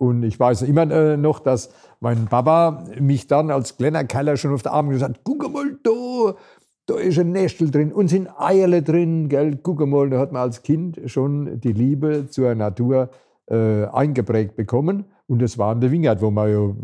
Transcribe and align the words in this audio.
Und 0.00 0.22
ich 0.22 0.40
weiß 0.40 0.62
immer 0.62 0.90
äh, 0.90 1.18
noch, 1.18 1.40
dass 1.40 1.68
mein 2.00 2.24
Papa 2.24 2.84
mich 2.98 3.26
dann 3.26 3.50
als 3.50 3.76
kleiner 3.76 4.04
Keller 4.04 4.38
schon 4.38 4.54
auf 4.54 4.62
der 4.62 4.72
Arm 4.72 4.88
gesagt 4.88 5.18
hat, 5.18 5.24
guck 5.24 5.52
mal 5.52 5.76
da, 5.82 6.34
da 6.86 6.94
ist 6.94 7.18
ein 7.18 7.32
Nestel 7.32 7.70
drin 7.70 7.92
und 7.92 8.08
sind 8.08 8.30
Eierle 8.38 8.82
drin, 8.82 9.28
gell, 9.28 9.58
guck 9.62 9.86
mal. 9.86 10.08
Da 10.08 10.18
hat 10.18 10.32
man 10.32 10.40
als 10.40 10.62
Kind 10.62 10.98
schon 11.04 11.60
die 11.60 11.74
Liebe 11.74 12.28
zur 12.30 12.54
Natur 12.54 13.10
äh, 13.50 13.84
eingeprägt 13.88 14.56
bekommen. 14.56 15.04
Und 15.26 15.42
das 15.42 15.58
war 15.58 15.74
in 15.74 15.82
der 15.82 15.90
Wingert, 15.90 16.22
wo 16.22 16.30
man 16.30 16.50
ja 16.50 16.74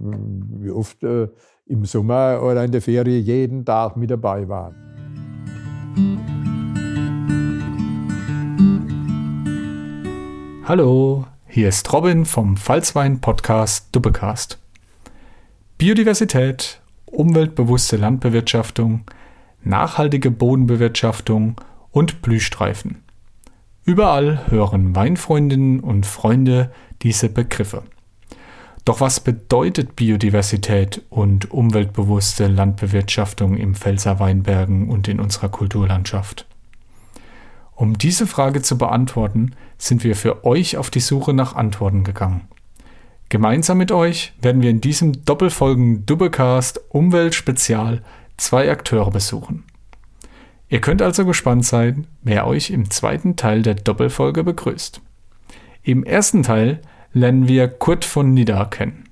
wie 0.60 0.70
oft 0.70 1.02
äh, 1.02 1.28
im 1.64 1.86
Sommer 1.86 2.42
oder 2.42 2.64
in 2.64 2.70
der 2.70 2.82
Ferie 2.82 3.18
jeden 3.18 3.64
Tag 3.64 3.96
mit 3.96 4.10
dabei 4.10 4.46
waren. 4.46 4.74
Hallo, 10.64 11.24
hier 11.56 11.70
ist 11.70 11.90
Robin 11.90 12.26
vom 12.26 12.58
Pfalzwein 12.58 13.22
Podcast 13.22 13.88
Dubbecast. 13.92 14.58
Biodiversität, 15.78 16.82
umweltbewusste 17.06 17.96
Landbewirtschaftung, 17.96 19.04
nachhaltige 19.64 20.30
Bodenbewirtschaftung 20.30 21.58
und 21.92 22.20
Blühstreifen. 22.20 23.02
Überall 23.86 24.50
hören 24.50 24.94
Weinfreundinnen 24.94 25.80
und 25.80 26.04
Freunde 26.04 26.72
diese 27.00 27.30
Begriffe. 27.30 27.84
Doch 28.84 29.00
was 29.00 29.20
bedeutet 29.20 29.96
Biodiversität 29.96 31.06
und 31.08 31.50
umweltbewusste 31.52 32.48
Landbewirtschaftung 32.48 33.56
im 33.56 33.74
Pfälzer 33.74 34.20
Weinbergen 34.20 34.90
und 34.90 35.08
in 35.08 35.20
unserer 35.20 35.48
Kulturlandschaft? 35.48 36.44
Um 37.76 37.98
diese 37.98 38.26
Frage 38.26 38.62
zu 38.62 38.78
beantworten, 38.78 39.52
sind 39.76 40.02
wir 40.02 40.16
für 40.16 40.46
euch 40.46 40.78
auf 40.78 40.88
die 40.88 41.00
Suche 41.00 41.34
nach 41.34 41.54
Antworten 41.54 42.04
gegangen. 42.04 42.48
Gemeinsam 43.28 43.76
mit 43.76 43.92
euch 43.92 44.32
werden 44.40 44.62
wir 44.62 44.70
in 44.70 44.80
diesem 44.80 45.24
Doppelfolgen 45.26 46.06
Doublecast 46.06 46.80
Umwelt 46.88 47.34
Spezial 47.34 48.02
zwei 48.38 48.70
Akteure 48.70 49.10
besuchen. 49.10 49.64
Ihr 50.70 50.80
könnt 50.80 51.02
also 51.02 51.26
gespannt 51.26 51.66
sein, 51.66 52.06
wer 52.22 52.46
euch 52.46 52.70
im 52.70 52.90
zweiten 52.90 53.36
Teil 53.36 53.62
der 53.62 53.74
Doppelfolge 53.74 54.42
begrüßt. 54.42 55.02
Im 55.82 56.02
ersten 56.02 56.42
Teil 56.42 56.80
lernen 57.12 57.46
wir 57.46 57.68
Kurt 57.68 58.06
von 58.06 58.32
Nidda 58.32 58.64
kennen. 58.64 59.04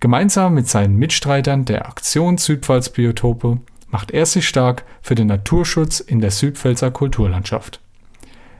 Gemeinsam 0.00 0.54
mit 0.54 0.66
seinen 0.66 0.96
Mitstreitern 0.96 1.66
der 1.66 1.86
Aktion 1.86 2.38
Südpfalz-Biotope 2.38 3.58
macht 3.90 4.10
er 4.10 4.26
sich 4.26 4.48
stark 4.48 4.84
für 5.02 5.14
den 5.14 5.26
Naturschutz 5.26 6.00
in 6.00 6.20
der 6.20 6.30
Südpfälzer 6.30 6.90
Kulturlandschaft. 6.90 7.80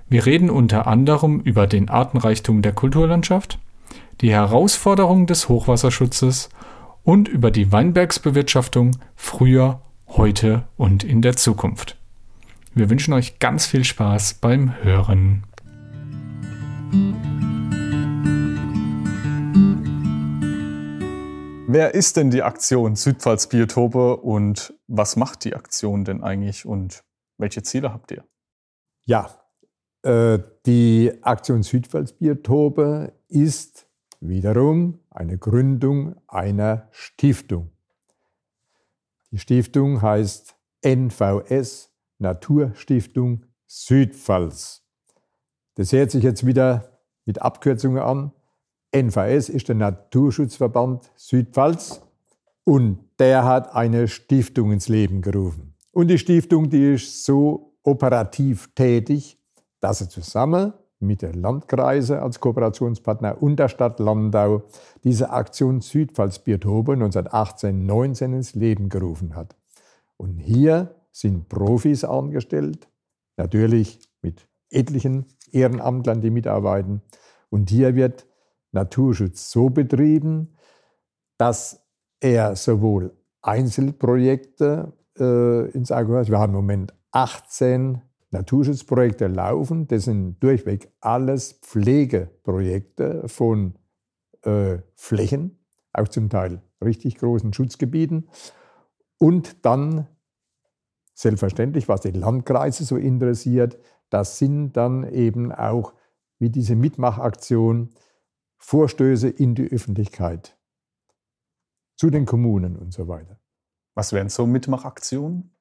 Wir 0.08 0.26
reden 0.26 0.50
unter 0.50 0.86
anderem 0.86 1.40
über 1.40 1.66
den 1.66 1.88
Artenreichtum 1.88 2.62
der 2.62 2.72
Kulturlandschaft, 2.72 3.58
die 4.20 4.32
Herausforderungen 4.32 5.26
des 5.26 5.48
Hochwasserschutzes 5.48 6.48
und 7.04 7.28
über 7.28 7.50
die 7.50 7.70
Weinbergsbewirtschaftung 7.72 8.96
früher, 9.14 9.80
heute 10.08 10.64
und 10.76 11.04
in 11.04 11.22
der 11.22 11.36
Zukunft. 11.36 11.96
Wir 12.74 12.90
wünschen 12.90 13.14
euch 13.14 13.38
ganz 13.38 13.66
viel 13.66 13.84
Spaß 13.84 14.34
beim 14.34 14.74
Hören. 14.82 15.44
Wer 21.72 21.94
ist 21.94 22.16
denn 22.16 22.32
die 22.32 22.42
Aktion 22.42 22.96
Südpfalz 22.96 23.46
Biotope 23.46 24.16
und 24.16 24.74
was 24.88 25.14
macht 25.14 25.44
die 25.44 25.54
Aktion 25.54 26.04
denn 26.04 26.20
eigentlich 26.20 26.66
und 26.66 27.04
welche 27.38 27.62
Ziele 27.62 27.92
habt 27.92 28.10
ihr? 28.10 28.24
Ja, 29.04 29.30
äh, 30.02 30.40
die 30.66 31.12
Aktion 31.22 31.62
Südpfalz 31.62 32.14
Biotope 32.14 33.12
ist 33.28 33.86
wiederum 34.18 34.98
eine 35.10 35.38
Gründung 35.38 36.16
einer 36.26 36.88
Stiftung. 36.90 37.70
Die 39.30 39.38
Stiftung 39.38 40.02
heißt 40.02 40.56
NVS 40.82 41.92
Naturstiftung 42.18 43.46
Südpfalz. 43.68 44.82
Das 45.76 45.92
hört 45.92 46.10
sich 46.10 46.24
jetzt 46.24 46.44
wieder 46.44 46.98
mit 47.26 47.40
Abkürzungen 47.40 48.02
an. 48.02 48.32
NVS 48.92 49.48
ist 49.48 49.68
der 49.68 49.76
Naturschutzverband 49.76 51.12
Südpfalz 51.14 52.02
und 52.64 52.98
der 53.18 53.44
hat 53.44 53.74
eine 53.74 54.08
Stiftung 54.08 54.72
ins 54.72 54.88
Leben 54.88 55.22
gerufen. 55.22 55.74
Und 55.92 56.08
die 56.08 56.18
Stiftung, 56.18 56.70
die 56.70 56.94
ist 56.94 57.24
so 57.24 57.74
operativ 57.82 58.74
tätig, 58.74 59.38
dass 59.80 59.98
sie 59.98 60.08
zusammen 60.08 60.72
mit 60.98 61.22
den 61.22 61.34
Landkreisen 61.34 62.18
als 62.18 62.40
Kooperationspartner 62.40 63.42
und 63.42 63.56
der 63.56 63.68
Stadt 63.68 64.00
Landau 64.00 64.62
diese 65.02 65.30
Aktion 65.30 65.80
Südpfalz 65.80 66.40
Biotope 66.40 66.92
1918-19 66.92 68.24
ins 68.24 68.54
Leben 68.54 68.88
gerufen 68.88 69.34
hat. 69.34 69.56
Und 70.16 70.38
hier 70.38 70.94
sind 71.10 71.48
Profis 71.48 72.04
angestellt, 72.04 72.88
natürlich 73.36 74.00
mit 74.20 74.46
etlichen 74.68 75.26
Ehrenamtlern, 75.50 76.20
die 76.20 76.30
mitarbeiten. 76.30 77.00
Und 77.48 77.70
hier 77.70 77.94
wird 77.94 78.26
Naturschutz 78.72 79.50
so 79.50 79.70
betrieben, 79.70 80.56
dass 81.38 81.84
er 82.20 82.56
sowohl 82.56 83.16
Einzelprojekte 83.42 84.92
äh, 85.18 85.70
ins 85.70 85.90
Auge 85.90 86.18
hat. 86.18 86.28
Wir 86.28 86.38
haben 86.38 86.52
im 86.52 86.60
Moment 86.60 86.94
18 87.12 88.02
Naturschutzprojekte 88.30 89.26
laufen. 89.26 89.88
Das 89.88 90.04
sind 90.04 90.38
durchweg 90.40 90.92
alles 91.00 91.54
Pflegeprojekte 91.62 93.28
von 93.28 93.74
äh, 94.42 94.78
Flächen, 94.94 95.58
auch 95.92 96.08
zum 96.08 96.28
Teil 96.28 96.62
richtig 96.82 97.16
großen 97.16 97.52
Schutzgebieten. 97.52 98.28
Und 99.18 99.64
dann 99.66 100.06
selbstverständlich, 101.14 101.88
was 101.88 102.00
die 102.02 102.12
Landkreise 102.12 102.84
so 102.84 102.96
interessiert, 102.96 103.78
das 104.08 104.38
sind 104.38 104.72
dann 104.72 105.04
eben 105.04 105.52
auch 105.52 105.92
wie 106.38 106.50
diese 106.50 106.74
Mitmachaktion 106.74 107.90
Vorstöße 108.60 109.28
in 109.28 109.54
die 109.54 109.68
Öffentlichkeit, 109.70 110.56
zu 111.96 112.10
den 112.10 112.26
Kommunen 112.26 112.76
und 112.76 112.92
so 112.92 113.08
weiter. 113.08 113.40
Was 113.94 114.12
wären 114.12 114.28
so 114.28 114.46
Mitmachaktionen? 114.46 115.56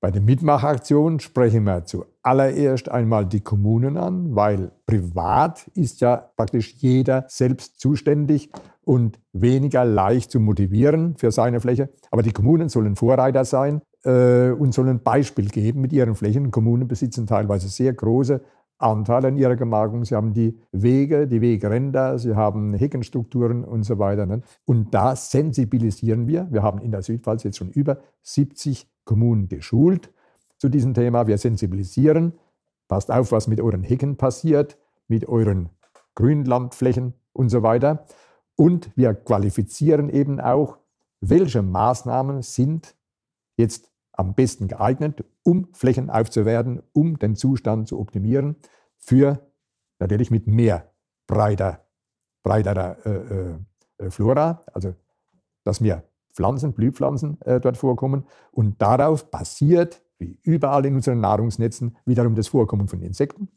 Bei 0.00 0.10
den 0.10 0.26
Mitmachaktionen 0.26 1.18
sprechen 1.18 1.64
wir 1.64 1.86
zuallererst 1.86 2.90
einmal 2.90 3.24
die 3.24 3.40
Kommunen 3.40 3.96
an, 3.96 4.36
weil 4.36 4.70
privat 4.86 5.66
ist 5.74 6.02
ja 6.02 6.16
praktisch 6.36 6.74
jeder 6.74 7.24
selbst 7.28 7.80
zuständig 7.80 8.50
und 8.82 9.18
weniger 9.32 9.86
leicht 9.86 10.30
zu 10.30 10.40
motivieren 10.40 11.16
für 11.16 11.32
seine 11.32 11.60
Fläche. 11.60 11.88
Aber 12.10 12.22
die 12.22 12.32
Kommunen 12.32 12.68
sollen 12.68 12.96
Vorreiter 12.96 13.46
sein 13.46 13.80
äh, 14.04 14.50
und 14.50 14.74
sollen 14.74 15.02
Beispiel 15.02 15.48
geben 15.48 15.80
mit 15.80 15.94
ihren 15.94 16.14
Flächen. 16.14 16.50
Kommunen 16.50 16.86
besitzen 16.86 17.26
teilweise 17.26 17.68
sehr 17.68 17.94
große 17.94 18.42
Anteil 18.78 19.24
an 19.26 19.36
ihrer 19.36 19.56
Gemarkung. 19.56 20.04
Sie 20.04 20.14
haben 20.14 20.32
die 20.32 20.58
Wege, 20.72 21.26
die 21.26 21.40
Wegränder, 21.40 22.18
sie 22.18 22.34
haben 22.34 22.74
Heckenstrukturen 22.74 23.64
und 23.64 23.84
so 23.84 23.98
weiter. 23.98 24.26
Ne? 24.26 24.42
Und 24.64 24.92
da 24.92 25.16
sensibilisieren 25.16 26.26
wir. 26.26 26.48
Wir 26.50 26.62
haben 26.62 26.80
in 26.80 26.90
der 26.90 27.02
Südpfalz 27.02 27.44
jetzt 27.44 27.58
schon 27.58 27.70
über 27.70 27.98
70 28.22 28.88
Kommunen 29.04 29.48
geschult 29.48 30.12
zu 30.58 30.68
diesem 30.68 30.94
Thema. 30.94 31.26
Wir 31.26 31.38
sensibilisieren. 31.38 32.34
Passt 32.88 33.10
auf, 33.10 33.32
was 33.32 33.48
mit 33.48 33.60
euren 33.60 33.82
Hecken 33.82 34.16
passiert, 34.16 34.78
mit 35.08 35.28
euren 35.28 35.70
Grünlandflächen 36.14 37.14
und 37.32 37.48
so 37.48 37.62
weiter. 37.62 38.04
Und 38.56 38.90
wir 38.96 39.14
qualifizieren 39.14 40.10
eben 40.10 40.40
auch, 40.40 40.78
welche 41.20 41.62
Maßnahmen 41.62 42.42
sind 42.42 42.94
jetzt 43.56 43.93
am 44.16 44.34
besten 44.34 44.68
geeignet, 44.68 45.24
um 45.42 45.68
Flächen 45.72 46.10
aufzuwerten, 46.10 46.82
um 46.92 47.18
den 47.18 47.36
Zustand 47.36 47.88
zu 47.88 47.98
optimieren, 47.98 48.56
für 48.96 49.46
natürlich 49.98 50.30
mit 50.30 50.46
mehr 50.46 50.90
breiter, 51.26 51.84
breiterer 52.42 52.96
äh, 53.06 54.04
äh, 54.04 54.10
Flora, 54.10 54.62
also 54.72 54.94
dass 55.64 55.80
mehr 55.80 56.04
Pflanzen, 56.32 56.72
Blühpflanzen 56.72 57.40
äh, 57.42 57.60
dort 57.60 57.76
vorkommen. 57.76 58.26
Und 58.50 58.80
darauf 58.82 59.30
basiert, 59.30 60.02
wie 60.18 60.38
überall 60.42 60.84
in 60.86 60.94
unseren 60.94 61.20
Nahrungsnetzen, 61.20 61.96
wiederum 62.04 62.34
das 62.34 62.48
Vorkommen 62.48 62.88
von 62.88 63.00
Insekten 63.02 63.48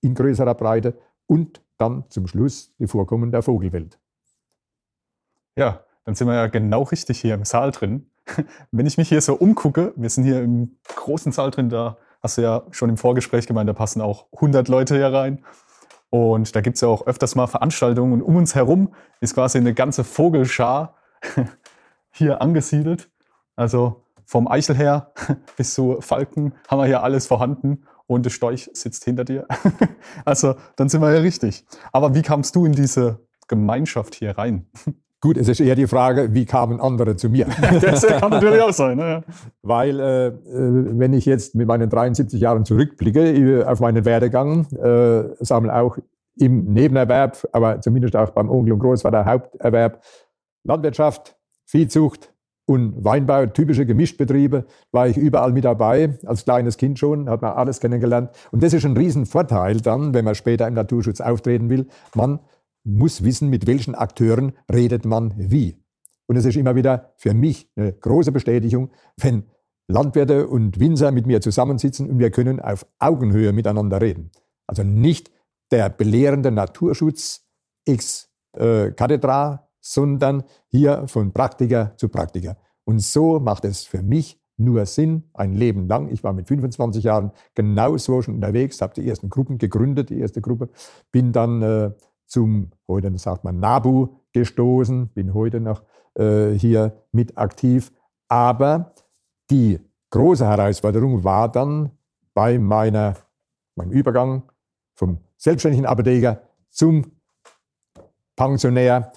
in 0.00 0.14
größerer 0.14 0.54
Breite 0.54 0.98
und 1.26 1.62
dann 1.78 2.04
zum 2.10 2.26
Schluss 2.26 2.74
die 2.78 2.86
Vorkommen 2.86 3.30
der 3.30 3.42
Vogelwelt. 3.42 3.98
Ja, 5.56 5.84
dann 6.04 6.14
sind 6.14 6.28
wir 6.28 6.34
ja 6.34 6.46
genau 6.48 6.82
richtig 6.82 7.20
hier 7.20 7.34
im 7.34 7.44
Saal 7.44 7.70
drin. 7.70 8.10
Wenn 8.72 8.86
ich 8.86 8.96
mich 8.98 9.08
hier 9.08 9.20
so 9.20 9.34
umgucke, 9.34 9.92
wir 9.96 10.10
sind 10.10 10.24
hier 10.24 10.42
im 10.42 10.78
großen 10.94 11.32
Saal 11.32 11.50
drin, 11.50 11.68
da 11.68 11.98
hast 12.22 12.38
du 12.38 12.42
ja 12.42 12.62
schon 12.70 12.88
im 12.88 12.96
Vorgespräch 12.96 13.46
gemeint, 13.46 13.68
da 13.68 13.74
passen 13.74 14.00
auch 14.00 14.26
100 14.32 14.68
Leute 14.68 14.96
hier 14.96 15.12
rein. 15.12 15.44
Und 16.10 16.54
da 16.54 16.60
gibt 16.60 16.76
es 16.76 16.80
ja 16.80 16.88
auch 16.88 17.06
öfters 17.06 17.34
mal 17.34 17.48
Veranstaltungen. 17.48 18.12
Und 18.12 18.22
um 18.22 18.36
uns 18.36 18.54
herum 18.54 18.94
ist 19.20 19.34
quasi 19.34 19.58
eine 19.58 19.74
ganze 19.74 20.04
Vogelschar 20.04 20.94
hier 22.12 22.40
angesiedelt. 22.40 23.10
Also 23.56 24.04
vom 24.24 24.48
Eichel 24.48 24.76
her 24.76 25.12
bis 25.56 25.74
zu 25.74 26.00
Falken 26.00 26.54
haben 26.68 26.78
wir 26.78 26.86
hier 26.86 27.02
alles 27.02 27.26
vorhanden. 27.26 27.84
Und 28.06 28.24
der 28.24 28.30
Storch 28.30 28.70
sitzt 28.74 29.04
hinter 29.04 29.24
dir. 29.24 29.46
also 30.24 30.54
dann 30.76 30.88
sind 30.88 31.00
wir 31.00 31.12
ja 31.12 31.20
richtig. 31.20 31.64
Aber 31.92 32.14
wie 32.14 32.22
kamst 32.22 32.54
du 32.54 32.64
in 32.64 32.72
diese 32.72 33.26
Gemeinschaft 33.48 34.14
hier 34.14 34.38
rein? 34.38 34.66
Gut, 35.24 35.38
es 35.38 35.48
ist 35.48 35.58
eher 35.58 35.74
die 35.74 35.86
Frage, 35.86 36.34
wie 36.34 36.44
kamen 36.44 36.82
andere 36.82 37.16
zu 37.16 37.30
mir? 37.30 37.46
Das 37.80 38.06
kann 38.06 38.30
natürlich 38.30 38.60
auch 38.60 38.74
sein. 38.74 38.98
Ne? 38.98 39.24
Weil, 39.62 39.98
äh, 39.98 40.26
äh 40.26 40.32
wenn 40.98 41.14
ich 41.14 41.24
jetzt 41.24 41.54
mit 41.54 41.66
meinen 41.66 41.88
73 41.88 42.38
Jahren 42.38 42.66
zurückblicke 42.66 43.32
äh, 43.32 43.64
auf 43.64 43.80
meinen 43.80 44.04
Werdegang, 44.04 44.66
äh, 44.72 44.82
wir 44.82 45.74
auch 45.74 45.96
im 46.36 46.64
Nebenerwerb, 46.74 47.38
aber 47.52 47.80
zumindest 47.80 48.16
auch 48.16 48.32
beim 48.32 48.50
Onkel 48.50 48.74
und 48.74 48.80
Großvater 48.80 49.24
Haupterwerb, 49.24 50.02
Landwirtschaft, 50.62 51.38
Viehzucht 51.64 52.30
und 52.66 53.02
Weinbau, 53.02 53.46
typische 53.46 53.86
Gemischtbetriebe, 53.86 54.66
war 54.92 55.08
ich 55.08 55.16
überall 55.16 55.52
mit 55.52 55.64
dabei, 55.64 56.18
als 56.26 56.44
kleines 56.44 56.76
Kind 56.76 56.98
schon, 56.98 57.30
hat 57.30 57.40
man 57.40 57.54
alles 57.54 57.80
kennengelernt. 57.80 58.28
Und 58.50 58.62
das 58.62 58.74
ist 58.74 58.84
ein 58.84 58.94
Riesenvorteil 58.94 59.80
dann, 59.80 60.12
wenn 60.12 60.26
man 60.26 60.34
später 60.34 60.68
im 60.68 60.74
Naturschutz 60.74 61.22
auftreten 61.22 61.70
will. 61.70 61.86
Man 62.14 62.40
muss 62.84 63.24
wissen, 63.24 63.48
mit 63.48 63.66
welchen 63.66 63.94
Akteuren 63.94 64.52
redet 64.72 65.04
man 65.04 65.34
wie. 65.36 65.76
Und 66.26 66.36
es 66.36 66.44
ist 66.44 66.56
immer 66.56 66.74
wieder 66.74 67.12
für 67.16 67.34
mich 67.34 67.70
eine 67.76 67.92
große 67.92 68.32
Bestätigung, 68.32 68.90
wenn 69.16 69.44
Landwirte 69.88 70.46
und 70.46 70.80
Winzer 70.80 71.12
mit 71.12 71.26
mir 71.26 71.40
zusammensitzen 71.40 72.08
und 72.08 72.18
wir 72.18 72.30
können 72.30 72.60
auf 72.60 72.86
Augenhöhe 72.98 73.52
miteinander 73.52 74.00
reden. 74.00 74.30
Also 74.66 74.82
nicht 74.82 75.30
der 75.70 75.90
belehrende 75.90 76.50
Naturschutz 76.50 77.46
ex 77.86 78.30
äh, 78.56 78.92
cathedra, 78.92 79.68
sondern 79.80 80.44
hier 80.68 81.06
von 81.08 81.32
Praktiker 81.32 81.92
zu 81.96 82.08
Praktiker. 82.08 82.56
Und 82.84 83.00
so 83.00 83.40
macht 83.40 83.64
es 83.64 83.84
für 83.84 84.02
mich 84.02 84.40
nur 84.56 84.86
Sinn, 84.86 85.24
ein 85.34 85.52
Leben 85.52 85.88
lang. 85.88 86.10
Ich 86.10 86.22
war 86.22 86.32
mit 86.32 86.48
25 86.48 87.04
Jahren 87.04 87.32
genauso 87.54 88.22
schon 88.22 88.36
unterwegs, 88.36 88.80
habe 88.80 88.94
die 88.94 89.06
ersten 89.06 89.28
Gruppen 89.28 89.58
gegründet, 89.58 90.10
die 90.10 90.20
erste 90.20 90.40
Gruppe, 90.40 90.70
bin 91.10 91.32
dann 91.32 91.62
äh, 91.62 91.90
zum, 92.26 92.70
heute 92.88 93.16
sagt 93.18 93.44
man 93.44 93.60
NABU 93.60 94.16
gestoßen, 94.32 95.08
bin 95.08 95.34
heute 95.34 95.60
noch 95.60 95.82
äh, 96.14 96.52
hier 96.52 97.04
mit 97.12 97.38
aktiv. 97.38 97.92
Aber 98.28 98.94
die 99.50 99.78
große 100.10 100.46
Herausforderung 100.46 101.24
war 101.24 101.50
dann 101.50 101.90
bei 102.34 102.58
meiner, 102.58 103.14
meinem 103.76 103.92
Übergang 103.92 104.50
vom 104.94 105.18
selbstständigen 105.36 105.86
Apotheker 105.86 106.42
zum 106.70 107.12
Pensionär, 108.36 109.12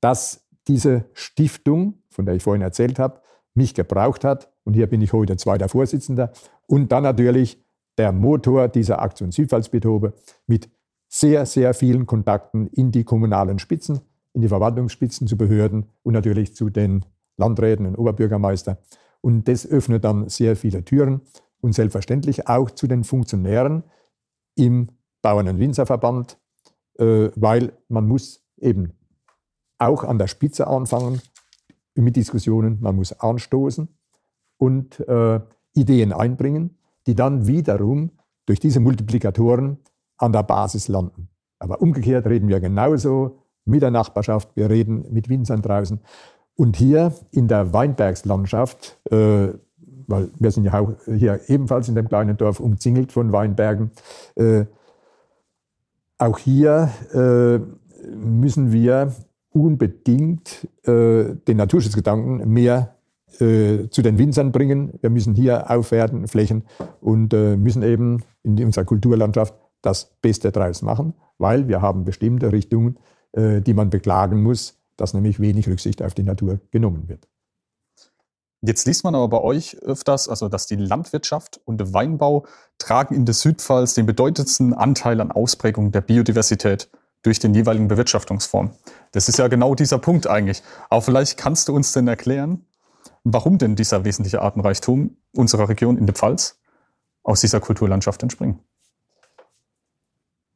dass 0.00 0.46
diese 0.66 1.06
Stiftung, 1.14 2.02
von 2.10 2.26
der 2.26 2.34
ich 2.34 2.42
vorhin 2.42 2.62
erzählt 2.62 2.98
habe, 2.98 3.22
mich 3.54 3.74
gebraucht 3.74 4.24
hat. 4.24 4.52
Und 4.64 4.74
hier 4.74 4.86
bin 4.86 5.00
ich 5.00 5.12
heute 5.12 5.36
zweiter 5.36 5.68
Vorsitzender. 5.68 6.32
Und 6.66 6.92
dann 6.92 7.02
natürlich 7.02 7.64
der 7.96 8.12
Motor 8.12 8.68
dieser 8.68 9.00
Aktion 9.00 9.32
Südpfalzbitobe 9.32 10.14
mit 10.46 10.70
sehr, 11.20 11.46
sehr 11.46 11.74
vielen 11.74 12.06
Kontakten 12.06 12.68
in 12.68 12.92
die 12.92 13.04
kommunalen 13.04 13.58
Spitzen, 13.58 14.00
in 14.32 14.42
die 14.42 14.48
Verwaltungsspitzen 14.48 15.26
zu 15.26 15.36
Behörden 15.36 15.86
und 16.02 16.12
natürlich 16.12 16.54
zu 16.54 16.70
den 16.70 17.04
Landräten 17.36 17.86
und 17.86 17.96
Oberbürgermeister. 17.96 18.78
Und 19.20 19.48
das 19.48 19.66
öffnet 19.66 20.04
dann 20.04 20.28
sehr 20.28 20.54
viele 20.54 20.84
Türen 20.84 21.22
und 21.60 21.74
selbstverständlich 21.74 22.46
auch 22.46 22.70
zu 22.70 22.86
den 22.86 23.04
Funktionären 23.04 23.82
im 24.54 24.88
Bauern- 25.22 25.48
und 25.48 25.58
Winzerverband, 25.58 26.38
äh, 26.98 27.30
weil 27.34 27.72
man 27.88 28.06
muss 28.06 28.44
eben 28.56 28.92
auch 29.78 30.04
an 30.04 30.18
der 30.18 30.28
Spitze 30.28 30.66
anfangen 30.66 31.20
mit 31.94 32.14
Diskussionen, 32.14 32.78
man 32.80 32.94
muss 32.94 33.12
anstoßen 33.12 33.88
und 34.56 35.00
äh, 35.00 35.40
Ideen 35.74 36.12
einbringen, 36.12 36.78
die 37.06 37.14
dann 37.14 37.46
wiederum 37.46 38.12
durch 38.46 38.60
diese 38.60 38.80
Multiplikatoren 38.80 39.78
an 40.18 40.32
der 40.32 40.42
Basis 40.42 40.88
landen. 40.88 41.28
Aber 41.58 41.80
umgekehrt 41.80 42.26
reden 42.26 42.48
wir 42.48 42.60
genauso 42.60 43.38
mit 43.64 43.82
der 43.82 43.90
Nachbarschaft, 43.90 44.48
wir 44.54 44.70
reden 44.70 45.06
mit 45.10 45.28
Winzern 45.28 45.62
draußen. 45.62 46.00
Und 46.56 46.76
hier 46.76 47.12
in 47.30 47.48
der 47.48 47.72
Weinbergslandschaft, 47.72 48.98
äh, 49.10 49.48
weil 50.08 50.30
wir 50.38 50.50
sind 50.50 50.64
ja 50.64 50.80
auch 50.80 50.92
hier 51.06 51.40
ebenfalls 51.48 51.88
in 51.88 51.94
dem 51.94 52.08
kleinen 52.08 52.36
Dorf 52.36 52.60
umzingelt 52.60 53.12
von 53.12 53.32
Weinbergen, 53.32 53.90
äh, 54.36 54.64
auch 56.18 56.38
hier 56.38 56.90
äh, 57.12 57.60
müssen 58.08 58.72
wir 58.72 59.12
unbedingt 59.50 60.66
äh, 60.84 61.34
den 61.46 61.56
Naturschutzgedanken 61.56 62.48
mehr 62.52 62.96
äh, 63.38 63.88
zu 63.90 64.02
den 64.02 64.18
Winzern 64.18 64.50
bringen. 64.50 64.94
Wir 65.00 65.10
müssen 65.10 65.34
hier 65.34 65.70
aufwerten, 65.70 66.26
Flächen 66.26 66.64
und 67.00 67.32
äh, 67.34 67.56
müssen 67.56 67.82
eben 67.82 68.24
in 68.42 68.62
unserer 68.64 68.84
Kulturlandschaft 68.84 69.54
das 69.82 70.16
Beste 70.20 70.52
draus 70.52 70.82
machen, 70.82 71.14
weil 71.38 71.68
wir 71.68 71.82
haben 71.82 72.04
bestimmte 72.04 72.52
Richtungen, 72.52 72.98
äh, 73.32 73.60
die 73.60 73.74
man 73.74 73.90
beklagen 73.90 74.42
muss, 74.42 74.78
dass 74.96 75.14
nämlich 75.14 75.40
wenig 75.40 75.68
Rücksicht 75.68 76.02
auf 76.02 76.14
die 76.14 76.24
Natur 76.24 76.60
genommen 76.70 77.08
wird. 77.08 77.28
Jetzt 78.60 78.86
liest 78.86 79.04
man 79.04 79.14
aber 79.14 79.28
bei 79.28 79.40
euch 79.40 79.76
öfters, 79.82 80.28
also 80.28 80.48
dass 80.48 80.66
die 80.66 80.74
Landwirtschaft 80.74 81.60
und 81.64 81.78
der 81.78 81.94
Weinbau 81.94 82.44
tragen 82.78 83.14
in 83.14 83.24
der 83.24 83.34
Südpfalz 83.34 83.94
den 83.94 84.04
bedeutendsten 84.04 84.74
Anteil 84.74 85.20
an 85.20 85.30
Ausprägung 85.30 85.92
der 85.92 86.00
Biodiversität 86.00 86.90
durch 87.22 87.38
den 87.38 87.54
jeweiligen 87.54 87.86
Bewirtschaftungsform. 87.86 88.72
Das 89.12 89.28
ist 89.28 89.38
ja 89.38 89.46
genau 89.46 89.76
dieser 89.76 89.98
Punkt 89.98 90.26
eigentlich. 90.26 90.62
Aber 90.90 91.02
vielleicht 91.02 91.36
kannst 91.36 91.68
du 91.68 91.74
uns 91.74 91.92
denn 91.92 92.08
erklären, 92.08 92.66
warum 93.22 93.58
denn 93.58 93.76
dieser 93.76 94.04
wesentliche 94.04 94.42
Artenreichtum 94.42 95.16
unserer 95.36 95.68
Region 95.68 95.96
in 95.96 96.06
der 96.06 96.14
Pfalz 96.14 96.58
aus 97.22 97.40
dieser 97.40 97.60
Kulturlandschaft 97.60 98.22
entspringt. 98.22 98.60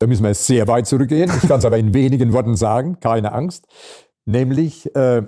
Da 0.02 0.08
müssen 0.08 0.24
wir 0.24 0.34
sehr 0.34 0.66
weit 0.66 0.88
zurückgehen. 0.88 1.30
Ich 1.40 1.48
kann 1.48 1.60
es 1.60 1.64
aber 1.64 1.78
in 1.78 1.94
wenigen 1.94 2.32
Worten 2.32 2.56
sagen, 2.56 2.98
keine 2.98 3.30
Angst. 3.30 3.68
Nämlich 4.24 4.92
äh, 4.96 5.22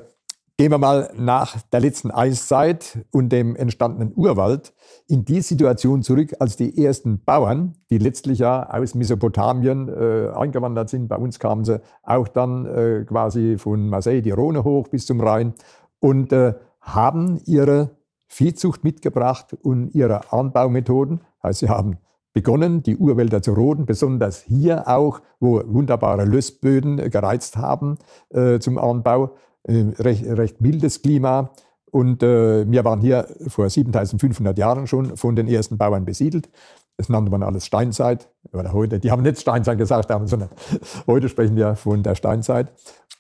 gehen 0.56 0.72
wir 0.72 0.78
mal 0.78 1.12
nach 1.16 1.62
der 1.72 1.78
letzten 1.78 2.10
Eiszeit 2.10 2.98
und 3.12 3.28
dem 3.28 3.54
entstandenen 3.54 4.12
Urwald 4.16 4.74
in 5.06 5.24
die 5.24 5.42
Situation 5.42 6.02
zurück, 6.02 6.34
als 6.40 6.56
die 6.56 6.84
ersten 6.84 7.22
Bauern, 7.22 7.76
die 7.88 7.98
letztlich 7.98 8.40
ja 8.40 8.68
aus 8.68 8.96
Mesopotamien 8.96 9.88
äh, 9.88 10.30
eingewandert 10.34 10.90
sind, 10.90 11.06
bei 11.06 11.18
uns 11.18 11.38
kamen 11.38 11.64
sie 11.64 11.80
auch 12.02 12.26
dann 12.26 12.66
äh, 12.66 13.04
quasi 13.04 13.58
von 13.58 13.88
Marseille, 13.88 14.22
die 14.22 14.32
Rhone 14.32 14.64
hoch 14.64 14.88
bis 14.88 15.06
zum 15.06 15.20
Rhein 15.20 15.54
und 16.00 16.32
äh, 16.32 16.54
haben 16.80 17.40
ihre 17.44 17.90
Viehzucht 18.26 18.82
mitgebracht 18.82 19.56
und 19.62 19.94
ihre 19.94 20.32
Anbaumethoden. 20.32 21.20
Also 21.38 21.66
sie 21.66 21.70
haben 21.70 21.98
begonnen, 22.34 22.82
die 22.82 22.98
Urwälder 22.98 23.40
zu 23.40 23.54
roden, 23.54 23.86
besonders 23.86 24.42
hier 24.42 24.86
auch, 24.88 25.22
wo 25.40 25.62
wunderbare 25.64 26.26
Lössböden 26.26 27.10
gereizt 27.10 27.56
haben 27.56 27.96
äh, 28.30 28.58
zum 28.58 28.76
Anbau. 28.76 29.36
Äh, 29.62 29.84
recht, 29.98 30.26
recht, 30.26 30.60
mildes 30.60 31.00
Klima. 31.00 31.50
Und 31.90 32.22
äh, 32.22 32.70
wir 32.70 32.84
waren 32.84 33.00
hier 33.00 33.28
vor 33.46 33.70
7500 33.70 34.58
Jahren 34.58 34.86
schon 34.86 35.16
von 35.16 35.36
den 35.36 35.48
ersten 35.48 35.78
Bauern 35.78 36.04
besiedelt. 36.04 36.50
Das 36.96 37.08
nannte 37.08 37.30
man 37.30 37.42
alles 37.42 37.66
Steinzeit. 37.66 38.28
Oder 38.52 38.72
heute, 38.72 38.98
die 38.98 39.10
haben 39.10 39.22
nicht 39.22 39.40
Steinzeit 39.40 39.78
gesagt, 39.78 40.10
sondern 40.28 40.50
heute 41.06 41.28
sprechen 41.28 41.56
wir 41.56 41.76
von 41.76 42.02
der 42.02 42.16
Steinzeit. 42.16 42.72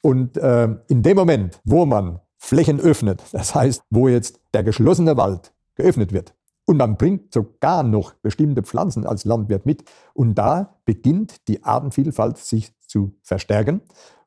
Und 0.02 0.36
äh, 0.36 0.68
in 0.88 1.02
dem 1.02 1.16
Moment, 1.16 1.60
wo 1.64 1.86
man 1.86 2.20
Flächen 2.36 2.80
öffnet, 2.80 3.22
das 3.32 3.54
heißt, 3.54 3.82
wo 3.90 4.08
jetzt 4.08 4.40
der 4.52 4.64
geschlossene 4.64 5.16
Wald 5.16 5.52
geöffnet 5.76 6.12
wird, 6.12 6.34
und 6.66 6.78
man 6.78 6.96
bringt 6.96 7.32
sogar 7.32 7.82
noch 7.82 8.14
bestimmte 8.14 8.62
Pflanzen 8.62 9.06
als 9.06 9.24
Landwirt 9.24 9.66
mit. 9.66 9.84
Und 10.14 10.34
da 10.36 10.76
beginnt 10.84 11.46
die 11.48 11.62
Artenvielfalt 11.62 12.38
sich 12.38 12.72
zu 12.80 13.12
verstärken. 13.22 13.82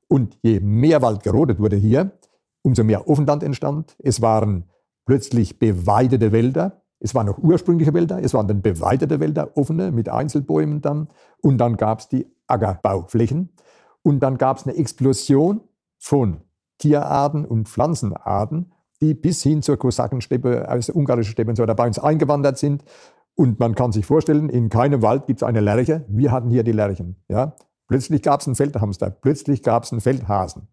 Und 0.07 0.37
je 0.43 0.59
mehr 0.59 1.01
Wald 1.01 1.23
gerodet 1.23 1.59
wurde 1.59 1.75
hier, 1.75 2.11
umso 2.61 2.83
mehr 2.83 3.07
Offenland 3.07 3.43
entstand. 3.43 3.95
Es 3.99 4.21
waren 4.21 4.65
plötzlich 5.05 5.57
beweidete 5.57 6.31
Wälder. 6.31 6.83
Es 6.99 7.15
waren 7.15 7.27
noch 7.27 7.37
ursprüngliche 7.37 7.93
Wälder, 7.93 8.23
es 8.23 8.33
waren 8.33 8.47
dann 8.47 8.61
beweidete 8.61 9.19
Wälder, 9.19 9.55
offene 9.55 9.91
mit 9.91 10.09
Einzelbäumen 10.09 10.81
dann. 10.81 11.07
Und 11.41 11.57
dann 11.59 11.77
gab 11.77 11.99
es 11.99 12.09
die 12.09 12.27
Ackerbauflächen. 12.47 13.49
Und 14.03 14.21
dann 14.21 14.37
gab 14.37 14.57
es 14.57 14.67
eine 14.67 14.77
Explosion 14.77 15.61
von 15.97 16.41
Tierarten 16.77 17.45
und 17.45 17.67
Pflanzenarten 17.67 18.71
die 19.01 19.13
bis 19.13 19.43
hin 19.43 19.61
zur 19.61 19.77
Kosakensteppe, 19.77 20.67
also 20.67 20.93
ungarische 20.93 21.31
Steppe 21.31 21.49
und 21.49 21.55
so 21.55 21.63
weiter 21.63 21.75
bei 21.75 21.87
uns 21.87 21.99
eingewandert 21.99 22.57
sind. 22.57 22.83
Und 23.35 23.59
man 23.59 23.75
kann 23.75 23.91
sich 23.91 24.05
vorstellen, 24.05 24.49
in 24.49 24.69
keinem 24.69 25.01
Wald 25.01 25.27
gibt 25.27 25.41
es 25.41 25.43
eine 25.43 25.59
Lerche. 25.59 26.05
Wir 26.07 26.31
hatten 26.31 26.49
hier 26.49 26.63
die 26.63 26.71
Lerchen. 26.71 27.23
Ja? 27.27 27.55
Plötzlich 27.87 28.21
gab 28.23 28.41
es 28.41 28.47
einen 28.47 28.55
Feldhamster, 28.55 29.11
plötzlich 29.11 29.63
gab 29.63 29.83
es 29.83 29.91
einen 29.91 30.01
Feldhasen. 30.01 30.67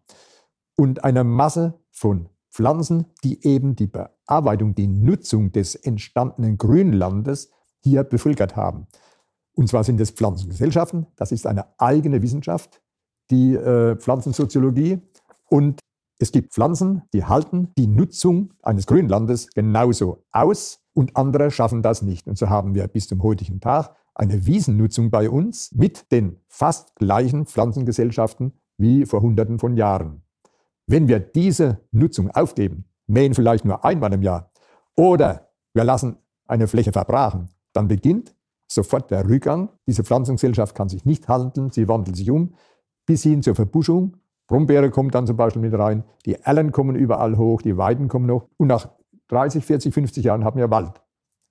Und 0.75 1.03
eine 1.03 1.23
Masse 1.23 1.79
von 1.91 2.29
Pflanzen, 2.51 3.05
die 3.23 3.45
eben 3.45 3.75
die 3.75 3.87
Bearbeitung, 3.87 4.75
die 4.75 4.87
Nutzung 4.87 5.51
des 5.51 5.75
entstandenen 5.75 6.57
Grünlandes 6.57 7.51
hier 7.83 8.03
bevölkert 8.03 8.55
haben. 8.55 8.87
Und 9.53 9.69
zwar 9.69 9.83
sind 9.83 10.01
es 10.01 10.11
Pflanzengesellschaften, 10.11 11.07
das 11.15 11.31
ist 11.31 11.47
eine 11.47 11.65
eigene 11.77 12.21
Wissenschaft, 12.21 12.81
die 13.29 13.55
äh, 13.55 13.95
Pflanzensoziologie. 13.95 14.99
Und 15.47 15.79
es 16.17 16.31
gibt 16.31 16.53
Pflanzen, 16.53 17.03
die 17.13 17.25
halten 17.25 17.73
die 17.77 17.87
Nutzung 17.87 18.53
eines 18.63 18.87
Grünlandes 18.87 19.49
genauso 19.49 20.23
aus 20.31 20.79
und 20.93 21.17
andere 21.17 21.51
schaffen 21.51 21.81
das 21.81 22.01
nicht. 22.01 22.27
Und 22.27 22.37
so 22.37 22.49
haben 22.49 22.73
wir 22.73 22.87
bis 22.87 23.07
zum 23.07 23.21
heutigen 23.21 23.59
Tag 23.59 23.95
eine 24.13 24.45
Wiesennutzung 24.45 25.11
bei 25.11 25.29
uns 25.29 25.71
mit 25.73 26.11
den 26.11 26.37
fast 26.47 26.95
gleichen 26.95 27.45
Pflanzengesellschaften 27.45 28.53
wie 28.77 29.05
vor 29.05 29.21
Hunderten 29.21 29.59
von 29.59 29.75
Jahren. 29.75 30.23
Wenn 30.87 31.07
wir 31.07 31.19
diese 31.19 31.81
Nutzung 31.91 32.31
aufgeben, 32.31 32.85
mähen 33.07 33.33
vielleicht 33.33 33.65
nur 33.65 33.83
einmal 33.83 34.13
im 34.13 34.21
Jahr 34.21 34.51
oder 34.95 35.49
wir 35.73 35.83
lassen 35.83 36.17
eine 36.47 36.67
Fläche 36.67 36.93
verbrachen, 36.93 37.49
dann 37.73 37.89
beginnt 37.89 38.33
sofort 38.67 39.11
der 39.11 39.27
Rückgang. 39.27 39.69
Diese 39.85 40.03
Pflanzengesellschaft 40.03 40.75
kann 40.75 40.87
sich 40.87 41.03
nicht 41.03 41.27
halten, 41.27 41.71
sie 41.71 41.87
wandelt 41.87 42.15
sich 42.15 42.31
um 42.31 42.53
bis 43.05 43.23
hin 43.23 43.43
zur 43.43 43.55
Verbuschung. 43.55 44.17
Brombeere 44.47 44.91
kommt 44.91 45.15
dann 45.15 45.25
zum 45.25 45.37
Beispiel 45.37 45.61
mit 45.61 45.73
rein, 45.73 46.03
die 46.25 46.35
Erlen 46.35 46.71
kommen 46.71 46.95
überall 46.95 47.37
hoch, 47.37 47.61
die 47.61 47.77
Weiden 47.77 48.07
kommen 48.07 48.27
noch 48.27 48.47
und 48.57 48.67
nach 48.67 48.89
30, 49.29 49.65
40, 49.65 49.93
50 49.93 50.23
Jahren 50.23 50.43
haben 50.43 50.59
wir 50.59 50.69
Wald. 50.69 51.01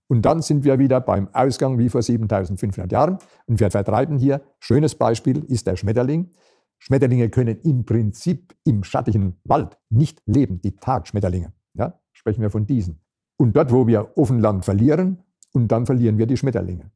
Und 0.07 0.23
dann 0.23 0.43
sind 0.43 0.65
wir 0.65 0.79
wieder 0.79 1.01
beim 1.01 1.29
Ausgang 1.33 1.79
wie 1.79 1.89
vor 1.89 2.03
7500 2.03 2.93
Jahren 2.93 3.19
und 3.47 3.59
wir 3.59 3.71
vertreiben 3.71 4.19
hier, 4.19 4.43
schönes 4.61 4.95
Beispiel 4.95 5.45
ist 5.45 5.67
der 5.67 5.77
Schmetterling. 5.77 6.31
Schmetterlinge 6.79 7.31
können 7.31 7.59
im 7.63 7.85
Prinzip 7.85 8.55
im 8.65 8.85
schattigen 8.85 9.41
Wald 9.45 9.79
nicht 9.89 10.23
leben, 10.27 10.61
die 10.61 10.77
Tagschmetterlinge. 10.77 11.53
Ja, 11.73 11.99
sprechen 12.13 12.43
wir 12.43 12.51
von 12.51 12.67
diesen. 12.67 13.01
Und 13.37 13.57
dort, 13.57 13.73
wo 13.73 13.87
wir 13.87 14.17
Offenland 14.17 14.65
verlieren, 14.65 15.25
und 15.55 15.69
dann 15.69 15.87
verlieren 15.87 16.19
wir 16.19 16.27
die 16.27 16.37
Schmetterlinge. 16.37 16.91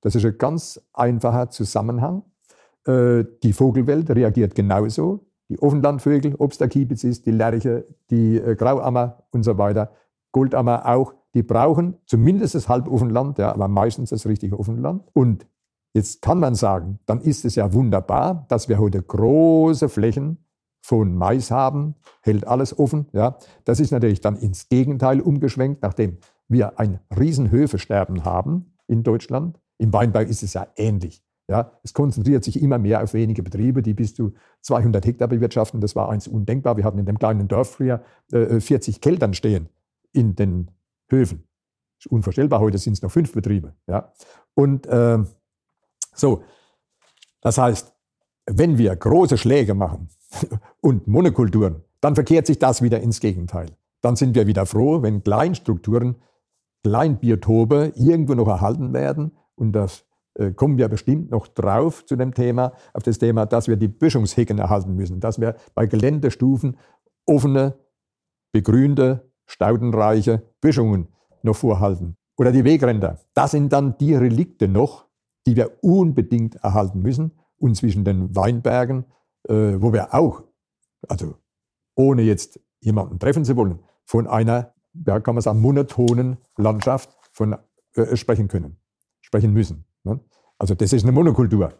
Das 0.00 0.14
ist 0.14 0.24
ein 0.24 0.38
ganz 0.38 0.80
einfacher 0.92 1.50
Zusammenhang. 1.50 2.22
Äh, 2.86 3.24
die 3.42 3.52
Vogelwelt 3.52 4.10
reagiert 4.10 4.54
genauso. 4.54 5.27
Die 5.48 5.60
Offenlandvögel, 5.60 6.34
ob 6.38 6.52
es 6.52 6.58
der 6.58 6.68
Kiebitz 6.68 7.04
ist, 7.04 7.26
die 7.26 7.30
Lerche, 7.30 7.86
die 8.10 8.36
äh, 8.36 8.54
Grauammer 8.54 9.24
und 9.30 9.42
so 9.44 9.56
weiter, 9.58 9.92
Goldammer 10.32 10.86
auch, 10.86 11.14
die 11.34 11.42
brauchen 11.42 11.96
zumindest 12.06 12.54
das 12.54 12.68
Halboffenland, 12.68 13.38
ja, 13.38 13.52
aber 13.52 13.68
meistens 13.68 14.10
das 14.10 14.26
richtige 14.26 14.58
Offenland. 14.58 15.04
Und 15.14 15.46
jetzt 15.94 16.22
kann 16.22 16.38
man 16.38 16.54
sagen, 16.54 16.98
dann 17.06 17.20
ist 17.20 17.44
es 17.44 17.54
ja 17.54 17.72
wunderbar, 17.72 18.46
dass 18.48 18.68
wir 18.68 18.78
heute 18.78 19.02
große 19.02 19.88
Flächen 19.88 20.38
von 20.82 21.14
Mais 21.14 21.50
haben, 21.50 21.96
hält 22.22 22.46
alles 22.46 22.78
offen. 22.78 23.06
Ja. 23.12 23.36
Das 23.64 23.80
ist 23.80 23.90
natürlich 23.90 24.20
dann 24.20 24.36
ins 24.36 24.68
Gegenteil 24.68 25.20
umgeschwenkt, 25.20 25.82
nachdem 25.82 26.18
wir 26.48 26.78
ein 26.78 27.00
Riesenhöfesterben 27.18 28.24
haben 28.24 28.74
in 28.86 29.02
Deutschland. 29.02 29.58
Im 29.78 29.92
Weinbau 29.92 30.20
ist 30.20 30.42
es 30.42 30.54
ja 30.54 30.66
ähnlich. 30.76 31.22
Ja, 31.50 31.72
es 31.82 31.94
konzentriert 31.94 32.44
sich 32.44 32.60
immer 32.60 32.78
mehr 32.78 33.02
auf 33.02 33.14
wenige 33.14 33.42
Betriebe, 33.42 33.80
die 33.80 33.94
bis 33.94 34.14
zu 34.14 34.32
200 34.62 35.04
Hektar 35.04 35.28
bewirtschaften. 35.28 35.80
Das 35.80 35.96
war 35.96 36.08
eins 36.10 36.28
undenkbar. 36.28 36.76
Wir 36.76 36.84
hatten 36.84 36.98
in 36.98 37.06
dem 37.06 37.18
kleinen 37.18 37.48
Dorf 37.48 37.72
früher 37.72 38.02
äh, 38.32 38.60
40 38.60 39.00
Keltern 39.00 39.34
stehen 39.34 39.68
in 40.12 40.34
den 40.34 40.70
Höfen. 41.08 41.44
Ist 41.98 42.06
unvorstellbar. 42.06 42.60
Heute 42.60 42.78
sind 42.78 42.94
es 42.94 43.02
noch 43.02 43.10
fünf 43.10 43.32
Betriebe. 43.32 43.74
Ja. 43.86 44.12
Und 44.54 44.86
äh, 44.86 45.18
so, 46.14 46.42
das 47.40 47.58
heißt, 47.58 47.92
wenn 48.46 48.78
wir 48.78 48.94
große 48.94 49.38
Schläge 49.38 49.74
machen 49.74 50.08
und 50.80 51.06
Monokulturen, 51.06 51.82
dann 52.00 52.14
verkehrt 52.14 52.46
sich 52.46 52.58
das 52.58 52.82
wieder 52.82 53.00
ins 53.00 53.20
Gegenteil. 53.20 53.70
Dann 54.00 54.16
sind 54.16 54.34
wir 54.34 54.46
wieder 54.46 54.66
froh, 54.66 55.02
wenn 55.02 55.22
Kleinstrukturen, 55.22 56.16
Kleinbiotope 56.84 57.92
irgendwo 57.96 58.34
noch 58.34 58.48
erhalten 58.48 58.92
werden 58.92 59.32
und 59.56 59.72
das 59.72 60.00
äh, 60.00 60.07
kommen 60.54 60.78
wir 60.78 60.88
bestimmt 60.88 61.30
noch 61.30 61.48
drauf 61.48 62.04
zu 62.06 62.16
dem 62.16 62.34
Thema, 62.34 62.72
auf 62.92 63.02
das 63.02 63.18
Thema, 63.18 63.46
dass 63.46 63.68
wir 63.68 63.76
die 63.76 63.88
Böschungshecken 63.88 64.58
erhalten 64.58 64.94
müssen, 64.94 65.20
dass 65.20 65.40
wir 65.40 65.56
bei 65.74 65.86
Geländestufen 65.86 66.76
offene, 67.26 67.78
begrünte, 68.52 69.30
staudenreiche 69.46 70.42
Böschungen 70.60 71.08
noch 71.42 71.56
vorhalten. 71.56 72.16
Oder 72.36 72.52
die 72.52 72.64
Wegränder. 72.64 73.18
Das 73.34 73.50
sind 73.50 73.72
dann 73.72 73.96
die 73.98 74.14
Relikte 74.14 74.68
noch, 74.68 75.06
die 75.46 75.56
wir 75.56 75.82
unbedingt 75.82 76.56
erhalten 76.56 77.00
müssen. 77.00 77.32
Und 77.56 77.74
zwischen 77.76 78.04
den 78.04 78.34
Weinbergen, 78.36 79.06
äh, 79.48 79.80
wo 79.80 79.92
wir 79.92 80.14
auch, 80.14 80.44
also 81.08 81.34
ohne 81.96 82.22
jetzt 82.22 82.60
jemanden 82.80 83.18
treffen 83.18 83.44
zu 83.44 83.56
wollen, 83.56 83.80
von 84.04 84.28
einer, 84.28 84.72
ja, 85.06 85.18
kann 85.18 85.34
man 85.34 85.42
sagen, 85.42 85.60
monotonen 85.60 86.36
Landschaft 86.56 87.16
von, 87.32 87.56
äh, 87.94 88.16
sprechen 88.16 88.46
können 88.46 88.78
sprechen 89.28 89.52
müssen. 89.52 89.84
Also 90.58 90.74
das 90.74 90.92
ist 90.92 91.04
eine 91.04 91.12
Monokultur. 91.12 91.72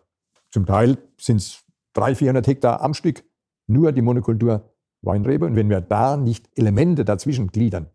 Zum 0.50 0.66
Teil 0.66 0.99
sind 1.18 1.38
es 1.38 1.64
300, 1.94 2.18
400 2.18 2.47
Hektar 2.47 2.80
am 2.80 2.94
Stück, 2.94 3.25
nur 3.66 3.92
die 3.92 4.02
Monokultur 4.02 4.70
Weinrebe. 5.02 5.47
Und 5.47 5.56
wenn 5.56 5.70
wir 5.70 5.80
da 5.80 6.16
nicht 6.16 6.49
Elemente 6.56 7.04
dazwischen 7.04 7.49
gliedern, 7.49 7.88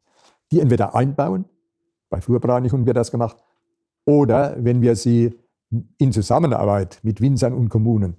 die 0.51 0.59
entweder 0.59 0.95
einbauen, 0.95 1.45
bei 2.09 2.21
Flurbereinigung 2.21 2.85
wird 2.85 2.97
das 2.97 3.11
gemacht, 3.11 3.37
oder 4.05 4.55
wenn 4.63 4.81
wir 4.81 4.95
sie 4.95 5.33
in 5.97 6.11
Zusammenarbeit 6.11 6.99
mit 7.03 7.21
Winzern 7.21 7.53
und 7.53 7.69
Kommunen 7.69 8.17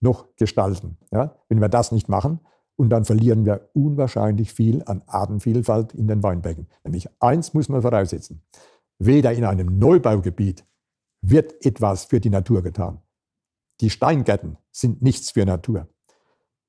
noch 0.00 0.36
gestalten. 0.36 0.98
Ja? 1.10 1.36
Wenn 1.48 1.60
wir 1.60 1.68
das 1.68 1.92
nicht 1.92 2.08
machen, 2.08 2.40
und 2.76 2.90
dann 2.90 3.04
verlieren 3.04 3.44
wir 3.44 3.68
unwahrscheinlich 3.74 4.52
viel 4.52 4.82
an 4.86 5.02
Artenvielfalt 5.06 5.94
in 5.94 6.08
den 6.08 6.22
Weinbergen. 6.22 6.66
Nämlich 6.84 7.08
eins 7.20 7.54
muss 7.54 7.68
man 7.68 7.82
voraussetzen. 7.82 8.42
Weder 8.98 9.32
in 9.32 9.44
einem 9.44 9.78
Neubaugebiet 9.78 10.64
wird 11.22 11.64
etwas 11.64 12.04
für 12.04 12.20
die 12.20 12.30
Natur 12.30 12.62
getan. 12.62 13.00
Die 13.80 13.90
Steingärten 13.90 14.58
sind 14.70 15.02
nichts 15.02 15.30
für 15.30 15.46
Natur. 15.46 15.88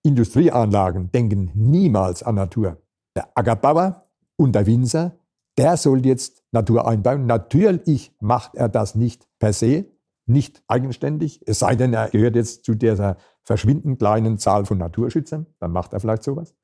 Industrieanlagen 0.04 1.12
denken 1.12 1.52
niemals 1.54 2.24
an 2.24 2.36
Natur. 2.36 2.82
Der 3.16 3.30
Ackerbauer 3.36 4.08
und 4.36 4.54
der 4.54 4.66
Winzer, 4.66 5.18
der 5.58 5.78
soll 5.78 6.06
jetzt 6.06 6.44
Natur 6.52 6.88
einbauen. 6.88 7.26
Natürlich 7.26 8.16
macht 8.20 8.56
er 8.56 8.70
das 8.70 8.96
nicht 8.96 9.28
per 9.40 9.54
se, 9.54 9.86
nicht 10.26 10.64
eigenständig, 10.68 11.42
es 11.46 11.60
sei 11.60 11.76
denn, 11.76 11.94
er 11.94 12.10
gehört 12.10 12.36
jetzt 12.36 12.64
zu 12.64 12.76
dieser 12.76 13.18
verschwindend 13.44 14.00
kleinen 14.00 14.38
Zahl 14.38 14.66
von 14.66 14.78
Naturschützern, 14.78 15.48
dann 15.60 15.72
macht 15.72 15.94
er 15.94 16.00
vielleicht 16.00 16.24
sowas. 16.24 16.56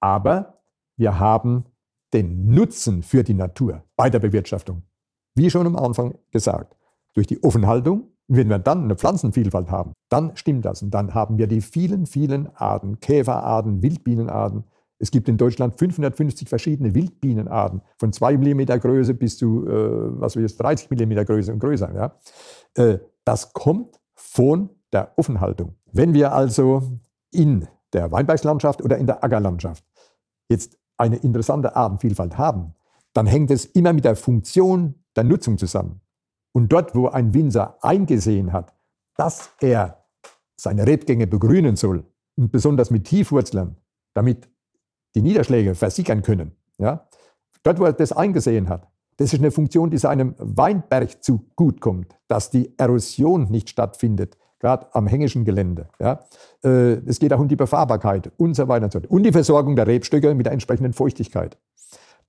Aber 0.00 0.60
wir 0.96 1.18
haben 1.18 1.64
den 2.12 2.46
Nutzen 2.46 3.02
für 3.02 3.24
die 3.24 3.34
Natur 3.34 3.84
bei 3.96 4.08
der 4.08 4.20
Bewirtschaftung, 4.20 4.82
wie 5.34 5.50
schon 5.50 5.66
am 5.66 5.76
Anfang 5.76 6.16
gesagt, 6.30 6.77
durch 7.18 7.26
die 7.26 7.42
Offenhaltung. 7.42 8.12
Und 8.28 8.36
wenn 8.36 8.48
wir 8.48 8.60
dann 8.60 8.84
eine 8.84 8.94
Pflanzenvielfalt 8.94 9.70
haben, 9.70 9.92
dann 10.08 10.36
stimmt 10.36 10.64
das. 10.64 10.82
Und 10.82 10.92
dann 10.92 11.14
haben 11.14 11.36
wir 11.36 11.48
die 11.48 11.60
vielen, 11.60 12.06
vielen 12.06 12.48
Arten, 12.54 13.00
Käferarten, 13.00 13.82
Wildbienenarten. 13.82 14.62
Es 15.00 15.10
gibt 15.10 15.28
in 15.28 15.36
Deutschland 15.36 15.76
550 15.76 16.48
verschiedene 16.48 16.94
Wildbienenarten, 16.94 17.82
von 17.98 18.12
2 18.12 18.36
mm 18.36 18.60
Größe 18.80 19.14
bis 19.14 19.36
zu, 19.36 19.66
äh, 19.66 20.20
was 20.20 20.36
wir 20.36 20.42
jetzt, 20.42 20.60
30 20.60 20.90
mm 20.90 21.24
Größe 21.24 21.52
und 21.52 21.58
größer. 21.58 21.92
Ja. 21.92 22.16
Äh, 22.74 22.98
das 23.24 23.52
kommt 23.52 23.98
von 24.14 24.70
der 24.92 25.12
Offenhaltung. 25.16 25.74
Wenn 25.90 26.14
wir 26.14 26.32
also 26.32 26.82
in 27.32 27.66
der 27.92 28.12
Weinbergslandschaft 28.12 28.80
oder 28.82 28.96
in 28.96 29.06
der 29.06 29.24
Ackerlandschaft 29.24 29.84
jetzt 30.48 30.78
eine 30.96 31.16
interessante 31.16 31.74
Artenvielfalt 31.74 32.38
haben, 32.38 32.74
dann 33.12 33.26
hängt 33.26 33.50
es 33.50 33.64
immer 33.64 33.92
mit 33.92 34.04
der 34.04 34.14
Funktion 34.14 34.94
der 35.16 35.24
Nutzung 35.24 35.58
zusammen. 35.58 36.00
Und 36.52 36.72
dort, 36.72 36.94
wo 36.94 37.08
ein 37.08 37.34
Winzer 37.34 37.76
eingesehen 37.82 38.52
hat, 38.52 38.74
dass 39.16 39.50
er 39.60 40.04
seine 40.56 40.86
Rebgänge 40.86 41.26
begrünen 41.26 41.76
soll, 41.76 42.04
und 42.36 42.52
besonders 42.52 42.90
mit 42.90 43.04
Tiefwurzeln, 43.04 43.76
damit 44.14 44.48
die 45.14 45.22
Niederschläge 45.22 45.74
versickern 45.74 46.22
können, 46.22 46.52
ja, 46.78 47.08
dort, 47.64 47.80
wo 47.80 47.84
er 47.84 47.92
das 47.92 48.12
eingesehen 48.12 48.68
hat, 48.68 48.88
das 49.16 49.32
ist 49.32 49.40
eine 49.40 49.50
Funktion, 49.50 49.90
die 49.90 49.98
seinem 49.98 50.34
Weinberg 50.38 51.22
zugutekommt, 51.24 52.16
dass 52.28 52.50
die 52.50 52.72
Erosion 52.78 53.50
nicht 53.50 53.68
stattfindet, 53.68 54.38
gerade 54.60 54.86
am 54.94 55.08
hängischen 55.08 55.44
Gelände. 55.44 55.88
Ja. 55.98 56.20
Äh, 56.64 56.98
es 57.06 57.18
geht 57.18 57.32
auch 57.32 57.40
um 57.40 57.48
die 57.48 57.56
Befahrbarkeit 57.56 58.30
und 58.36 58.54
so 58.54 58.68
weiter 58.68 58.84
und 58.84 58.92
so 58.92 59.00
fort. 59.00 59.10
Und 59.10 59.24
die 59.24 59.32
Versorgung 59.32 59.74
der 59.74 59.88
Rebstöcke 59.88 60.34
mit 60.34 60.46
der 60.46 60.52
entsprechenden 60.52 60.92
Feuchtigkeit. 60.92 61.58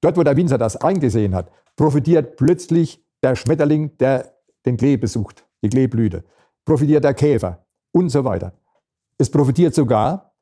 Dort, 0.02 0.18
wo 0.18 0.24
der 0.24 0.36
Winzer 0.36 0.58
das 0.58 0.78
eingesehen 0.78 1.36
hat, 1.36 1.52
profitiert 1.76 2.38
plötzlich 2.38 3.06
der 3.24 3.36
Schmetterling, 3.36 3.98
der 3.98 4.34
den 4.66 4.78
Klee 4.78 4.98
besucht, 4.98 5.46
die 5.64 5.70
Kleeblüte, 5.70 6.24
profitiert 6.66 7.04
der 7.04 7.14
Käfer 7.14 7.66
und 7.92 8.10
so 8.10 8.24
weiter. 8.24 8.54
Es 9.18 9.30
profitiert 9.30 9.74
sogar 9.76 10.34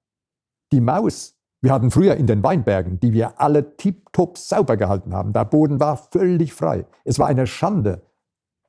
die 0.72 0.82
Maus. 0.82 1.36
Wir 1.62 1.72
hatten 1.72 1.90
früher 1.90 2.16
in 2.16 2.28
den 2.28 2.44
Weinbergen, 2.44 3.00
die 3.00 3.14
wir 3.14 3.40
alle 3.42 3.76
tiptop 3.78 4.38
sauber 4.38 4.78
gehalten 4.78 5.14
haben. 5.14 5.34
Der 5.34 5.46
Boden 5.46 5.80
war 5.80 5.98
völlig 5.98 6.54
frei. 6.54 6.86
Es 7.04 7.18
war 7.18 7.28
eine 7.28 7.48
Schande, 7.48 8.04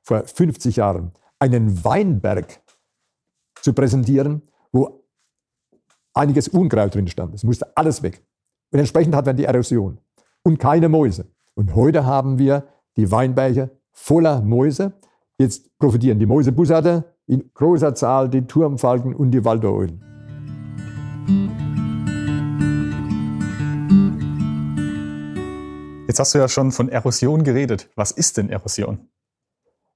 vor 0.01 0.23
50 0.25 0.77
Jahren 0.77 1.11
einen 1.37 1.83
Weinberg 1.83 2.61
zu 3.61 3.73
präsentieren, 3.73 4.41
wo 4.71 5.05
einiges 6.13 6.47
Unkraut 6.47 6.95
drin 6.95 7.07
stand. 7.07 7.35
Es 7.35 7.43
musste 7.43 7.75
alles 7.77 8.01
weg. 8.01 8.25
Und 8.71 8.79
entsprechend 8.79 9.15
hatten 9.15 9.27
wir 9.27 9.33
die 9.33 9.45
Erosion 9.45 9.99
und 10.43 10.57
keine 10.57 10.89
Mäuse. 10.89 11.27
Und 11.53 11.75
heute 11.75 12.05
haben 12.05 12.39
wir 12.39 12.67
die 12.97 13.11
Weinberge 13.11 13.69
voller 13.99 14.41
Mäuse. 14.41 14.93
Jetzt 15.37 15.77
profitieren 15.77 16.19
die 16.19 16.25
Mäusebussarde 16.25 17.03
in 17.27 17.51
großer 17.53 17.93
Zahl, 17.93 18.29
die 18.29 18.41
Turmfalken 18.41 19.13
und 19.13 19.31
die 19.31 19.43
Waldoreulen. 19.45 20.03
Jetzt 26.07 26.19
hast 26.19 26.33
du 26.33 26.39
ja 26.39 26.47
schon 26.47 26.71
von 26.71 26.89
Erosion 26.89 27.43
geredet. 27.43 27.89
Was 27.95 28.11
ist 28.11 28.37
denn 28.37 28.49
Erosion? 28.49 29.09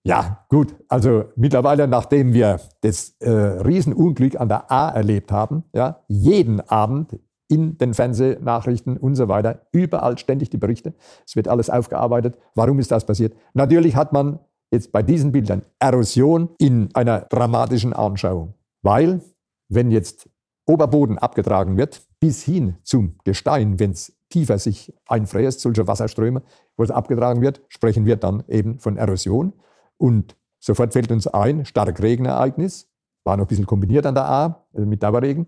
Ja, 0.03 0.45
gut. 0.49 0.75
Also 0.89 1.25
mittlerweile, 1.35 1.87
nachdem 1.87 2.33
wir 2.33 2.59
das 2.81 3.15
äh, 3.19 3.29
Riesenunglück 3.31 4.39
an 4.39 4.49
der 4.49 4.69
A 4.69 4.89
erlebt 4.89 5.31
haben, 5.31 5.63
ja, 5.73 6.03
jeden 6.07 6.59
Abend 6.61 7.19
in 7.47 7.77
den 7.77 7.93
Fernsehnachrichten 7.93 8.97
und 8.97 9.15
so 9.15 9.27
weiter, 9.27 9.67
überall 9.71 10.17
ständig 10.17 10.49
die 10.49 10.57
Berichte. 10.57 10.93
Es 11.25 11.35
wird 11.35 11.47
alles 11.47 11.69
aufgearbeitet. 11.69 12.37
Warum 12.55 12.79
ist 12.79 12.91
das 12.91 13.05
passiert? 13.05 13.35
Natürlich 13.53 13.95
hat 13.95 14.13
man 14.13 14.39
jetzt 14.71 14.91
bei 14.91 15.03
diesen 15.03 15.31
Bildern 15.31 15.63
Erosion 15.79 16.49
in 16.57 16.89
einer 16.95 17.21
dramatischen 17.21 17.93
Anschauung, 17.93 18.55
weil 18.81 19.21
wenn 19.69 19.91
jetzt 19.91 20.29
Oberboden 20.65 21.17
abgetragen 21.17 21.77
wird, 21.77 22.01
bis 22.19 22.43
hin 22.43 22.77
zum 22.83 23.17
Gestein, 23.23 23.79
wenn 23.79 23.91
es 23.91 24.13
tiefer 24.29 24.57
sich 24.57 24.93
einfräst, 25.07 25.59
solche 25.59 25.87
Wasserströme, 25.87 26.41
wo 26.77 26.83
es 26.83 26.91
abgetragen 26.91 27.41
wird, 27.41 27.61
sprechen 27.67 28.05
wir 28.05 28.15
dann 28.15 28.43
eben 28.47 28.79
von 28.79 28.97
Erosion. 28.97 29.53
Und 29.97 30.35
sofort 30.59 30.93
fällt 30.93 31.11
uns 31.11 31.27
ein, 31.27 31.65
stark 31.65 32.01
Regenereignis, 32.01 32.89
war 33.25 33.37
noch 33.37 33.45
ein 33.45 33.47
bisschen 33.47 33.65
kombiniert 33.65 34.05
an 34.05 34.15
der 34.15 34.25
A, 34.25 34.65
also 34.73 34.87
mit 34.87 35.03
Dauerregen. 35.03 35.47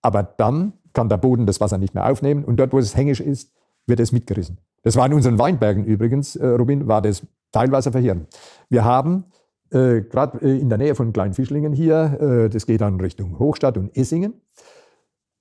Aber 0.00 0.22
dann 0.22 0.74
kann 0.96 1.08
der 1.10 1.18
Boden 1.18 1.46
das 1.46 1.60
Wasser 1.60 1.78
nicht 1.78 1.94
mehr 1.94 2.10
aufnehmen 2.10 2.42
und 2.44 2.56
dort, 2.56 2.72
wo 2.72 2.78
es 2.78 2.96
hängisch 2.96 3.20
ist, 3.20 3.52
wird 3.86 4.00
es 4.00 4.12
mitgerissen. 4.12 4.58
Das 4.82 4.96
war 4.96 5.06
in 5.06 5.12
unseren 5.12 5.38
Weinbergen 5.38 5.84
übrigens, 5.84 6.36
äh, 6.36 6.46
Robin, 6.46 6.88
war 6.88 7.02
das 7.02 7.22
teilweise 7.52 7.92
verheerend. 7.92 8.26
Wir 8.70 8.84
haben 8.84 9.26
äh, 9.70 10.00
gerade 10.00 10.38
äh, 10.40 10.58
in 10.58 10.70
der 10.70 10.78
Nähe 10.78 10.94
von 10.94 11.12
Kleinfischlingen 11.12 11.74
hier, 11.74 12.18
äh, 12.20 12.48
das 12.48 12.66
geht 12.66 12.80
dann 12.80 12.98
Richtung 12.98 13.38
Hochstadt 13.38 13.76
und 13.76 13.94
Essingen, 13.94 14.40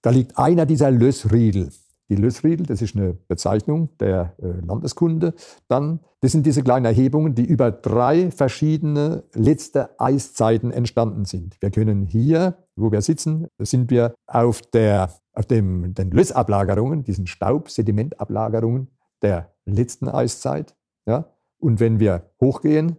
da 0.01 0.09
liegt 0.09 0.37
einer 0.37 0.65
dieser 0.65 0.91
Lössriedel. 0.91 1.69
Die 2.09 2.15
Lössriedel, 2.15 2.67
das 2.67 2.81
ist 2.81 2.95
eine 2.95 3.13
Bezeichnung 3.13 3.89
der 3.99 4.35
äh, 4.37 4.63
Landeskunde. 4.63 5.33
Dann, 5.67 6.01
das 6.19 6.33
sind 6.33 6.45
diese 6.45 6.61
kleinen 6.61 6.85
Erhebungen, 6.85 7.33
die 7.33 7.45
über 7.45 7.71
drei 7.71 8.29
verschiedene 8.29 9.23
letzte 9.33 9.99
Eiszeiten 9.99 10.71
entstanden 10.71 11.25
sind. 11.25 11.55
Wir 11.61 11.71
können 11.71 12.05
hier, 12.05 12.57
wo 12.75 12.91
wir 12.91 13.01
sitzen, 13.01 13.47
sind 13.57 13.89
wir 13.89 14.13
auf, 14.27 14.61
der, 14.61 15.09
auf 15.35 15.45
dem, 15.45 15.93
den 15.93 16.11
Lössablagerungen, 16.11 17.03
diesen 17.03 17.27
Staub-Sedimentablagerungen 17.27 18.87
der 19.21 19.53
letzten 19.65 20.07
Eiszeit. 20.07 20.75
Ja? 21.05 21.31
Und 21.57 21.79
wenn 21.79 21.99
wir 21.99 22.31
hochgehen, 22.41 22.97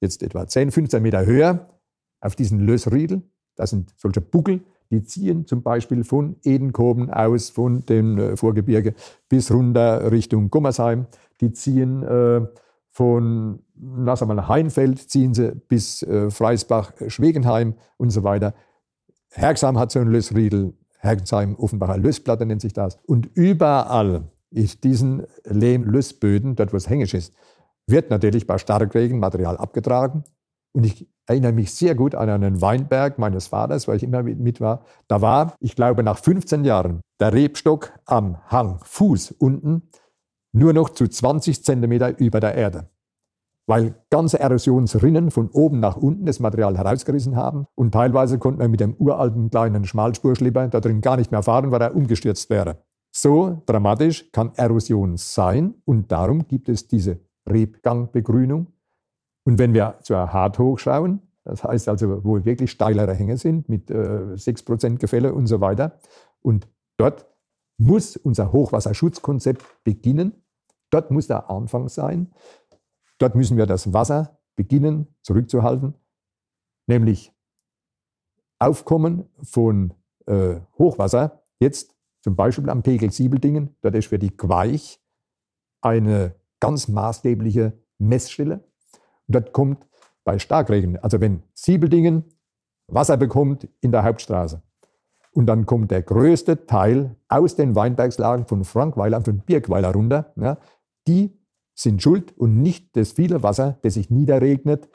jetzt 0.00 0.22
etwa 0.22 0.46
10, 0.46 0.70
15 0.70 1.02
Meter 1.02 1.24
höher, 1.24 1.68
auf 2.20 2.36
diesen 2.36 2.60
Lössriedel, 2.60 3.22
das 3.54 3.70
sind 3.70 3.94
solche 3.96 4.20
Buckel, 4.20 4.60
die 4.90 5.02
ziehen 5.04 5.46
zum 5.46 5.62
Beispiel 5.62 6.04
von 6.04 6.36
Edenkoben 6.44 7.10
aus, 7.10 7.50
von 7.50 7.84
dem 7.86 8.18
äh, 8.18 8.36
Vorgebirge 8.36 8.94
bis 9.28 9.50
runter 9.52 10.10
Richtung 10.10 10.50
Gummersheim. 10.50 11.06
Die 11.40 11.52
ziehen 11.52 12.02
äh, 12.02 12.46
von 12.90 13.60
sagen 14.04 14.36
wir, 14.36 14.48
Heinfeld, 14.48 14.98
ziehen 15.10 15.34
sie 15.34 15.54
bis 15.68 16.02
äh, 16.02 16.30
Freisbach, 16.30 16.92
Schwegenheim 17.06 17.74
und 17.96 18.10
so 18.10 18.24
weiter. 18.24 18.54
Herxheim 19.30 19.78
hat 19.78 19.92
so 19.92 20.00
einen 20.00 20.10
Lössriedel, 20.10 20.74
Herxheim, 20.98 21.56
Offenbacher 21.56 21.98
Lössplatte 21.98 22.46
nennt 22.46 22.60
sich 22.60 22.72
das. 22.72 22.98
Und 23.06 23.28
überall 23.34 24.24
ist 24.50 24.84
diesen 24.84 25.26
Lehm-Lössböden, 25.44 26.56
dort 26.56 26.72
wo 26.72 26.76
es 26.76 26.88
hängisch 26.88 27.14
ist, 27.14 27.34
wird 27.86 28.10
natürlich 28.10 28.46
bei 28.46 28.58
Starkregen 28.58 29.18
Material 29.18 29.56
abgetragen. 29.56 30.24
Und 30.72 30.84
ich 30.84 31.08
erinnere 31.26 31.52
mich 31.52 31.74
sehr 31.74 31.94
gut 31.94 32.14
an 32.14 32.28
einen 32.28 32.60
Weinberg 32.60 33.18
meines 33.18 33.48
Vaters, 33.48 33.88
weil 33.88 33.96
ich 33.96 34.02
immer 34.02 34.22
mit 34.22 34.60
war. 34.60 34.84
Da 35.08 35.20
war, 35.20 35.54
ich 35.60 35.74
glaube, 35.76 36.02
nach 36.02 36.18
15 36.18 36.64
Jahren 36.64 37.00
der 37.20 37.32
Rebstock 37.32 37.92
am 38.04 38.38
Hang, 38.50 38.80
Fuß 38.84 39.32
unten, 39.32 39.88
nur 40.52 40.72
noch 40.72 40.90
zu 40.90 41.06
20 41.06 41.64
Zentimeter 41.64 42.18
über 42.18 42.40
der 42.40 42.54
Erde. 42.54 42.88
Weil 43.68 43.94
ganze 44.10 44.40
Erosionsrinnen 44.40 45.30
von 45.30 45.50
oben 45.50 45.78
nach 45.78 45.96
unten 45.96 46.26
das 46.26 46.40
Material 46.40 46.76
herausgerissen 46.76 47.36
haben 47.36 47.66
und 47.76 47.92
teilweise 47.92 48.38
konnte 48.38 48.62
man 48.62 48.70
mit 48.70 48.80
dem 48.80 48.94
uralten 48.94 49.50
kleinen 49.50 49.84
Schmalspurschlipper 49.84 50.68
da 50.68 50.80
drin 50.80 51.00
gar 51.00 51.16
nicht 51.16 51.30
mehr 51.30 51.42
fahren, 51.42 51.70
weil 51.70 51.82
er 51.82 51.94
umgestürzt 51.94 52.50
wäre. 52.50 52.78
So 53.14 53.62
dramatisch 53.66 54.32
kann 54.32 54.52
Erosion 54.56 55.16
sein 55.16 55.74
und 55.84 56.10
darum 56.10 56.48
gibt 56.48 56.68
es 56.68 56.88
diese 56.88 57.20
Rebgangbegrünung 57.48 58.68
und 59.48 59.58
wenn 59.58 59.72
wir 59.72 59.98
zur 60.02 60.30
Hart 60.30 60.58
hochschauen, 60.58 61.22
das 61.42 61.64
heißt 61.64 61.88
also, 61.88 62.22
wo 62.22 62.44
wirklich 62.44 62.70
steilere 62.70 63.14
Hänge 63.14 63.38
sind 63.38 63.66
mit 63.70 63.90
äh, 63.90 64.34
6% 64.34 64.98
Gefälle 64.98 65.32
und 65.32 65.46
so 65.46 65.62
weiter, 65.62 65.98
und 66.42 66.68
dort 66.98 67.26
muss 67.78 68.18
unser 68.18 68.52
Hochwasserschutzkonzept 68.52 69.64
beginnen. 69.84 70.44
Dort 70.90 71.10
muss 71.10 71.28
der 71.28 71.48
Anfang 71.48 71.88
sein. 71.88 72.30
Dort 73.18 73.34
müssen 73.34 73.56
wir 73.56 73.66
das 73.66 73.92
Wasser 73.92 74.38
beginnen 74.56 75.08
zurückzuhalten, 75.22 75.94
nämlich 76.86 77.32
Aufkommen 78.60 79.28
von 79.42 79.94
äh, 80.26 80.56
Hochwasser, 80.78 81.44
jetzt 81.60 81.94
zum 82.22 82.34
Beispiel 82.34 82.68
am 82.70 82.82
Pegel 82.82 83.12
Siebeldingen, 83.12 83.76
dort 83.82 83.94
ist 83.94 84.08
für 84.08 84.18
die 84.18 84.36
Queich 84.36 85.00
eine 85.80 86.34
ganz 86.58 86.88
maßgebliche 86.88 87.78
Messstelle. 87.98 88.64
Dort 89.28 89.52
kommt 89.52 89.86
bei 90.24 90.40
Starkregen, 90.40 90.98
also 90.98 91.20
wenn 91.20 91.44
Siebeldingen 91.54 92.24
Wasser 92.88 93.16
bekommt 93.16 93.68
in 93.80 93.92
der 93.92 94.02
Hauptstraße, 94.02 94.62
und 95.32 95.46
dann 95.46 95.66
kommt 95.66 95.92
der 95.92 96.02
größte 96.02 96.66
Teil 96.66 97.14
aus 97.28 97.54
den 97.54 97.76
Weinbergslagen 97.76 98.46
von 98.46 98.64
Frankweiler 98.64 99.18
und 99.18 99.24
von 99.24 99.38
Birkweiler 99.38 99.92
runter, 99.92 100.32
ja, 100.34 100.58
die 101.06 101.37
sind 101.78 102.02
schuld 102.02 102.36
und 102.36 102.60
nicht 102.60 102.96
das 102.96 103.12
viele 103.12 103.42
Wasser, 103.42 103.78
das 103.82 103.94
sich 103.94 104.10
niederregnet 104.10 104.88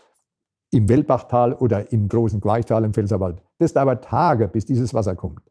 im 0.71 0.89
Wellbachtal 0.89 1.53
oder 1.53 1.91
im 1.93 2.09
großen 2.09 2.41
Gleichtal 2.41 2.83
im 2.83 2.93
Pfälzerwald. 2.93 3.41
Das 3.57 3.73
dauert 3.73 4.03
Tage, 4.03 4.47
bis 4.47 4.65
dieses 4.65 4.93
Wasser 4.93 5.15
kommt. 5.15 5.49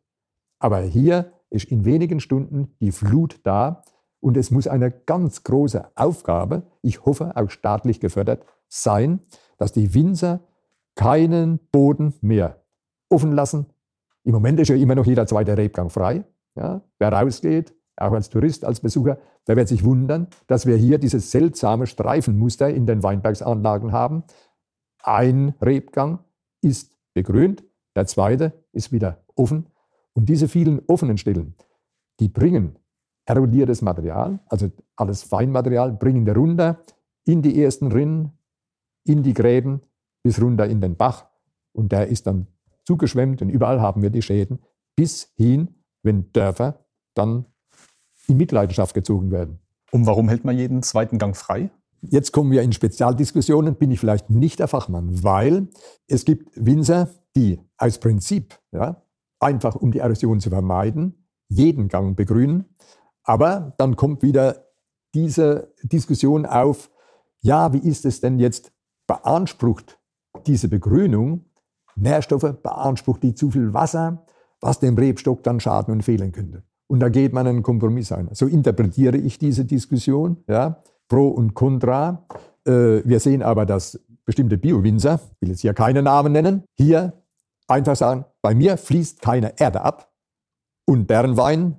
Aber 0.59 0.81
hier 0.81 1.33
ist 1.49 1.71
in 1.71 1.85
wenigen 1.85 2.21
Stunden 2.21 2.75
die 2.81 2.93
Flut 2.93 3.41
da 3.45 3.83
und 4.21 4.37
es 4.37 4.51
muss 4.51 4.67
eine 4.67 4.91
ganz 4.91 5.43
große 5.43 5.85
Aufgabe, 5.95 6.65
ich 6.83 7.05
hoffe 7.07 7.35
auch 7.35 7.51
staatlich 7.51 7.99
gefördert, 7.99 8.45
sein, 8.69 9.21
dass 9.57 9.73
die 9.73 9.95
Winzer 9.95 10.41
keinen 10.97 11.61
Boden 11.71 12.15
mehr 12.21 12.63
offen 13.09 13.33
lassen. 13.33 13.67
Im 14.25 14.33
Moment 14.33 14.61
ist 14.61 14.69
ja 14.69 14.77
immer 14.77 14.95
noch 14.95 15.07
jeder 15.07 15.27
zweite 15.27 15.57
Rebgang 15.57 15.89
frei. 15.89 16.25
Ja, 16.55 16.83
wer 16.99 17.13
rausgeht, 17.13 17.75
auch 17.97 18.13
als 18.13 18.31
Tourist, 18.31 18.65
als 18.65 18.81
Besucher, 18.81 19.19
der 19.47 19.57
wird 19.57 19.69
sich 19.69 19.85
wundern, 19.85 20.29
dass 20.47 20.67
wir 20.67 20.77
hier 20.77 20.99
dieses 20.99 21.31
seltsame 21.31 21.87
Streifenmuster 21.87 22.71
in 22.71 22.87
den 22.87 23.03
Weinbergsanlagen 23.03 23.93
haben. 23.93 24.25
Ein 25.03 25.55
Rebgang 25.61 26.21
ist 26.63 26.97
begrünt, 27.15 27.65
der 27.95 28.07
zweite 28.07 28.53
ist 28.73 28.93
wieder 28.93 29.25
offen. 29.35 29.67
Und 30.15 30.29
diese 30.29 30.49
vielen 30.49 30.81
offenen 30.87 31.19
Stellen, 31.19 31.55
die 32.21 32.29
bringen 32.29 32.79
erodiertes 33.25 33.83
Material, 33.83 34.41
also 34.47 34.71
alles 34.97 35.23
Feinmaterial, 35.23 35.93
bringen 35.93 36.27
wir 36.27 36.35
runter 36.35 36.81
in 37.25 37.43
die 37.43 37.63
ersten 37.63 37.93
Rinnen, 37.93 38.33
in 39.05 39.23
die 39.23 39.35
Gräben 39.35 39.83
bis 40.23 40.41
runter 40.41 40.67
in 40.67 40.81
den 40.81 40.97
Bach. 40.97 41.27
Und 41.73 41.93
der 41.93 42.09
ist 42.09 42.27
dann 42.27 42.47
zugeschwemmt 42.85 43.43
und 43.43 43.49
überall 43.49 43.81
haben 43.81 44.03
wir 44.03 44.11
die 44.11 44.23
Schäden, 44.23 44.61
bis 44.97 45.33
hin, 45.37 45.69
wenn 46.03 46.33
Dörfer 46.33 46.85
dann 47.15 47.47
in 48.27 48.37
Mitleidenschaft 48.37 48.95
gezogen 48.95 49.31
werden. 49.31 49.59
Und 49.91 50.07
warum 50.07 50.29
hält 50.29 50.45
man 50.45 50.57
jeden 50.57 50.83
zweiten 50.83 51.19
Gang 51.19 51.37
frei? 51.37 51.71
Jetzt 52.01 52.33
kommen 52.33 52.51
wir 52.51 52.63
in 52.63 52.73
Spezialdiskussionen, 52.73 53.77
bin 53.77 53.91
ich 53.91 54.01
vielleicht 54.01 54.31
nicht 54.31 54.59
der 54.59 54.69
Fachmann, 54.69 55.23
weil 55.23 55.69
es 56.09 56.25
gibt 56.25 56.51
Winzer, 56.57 57.09
die 57.37 57.61
aus 57.77 57.99
Prinzip, 57.99 58.59
ja, 58.73 59.03
einfach 59.39 59.77
um 59.77 59.93
die 59.93 59.99
Erosion 59.99 60.41
zu 60.41 60.51
vermeiden, 60.51 61.27
jeden 61.49 61.89
Gang 61.89 62.17
begrünen. 62.17 62.77
Aber 63.23 63.75
dann 63.79 63.97
kommt 63.97 64.23
wieder 64.23 64.67
diese 65.15 65.73
Diskussion 65.83 66.47
auf, 66.47 66.91
ja, 67.41 67.73
wie 67.73 67.79
ist 67.79 68.05
es 68.05 68.21
denn 68.21 68.39
jetzt 68.39 68.73
beansprucht 69.07 69.99
diese 70.47 70.69
Begrünung 70.69 71.45
Nährstoffe, 71.97 72.55
beansprucht 72.63 73.23
die 73.23 73.35
zu 73.35 73.51
viel 73.51 73.75
Wasser, 73.75 74.25
was 74.61 74.81
dem 74.81 74.97
Rebstock 74.97 75.43
dann 75.43 75.61
schaden 75.61 75.93
und 75.93 76.03
fehlen 76.03 76.33
könnte. 76.33 76.63
Und 76.93 77.01
da 77.01 77.09
geht 77.09 77.33
man 77.33 77.47
einen 77.47 77.63
Kompromiss 77.63 78.13
ein. 78.13 78.29
So 78.33 78.47
interpretiere 78.47 79.17
ich 79.17 79.39
diese 79.39 79.65
Diskussion, 79.65 80.37
ja, 80.47 80.83
pro 81.09 81.27
und 81.29 81.55
contra. 81.55 82.27
Äh, 82.67 83.01
wir 83.07 83.19
sehen 83.19 83.43
aber, 83.43 83.65
dass 83.65 83.99
bestimmte 84.27 84.59
Bio-Winzer, 84.59 85.19
ich 85.37 85.41
will 85.41 85.49
jetzt 85.49 85.63
hier 85.63 85.73
keine 85.73 86.03
Namen 86.03 86.35
nennen, 86.35 86.65
hier 86.77 87.15
einfach 87.67 87.97
sagen, 87.97 88.27
bei 88.43 88.55
mir 88.55 88.77
fließt 88.77 89.23
keine 89.23 89.59
Erde 89.59 89.81
ab 89.81 90.13
und 90.85 91.09
deren 91.09 91.39
Wein 91.39 91.77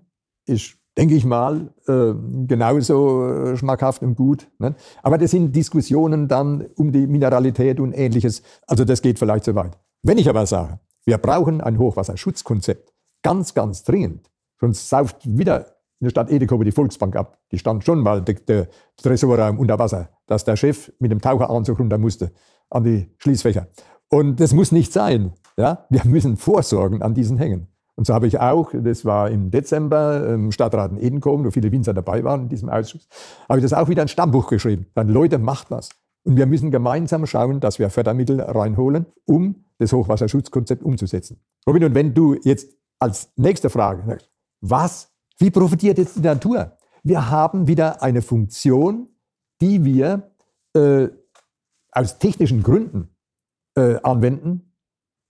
ist 0.47 0.79
denke 0.97 1.13
ich 1.13 1.25
mal, 1.25 1.71
äh, 1.87 2.13
genauso 2.47 3.27
äh, 3.27 3.57
schmackhaft 3.57 4.01
und 4.01 4.15
gut. 4.15 4.47
Ne? 4.57 4.73
Aber 5.03 5.19
das 5.19 5.29
sind 5.29 5.55
Diskussionen 5.55 6.27
dann 6.27 6.65
um 6.75 6.91
die 6.91 7.05
Mineralität 7.05 7.79
und 7.79 7.93
ähnliches. 7.93 8.41
Also 8.65 8.83
das 8.83 9.03
geht 9.03 9.19
vielleicht 9.19 9.43
zu 9.43 9.53
weit. 9.53 9.77
Wenn 10.01 10.17
ich 10.17 10.27
aber 10.27 10.47
sage, 10.47 10.79
wir 11.05 11.19
brauchen 11.19 11.61
ein 11.61 11.77
Hochwasserschutzkonzept, 11.77 12.93
ganz, 13.23 13.53
ganz 13.53 13.83
dringend, 13.83 14.29
sonst 14.63 14.89
sauft 14.89 15.17
wieder 15.25 15.65
in 15.99 16.05
der 16.05 16.09
Stadt 16.09 16.31
Edekobe 16.31 16.63
die 16.63 16.71
Volksbank 16.71 17.15
ab. 17.15 17.37
Die 17.51 17.59
stand 17.59 17.83
schon 17.83 17.99
mal, 17.99 18.21
der, 18.21 18.35
der 18.35 18.67
Tresorraum 19.01 19.59
unter 19.59 19.77
Wasser, 19.77 20.09
dass 20.25 20.45
der 20.45 20.55
Chef 20.55 20.91
mit 20.99 21.11
dem 21.11 21.21
Taucheranzug 21.21 21.79
runter 21.79 21.97
musste 21.97 22.31
an 22.69 22.83
die 22.83 23.09
Schließfächer. 23.17 23.67
Und 24.09 24.39
das 24.39 24.53
muss 24.53 24.71
nicht 24.71 24.93
sein. 24.93 25.33
Ja? 25.57 25.85
Wir 25.89 26.05
müssen 26.05 26.37
vorsorgen 26.37 27.01
an 27.01 27.13
diesen 27.13 27.37
Hängen. 27.37 27.67
Und 27.95 28.07
so 28.07 28.13
habe 28.13 28.25
ich 28.25 28.39
auch, 28.39 28.71
das 28.73 29.05
war 29.05 29.29
im 29.29 29.51
Dezember, 29.51 30.29
im 30.29 30.51
Stadtrat 30.51 30.91
in 30.91 30.97
Edenkoben, 30.97 31.45
wo 31.45 31.51
viele 31.51 31.71
Winzer 31.71 31.93
dabei 31.93 32.23
waren 32.23 32.43
in 32.43 32.49
diesem 32.49 32.69
Ausschuss, 32.69 33.07
habe 33.47 33.59
ich 33.59 33.63
das 33.63 33.73
auch 33.73 33.87
wieder 33.87 34.01
ein 34.01 34.07
Stammbuch 34.07 34.47
geschrieben. 34.47 34.87
Dann, 34.95 35.09
Leute, 35.09 35.37
macht 35.37 35.69
was. 35.69 35.89
Und 36.25 36.37
wir 36.37 36.45
müssen 36.45 36.71
gemeinsam 36.71 37.25
schauen, 37.25 37.59
dass 37.59 37.79
wir 37.79 37.89
Fördermittel 37.89 38.41
reinholen, 38.41 39.05
um 39.25 39.65
das 39.77 39.91
Hochwasserschutzkonzept 39.93 40.81
umzusetzen. 40.81 41.41
Robin, 41.67 41.83
und 41.83 41.95
wenn 41.95 42.13
du 42.13 42.35
jetzt 42.43 42.73
als 42.97 43.31
nächste 43.35 43.69
Frage 43.69 44.03
sagst, 44.07 44.32
was, 44.63 45.11
wie 45.39 45.51
profitiert 45.51 45.97
jetzt 45.97 46.15
die 46.15 46.21
Natur? 46.21 46.77
Wir 47.03 47.29
haben 47.29 47.67
wieder 47.67 48.01
eine 48.01 48.21
Funktion, 48.21 49.09
die 49.59 49.83
wir 49.83 50.31
äh, 50.73 51.09
aus 51.91 52.17
technischen 52.17 52.63
Gründen 52.63 53.09
äh, 53.75 53.97
anwenden. 54.03 54.73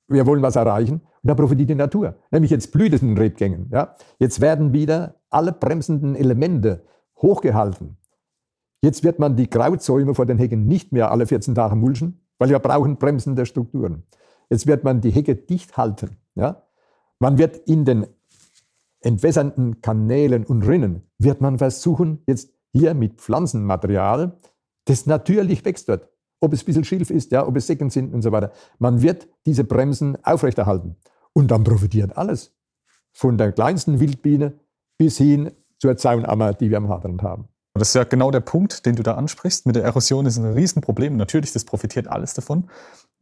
Wir 0.07 0.27
wollen 0.27 0.43
was 0.43 0.55
erreichen 0.55 1.01
und 1.23 1.27
da 1.27 1.33
profitiert 1.33 1.69
die 1.69 1.75
Natur. 1.75 2.15
Nämlich 2.29 2.51
jetzt 2.51 2.71
blüht 2.71 2.93
es 2.93 3.01
in 3.01 3.09
den 3.09 3.17
Rebgängen. 3.17 3.69
Ja? 3.71 3.95
Jetzt 4.19 4.39
werden 4.39 4.71
wieder 4.71 5.15
alle 5.31 5.51
bremsenden 5.51 6.15
Elemente 6.15 6.85
hochgehalten. 7.17 7.97
Jetzt 8.83 9.03
wird 9.03 9.17
man 9.17 9.35
die 9.35 9.47
Krautzäume 9.47 10.13
vor 10.13 10.27
den 10.27 10.37
Hecken 10.37 10.67
nicht 10.67 10.91
mehr 10.91 11.09
alle 11.09 11.25
14 11.25 11.55
Tage 11.55 11.75
mulchen, 11.75 12.21
weil 12.37 12.49
wir 12.49 12.59
brauchen 12.59 12.97
bremsende 12.97 13.47
Strukturen. 13.47 14.03
Jetzt 14.49 14.67
wird 14.67 14.83
man 14.83 15.01
die 15.01 15.09
Hecke 15.09 15.35
dicht 15.35 15.75
halten. 15.75 16.17
Ja? 16.35 16.67
Man 17.17 17.39
wird 17.39 17.57
in 17.67 17.85
den 17.85 18.05
entwässernden 19.03 19.81
Kanälen 19.81 20.45
und 20.45 20.63
Rinnen, 20.63 21.03
wird 21.19 21.41
man 21.41 21.57
versuchen, 21.57 22.23
jetzt 22.27 22.49
hier 22.71 22.93
mit 22.93 23.19
Pflanzenmaterial, 23.19 24.39
das 24.85 25.05
natürlich 25.05 25.63
wächst 25.63 25.89
dort, 25.89 26.09
ob 26.39 26.53
es 26.53 26.63
ein 26.63 26.65
bisschen 26.65 26.83
Schilf 26.83 27.09
ist, 27.09 27.31
ja, 27.31 27.47
ob 27.47 27.55
es 27.55 27.67
Secken 27.67 27.89
sind 27.89 28.13
und 28.13 28.21
so 28.21 28.31
weiter. 28.31 28.51
Man 28.79 29.01
wird 29.01 29.27
diese 29.45 29.63
Bremsen 29.63 30.17
aufrechterhalten. 30.23 30.97
Und 31.33 31.49
dann 31.49 31.63
profitiert 31.63 32.15
alles. 32.17 32.53
Von 33.11 33.37
der 33.37 33.51
kleinsten 33.51 33.99
Wildbiene 33.99 34.59
bis 34.97 35.17
hin 35.17 35.51
zur 35.79 35.97
Zaunammer, 35.97 36.53
die 36.53 36.69
wir 36.69 36.77
am 36.77 36.89
Haderland 36.89 37.23
haben. 37.23 37.47
Das 37.75 37.89
ist 37.89 37.95
ja 37.95 38.03
genau 38.03 38.29
der 38.29 38.39
Punkt, 38.39 38.85
den 38.85 38.95
du 38.95 39.03
da 39.03 39.15
ansprichst. 39.15 39.65
Mit 39.65 39.75
der 39.75 39.83
Erosion 39.83 40.27
ist 40.27 40.37
ein 40.37 40.45
Riesenproblem. 40.45 41.17
Natürlich, 41.17 41.53
das 41.53 41.65
profitiert 41.65 42.07
alles 42.07 42.35
davon. 42.35 42.69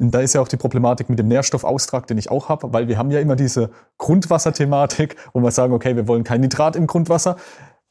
Und 0.02 0.16
da 0.16 0.20
ist 0.20 0.34
ja 0.34 0.42
auch 0.42 0.48
die 0.48 0.58
Problematik 0.58 1.10
mit 1.10 1.20
dem 1.20 1.28
Nährstoffaustrag, 1.28 2.08
den 2.08 2.18
ich 2.18 2.32
auch 2.32 2.50
habe, 2.50 2.74
weil 2.74 2.88
wir 2.88 2.98
haben 2.98 3.12
ja 3.12 3.20
immer 3.20 3.36
diese 3.36 3.70
Grundwasserthematik, 4.00 5.16
wo 5.32 5.42
wir 5.42 5.52
sagen, 5.52 5.74
okay, 5.74 5.96
wir 5.96 6.08
wollen 6.08 6.24
kein 6.24 6.42
Nitrat 6.42 6.76
im 6.76 6.88
Grundwasser, 6.88 7.36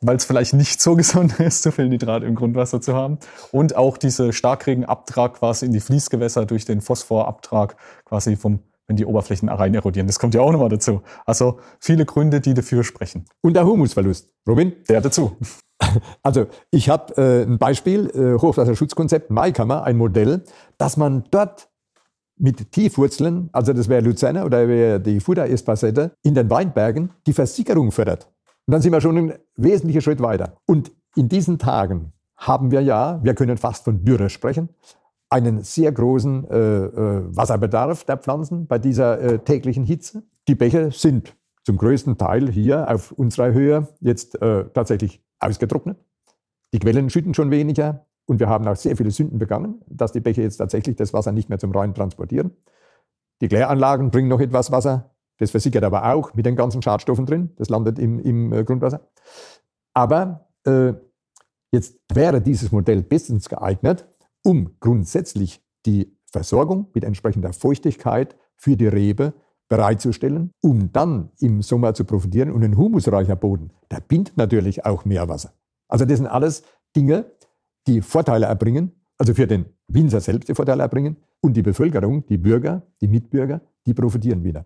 weil 0.00 0.16
es 0.16 0.24
vielleicht 0.24 0.52
nicht 0.52 0.80
so 0.80 0.96
gesund 0.96 1.38
ist, 1.38 1.62
so 1.62 1.70
viel 1.70 1.88
Nitrat 1.88 2.24
im 2.24 2.34
Grundwasser 2.34 2.80
zu 2.80 2.94
haben. 2.96 3.18
Und 3.52 3.76
auch 3.76 3.96
diese 3.96 4.32
Starkregenabtrag 4.32 5.34
quasi 5.34 5.66
in 5.66 5.72
die 5.72 5.78
Fließgewässer 5.78 6.46
durch 6.46 6.64
den 6.64 6.80
Phosphorabtrag 6.80 7.76
quasi 8.04 8.34
vom 8.34 8.58
wenn 8.86 8.96
die 8.96 9.06
Oberflächen 9.06 9.48
rein 9.48 9.72
erodieren. 9.72 10.08
Das 10.08 10.18
kommt 10.18 10.34
ja 10.34 10.40
auch 10.40 10.50
nochmal 10.50 10.68
dazu. 10.68 11.02
Also 11.24 11.60
viele 11.78 12.04
Gründe, 12.04 12.40
die 12.40 12.54
dafür 12.54 12.82
sprechen. 12.82 13.24
Und 13.40 13.54
der 13.54 13.64
Humusverlust. 13.64 14.32
Robin? 14.48 14.72
Der 14.88 15.00
dazu. 15.00 15.36
Also 16.22 16.46
ich 16.70 16.90
habe 16.90 17.16
äh, 17.16 17.42
ein 17.44 17.58
Beispiel, 17.58 18.10
äh, 18.10 18.38
Hochwasserschutzkonzept 18.38 19.30
Maikammer, 19.30 19.82
ein 19.82 19.96
Modell, 19.96 20.44
dass 20.76 20.98
man 20.98 21.24
dort 21.30 21.69
mit 22.40 22.72
Tiefwurzeln, 22.72 23.50
also 23.52 23.72
das 23.72 23.88
wäre 23.88 24.00
Luzerne 24.00 24.44
oder 24.44 24.66
wäre 24.66 25.00
die 25.00 25.20
Fuda-Espassette, 25.20 26.12
in 26.22 26.34
den 26.34 26.48
Weinbergen 26.50 27.10
die 27.26 27.32
Versickerung 27.32 27.92
fördert. 27.92 28.28
Und 28.66 28.72
dann 28.72 28.82
sind 28.82 28.92
wir 28.92 29.00
schon 29.00 29.16
einen 29.16 29.32
wesentlichen 29.56 30.00
Schritt 30.00 30.20
weiter. 30.20 30.56
Und 30.66 30.92
in 31.16 31.28
diesen 31.28 31.58
Tagen 31.58 32.12
haben 32.36 32.70
wir 32.70 32.80
ja, 32.80 33.20
wir 33.22 33.34
können 33.34 33.58
fast 33.58 33.84
von 33.84 34.04
Dürre 34.04 34.30
sprechen, 34.30 34.70
einen 35.28 35.62
sehr 35.62 35.92
großen 35.92 36.50
äh, 36.50 36.56
äh, 36.56 37.36
Wasserbedarf 37.36 38.04
der 38.04 38.16
Pflanzen 38.16 38.66
bei 38.66 38.78
dieser 38.78 39.20
äh, 39.20 39.38
täglichen 39.38 39.84
Hitze. 39.84 40.22
Die 40.48 40.54
Bäche 40.54 40.90
sind 40.90 41.36
zum 41.64 41.76
größten 41.76 42.18
Teil 42.18 42.50
hier 42.50 42.90
auf 42.90 43.12
unserer 43.12 43.52
Höhe 43.52 43.88
jetzt 44.00 44.40
äh, 44.40 44.64
tatsächlich 44.72 45.22
ausgetrocknet. 45.38 45.98
Die 46.72 46.78
Quellen 46.78 47.10
schütten 47.10 47.34
schon 47.34 47.50
weniger 47.50 48.06
und 48.30 48.38
wir 48.38 48.48
haben 48.48 48.64
auch 48.68 48.76
sehr 48.76 48.96
viele 48.96 49.10
Sünden 49.10 49.40
begangen, 49.40 49.80
dass 49.88 50.12
die 50.12 50.20
Bäche 50.20 50.42
jetzt 50.42 50.58
tatsächlich 50.58 50.94
das 50.94 51.12
Wasser 51.12 51.32
nicht 51.32 51.48
mehr 51.48 51.58
zum 51.58 51.72
Rhein 51.72 51.94
transportieren. 51.94 52.52
Die 53.40 53.48
Kläranlagen 53.48 54.12
bringen 54.12 54.28
noch 54.28 54.38
etwas 54.38 54.70
Wasser, 54.70 55.16
das 55.38 55.50
versickert 55.50 55.82
aber 55.82 56.14
auch 56.14 56.32
mit 56.34 56.46
den 56.46 56.54
ganzen 56.54 56.80
Schadstoffen 56.80 57.26
drin, 57.26 57.50
das 57.56 57.70
landet 57.70 57.98
im, 57.98 58.20
im 58.20 58.52
äh, 58.52 58.62
Grundwasser. 58.62 59.10
Aber 59.94 60.48
äh, 60.64 60.92
jetzt 61.72 61.98
wäre 62.14 62.40
dieses 62.40 62.70
Modell 62.70 63.02
bestens 63.02 63.48
geeignet, 63.48 64.06
um 64.44 64.76
grundsätzlich 64.78 65.60
die 65.84 66.16
Versorgung 66.30 66.86
mit 66.94 67.02
entsprechender 67.02 67.52
Feuchtigkeit 67.52 68.36
für 68.54 68.76
die 68.76 68.86
Rebe 68.86 69.34
bereitzustellen, 69.68 70.52
um 70.60 70.92
dann 70.92 71.30
im 71.40 71.62
Sommer 71.62 71.94
zu 71.94 72.04
profitieren. 72.04 72.52
Und 72.52 72.62
ein 72.62 72.76
humusreicher 72.76 73.34
Boden, 73.34 73.72
der 73.90 73.98
bindet 73.98 74.36
natürlich 74.36 74.86
auch 74.86 75.04
mehr 75.04 75.28
Wasser. 75.28 75.52
Also 75.88 76.04
das 76.04 76.18
sind 76.18 76.28
alles 76.28 76.62
Dinge, 76.94 77.32
die 77.90 78.02
Vorteile 78.02 78.46
erbringen, 78.46 78.92
also 79.18 79.34
für 79.34 79.46
den 79.46 79.66
Winzer 79.88 80.20
selbst 80.20 80.48
die 80.48 80.54
Vorteile 80.54 80.82
erbringen 80.82 81.16
und 81.40 81.54
die 81.54 81.62
Bevölkerung, 81.62 82.24
die 82.26 82.38
Bürger, 82.38 82.82
die 83.00 83.08
Mitbürger, 83.08 83.60
die 83.84 83.94
profitieren 83.94 84.44
wieder. 84.44 84.64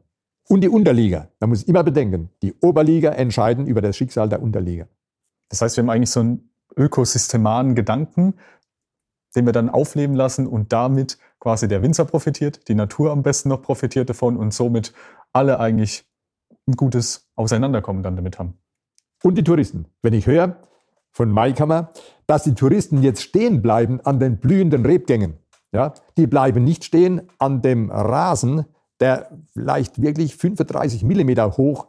Und 0.48 0.60
die 0.60 0.68
Unterlieger, 0.68 1.30
man 1.40 1.50
muss 1.50 1.62
immer 1.62 1.82
bedenken, 1.82 2.28
die 2.42 2.52
Oberliga 2.60 3.10
entscheiden 3.10 3.66
über 3.66 3.80
das 3.80 3.96
Schicksal 3.96 4.28
der 4.28 4.42
Unterlieger. 4.42 4.88
Das 5.48 5.62
heißt, 5.62 5.76
wir 5.76 5.82
haben 5.82 5.90
eigentlich 5.90 6.10
so 6.10 6.20
einen 6.20 6.50
ökosystemaren 6.76 7.74
Gedanken, 7.74 8.34
den 9.34 9.46
wir 9.46 9.52
dann 9.52 9.70
aufleben 9.70 10.14
lassen 10.14 10.46
und 10.46 10.72
damit 10.72 11.18
quasi 11.40 11.66
der 11.66 11.82
Winzer 11.82 12.04
profitiert, 12.04 12.68
die 12.68 12.74
Natur 12.74 13.10
am 13.10 13.22
besten 13.22 13.48
noch 13.48 13.62
profitiert 13.62 14.10
davon 14.10 14.36
und 14.36 14.52
somit 14.52 14.92
alle 15.32 15.60
eigentlich 15.60 16.04
ein 16.68 16.76
gutes 16.76 17.30
Auseinanderkommen 17.36 18.02
dann 18.02 18.16
damit 18.16 18.38
haben. 18.38 18.58
Und 19.22 19.38
die 19.38 19.44
Touristen. 19.44 19.86
Wenn 20.02 20.12
ich 20.12 20.26
höre 20.26 20.56
von 21.10 21.30
Maikammer, 21.30 21.92
dass 22.26 22.44
die 22.44 22.54
Touristen 22.54 23.02
jetzt 23.02 23.22
stehen 23.22 23.62
bleiben 23.62 24.00
an 24.00 24.18
den 24.18 24.38
blühenden 24.38 24.84
Rebgängen, 24.86 25.34
ja, 25.72 25.92
die 26.16 26.26
bleiben 26.26 26.64
nicht 26.64 26.84
stehen 26.84 27.22
an 27.38 27.60
dem 27.62 27.90
Rasen, 27.90 28.64
der 29.00 29.30
vielleicht 29.52 30.00
wirklich 30.00 30.36
35 30.36 31.02
Millimeter 31.02 31.56
hoch 31.56 31.88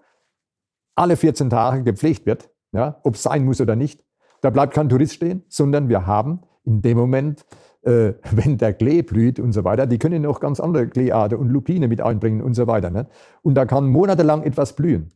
alle 0.95 1.17
14 1.17 1.49
Tage 1.49 1.83
gepflegt 1.83 2.25
wird, 2.25 2.49
ja, 2.71 2.99
ob 3.03 3.15
es 3.15 3.23
sein 3.23 3.45
muss 3.45 3.61
oder 3.61 3.75
nicht. 3.75 4.03
Da 4.41 4.49
bleibt 4.49 4.73
kein 4.73 4.89
Tourist 4.89 5.13
stehen, 5.13 5.43
sondern 5.49 5.89
wir 5.89 6.07
haben 6.07 6.41
in 6.63 6.81
dem 6.81 6.97
Moment, 6.97 7.45
äh, 7.83 8.13
wenn 8.31 8.57
der 8.57 8.73
Klee 8.73 9.01
blüht 9.01 9.39
und 9.39 9.53
so 9.53 9.63
weiter, 9.63 9.85
die 9.85 9.99
können 9.99 10.25
auch 10.25 10.39
ganz 10.39 10.59
andere 10.59 10.87
Kleearten 10.87 11.37
und 11.37 11.49
Lupine 11.49 11.87
mit 11.87 12.01
einbringen 12.01 12.41
und 12.41 12.53
so 12.53 12.67
weiter. 12.67 12.89
Ne? 12.89 13.07
Und 13.41 13.55
da 13.55 13.65
kann 13.65 13.87
monatelang 13.87 14.43
etwas 14.43 14.75
blühen. 14.75 15.11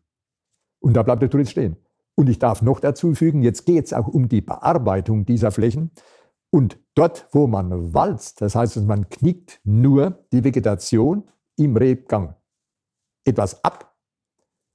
Und 0.79 0.93
da 0.93 1.03
bleibt 1.03 1.21
der 1.21 1.29
Tourist 1.29 1.51
stehen. 1.51 1.77
Und 2.19 2.27
ich 2.27 2.37
darf 2.37 2.61
noch 2.61 2.81
dazu 2.81 3.15
fügen, 3.15 3.43
jetzt 3.43 3.65
geht 3.65 3.85
es 3.85 3.93
auch 3.93 4.09
um 4.09 4.27
die 4.27 4.41
Bearbeitung 4.41 5.25
dieser 5.25 5.51
Flächen. 5.51 5.91
Und 6.49 6.77
dort, 6.93 7.29
wo 7.31 7.47
man 7.47 7.93
walzt, 7.93 8.41
das 8.41 8.55
heißt, 8.55 8.75
man 8.85 9.07
knickt 9.07 9.61
nur 9.63 10.25
die 10.33 10.43
Vegetation 10.43 11.23
im 11.55 11.77
Rebgang 11.77 12.35
etwas 13.23 13.63
ab 13.63 13.95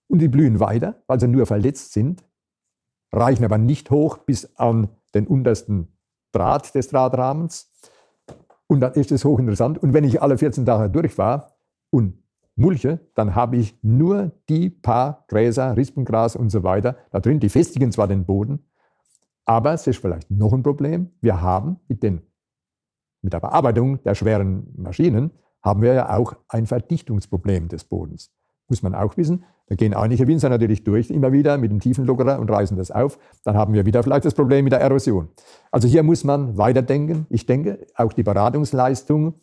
und 0.08 0.20
die 0.20 0.28
blühen 0.28 0.58
weiter, 0.58 1.02
weil 1.06 1.20
sie 1.20 1.28
nur 1.28 1.44
verletzt 1.44 1.92
sind, 1.92 2.24
reichen 3.12 3.44
aber 3.44 3.58
nicht 3.58 3.90
hoch 3.90 4.16
bis 4.16 4.56
an 4.56 4.88
den 5.14 5.26
untersten 5.26 5.98
Draht 6.32 6.74
des 6.74 6.88
Drahtrahmens. 6.88 7.70
Und 8.68 8.80
dann 8.80 8.94
ist 8.94 9.12
es 9.12 9.22
hochinteressant. 9.26 9.76
Und 9.82 9.92
wenn 9.92 10.04
ich 10.04 10.22
alle 10.22 10.38
14 10.38 10.64
Tage 10.64 10.88
durch 10.88 11.18
war 11.18 11.58
und 11.90 12.23
mulche, 12.56 13.00
dann 13.14 13.34
habe 13.34 13.56
ich 13.56 13.76
nur 13.82 14.32
die 14.48 14.70
paar 14.70 15.24
Gräser, 15.28 15.76
Rispengras 15.76 16.36
und 16.36 16.50
so 16.50 16.62
weiter 16.62 16.96
da 17.10 17.20
drin. 17.20 17.40
Die 17.40 17.48
festigen 17.48 17.92
zwar 17.92 18.08
den 18.08 18.24
Boden, 18.24 18.64
aber 19.44 19.72
es 19.72 19.86
ist 19.86 19.98
vielleicht 19.98 20.30
noch 20.30 20.52
ein 20.52 20.62
Problem. 20.62 21.10
Wir 21.20 21.40
haben 21.40 21.80
mit, 21.88 22.02
den, 22.02 22.22
mit 23.22 23.32
der 23.32 23.40
Bearbeitung 23.40 24.02
der 24.02 24.14
schweren 24.14 24.72
Maschinen, 24.76 25.32
haben 25.62 25.82
wir 25.82 25.94
ja 25.94 26.16
auch 26.16 26.36
ein 26.48 26.66
Verdichtungsproblem 26.66 27.68
des 27.68 27.84
Bodens. 27.84 28.30
Muss 28.68 28.82
man 28.82 28.94
auch 28.94 29.16
wissen. 29.16 29.44
Da 29.66 29.76
gehen 29.76 29.94
einige 29.94 30.26
Winzer 30.26 30.50
natürlich 30.50 30.84
durch 30.84 31.10
immer 31.10 31.32
wieder 31.32 31.56
mit 31.56 31.70
dem 31.70 31.80
Tiefenlockerer 31.80 32.38
und 32.38 32.50
reißen 32.50 32.76
das 32.76 32.90
auf. 32.90 33.18
Dann 33.44 33.56
haben 33.56 33.72
wir 33.72 33.86
wieder 33.86 34.02
vielleicht 34.02 34.26
das 34.26 34.34
Problem 34.34 34.64
mit 34.64 34.72
der 34.72 34.80
Erosion. 34.80 35.28
Also 35.70 35.88
hier 35.88 36.02
muss 36.02 36.22
man 36.24 36.56
weiterdenken. 36.58 37.26
Ich 37.30 37.46
denke, 37.46 37.86
auch 37.94 38.12
die 38.12 38.22
Beratungsleistung 38.22 39.34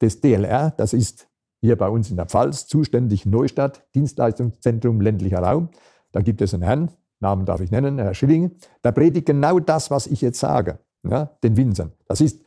des 0.00 0.20
DLR, 0.20 0.72
das 0.76 0.92
ist 0.94 1.28
hier 1.60 1.76
bei 1.76 1.88
uns 1.88 2.10
in 2.10 2.16
der 2.16 2.26
Pfalz 2.26 2.66
zuständig 2.66 3.26
Neustadt, 3.26 3.86
Dienstleistungszentrum 3.94 5.00
ländlicher 5.00 5.40
Raum. 5.40 5.70
Da 6.12 6.20
gibt 6.20 6.40
es 6.42 6.54
einen 6.54 6.62
Herrn, 6.62 6.90
Namen 7.20 7.46
darf 7.46 7.60
ich 7.60 7.70
nennen, 7.70 7.98
Herr 7.98 8.14
Schilling, 8.14 8.56
der 8.84 8.92
predigt 8.92 9.26
genau 9.26 9.58
das, 9.58 9.90
was 9.90 10.06
ich 10.06 10.20
jetzt 10.20 10.38
sage, 10.38 10.78
ja, 11.02 11.36
den 11.42 11.56
Winzern. 11.56 11.92
Das 12.06 12.20
ist, 12.20 12.44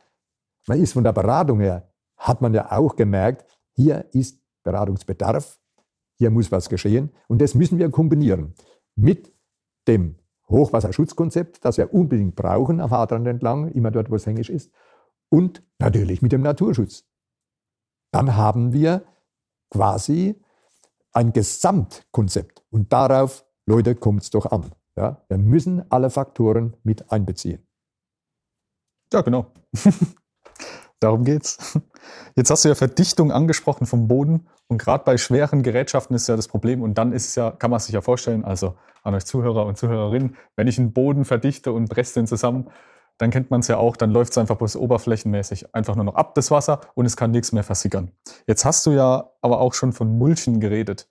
man 0.66 0.80
ist 0.80 0.92
von 0.92 1.04
der 1.04 1.12
Beratung 1.12 1.60
her, 1.60 1.90
hat 2.16 2.40
man 2.40 2.54
ja 2.54 2.70
auch 2.70 2.96
gemerkt, 2.96 3.44
hier 3.74 4.06
ist 4.12 4.40
Beratungsbedarf 4.62 5.60
hier 6.20 6.30
muss 6.30 6.52
was 6.52 6.68
geschehen. 6.68 7.10
Und 7.28 7.40
das 7.40 7.54
müssen 7.54 7.78
wir 7.78 7.90
kombinieren 7.90 8.52
mit 8.94 9.32
dem 9.88 10.16
Hochwasserschutzkonzept, 10.50 11.64
das 11.64 11.78
wir 11.78 11.94
unbedingt 11.94 12.36
brauchen 12.36 12.78
am 12.78 12.90
Hadrand 12.90 13.26
entlang, 13.26 13.68
immer 13.68 13.90
dort, 13.90 14.10
wo 14.10 14.16
es 14.16 14.26
hängisch 14.26 14.50
ist. 14.50 14.70
Und 15.30 15.62
natürlich 15.78 16.20
mit 16.20 16.32
dem 16.32 16.42
Naturschutz. 16.42 17.06
Dann 18.12 18.36
haben 18.36 18.72
wir 18.72 19.04
quasi 19.70 20.40
ein 21.12 21.32
Gesamtkonzept. 21.32 22.62
Und 22.70 22.92
darauf, 22.92 23.44
Leute, 23.66 23.94
kommt 23.94 24.22
es 24.22 24.30
doch 24.30 24.46
an. 24.46 24.72
Ja? 24.96 25.24
Wir 25.28 25.38
müssen 25.38 25.90
alle 25.90 26.10
Faktoren 26.10 26.76
mit 26.82 27.10
einbeziehen. 27.10 27.66
Ja, 29.12 29.22
genau. 29.22 29.52
Darum 31.00 31.24
geht's. 31.24 31.78
Jetzt 32.36 32.50
hast 32.50 32.64
du 32.64 32.68
ja 32.68 32.74
Verdichtung 32.74 33.32
angesprochen 33.32 33.86
vom 33.86 34.06
Boden 34.06 34.48
und 34.68 34.78
gerade 34.78 35.04
bei 35.04 35.16
schweren 35.16 35.62
Gerätschaften 35.62 36.14
ist 36.14 36.28
ja 36.28 36.36
das 36.36 36.46
Problem 36.46 36.82
und 36.82 36.98
dann 36.98 37.12
ist 37.12 37.28
es 37.28 37.34
ja, 37.34 37.50
kann 37.50 37.70
man 37.70 37.80
sich 37.80 37.94
ja 37.94 38.02
vorstellen, 38.02 38.44
also 38.44 38.76
an 39.02 39.14
euch 39.14 39.24
Zuhörer 39.24 39.64
und 39.64 39.78
Zuhörerinnen, 39.78 40.36
wenn 40.56 40.68
ich 40.68 40.78
einen 40.78 40.92
Boden 40.92 41.24
verdichte 41.24 41.72
und 41.72 41.88
presse 41.88 42.14
den 42.20 42.26
zusammen, 42.26 42.70
dann 43.20 43.30
kennt 43.30 43.50
man 43.50 43.60
es 43.60 43.68
ja 43.68 43.76
auch, 43.76 43.98
dann 43.98 44.12
läuft 44.12 44.32
es 44.32 44.38
einfach 44.38 44.56
bloß 44.56 44.76
oberflächenmäßig 44.76 45.74
einfach 45.74 45.94
nur 45.94 46.06
noch 46.06 46.14
ab, 46.14 46.34
das 46.34 46.50
Wasser, 46.50 46.80
und 46.94 47.04
es 47.04 47.18
kann 47.18 47.32
nichts 47.32 47.52
mehr 47.52 47.62
versickern. 47.62 48.12
Jetzt 48.46 48.64
hast 48.64 48.86
du 48.86 48.92
ja 48.92 49.30
aber 49.42 49.60
auch 49.60 49.74
schon 49.74 49.92
von 49.92 50.16
Mulchen 50.16 50.58
geredet. 50.58 51.06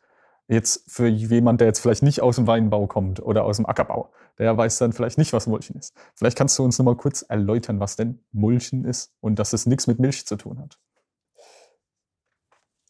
Jetzt 0.48 0.90
für 0.92 1.06
jemand, 1.06 1.62
der 1.62 1.68
jetzt 1.68 1.82
vielleicht 1.82 2.02
nicht 2.02 2.22
aus 2.24 2.38
dem 2.38 2.48
Weinbau 2.48 2.88
kommt 2.88 3.22
oder 3.22 3.46
aus 3.46 3.58
dem 3.58 3.68
Ackerbau, 3.68 4.10
der 4.40 4.58
weiß 4.58 4.80
dann 4.80 4.92
vielleicht 4.92 5.20
nicht, 5.20 5.34
was 5.34 5.46
Mulchen 5.46 5.78
ist. 5.78 5.94
Vielleicht 6.16 6.36
kannst 6.36 6.58
du 6.58 6.64
uns 6.64 6.80
noch 6.80 6.86
mal 6.86 6.96
kurz 6.96 7.22
erläutern, 7.22 7.80
was 7.80 7.96
denn 7.96 8.24
Mulchen 8.32 8.86
ist 8.86 9.14
und 9.20 9.38
dass 9.38 9.54
es 9.54 9.68
nichts 9.68 9.86
mit 9.86 10.00
Milch 10.00 10.26
zu 10.26 10.36
tun 10.36 10.60
hat. 10.60 10.80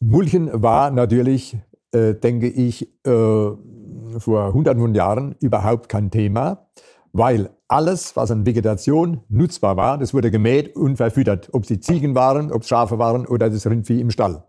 Mulchen 0.00 0.62
war 0.62 0.90
natürlich, 0.90 1.58
äh, 1.92 2.14
denke 2.14 2.48
ich, 2.48 2.88
äh, 3.06 3.50
vor 4.18 4.52
hunderten 4.54 4.80
von 4.80 4.94
Jahren 4.94 5.36
überhaupt 5.40 5.90
kein 5.90 6.10
Thema, 6.10 6.70
weil 7.12 7.50
alles, 7.70 8.16
was 8.16 8.30
an 8.30 8.44
Vegetation 8.44 9.22
nutzbar 9.28 9.76
war, 9.76 9.96
das 9.96 10.12
wurde 10.12 10.30
gemäht 10.30 10.74
und 10.76 10.96
verfüttert. 10.96 11.50
Ob 11.52 11.62
es 11.62 11.68
die 11.68 11.80
Ziegen 11.80 12.14
waren, 12.14 12.50
ob 12.50 12.64
Schafe 12.64 12.98
waren 12.98 13.26
oder 13.26 13.48
das 13.48 13.66
Rindvieh 13.66 14.00
im 14.00 14.10
Stall. 14.10 14.44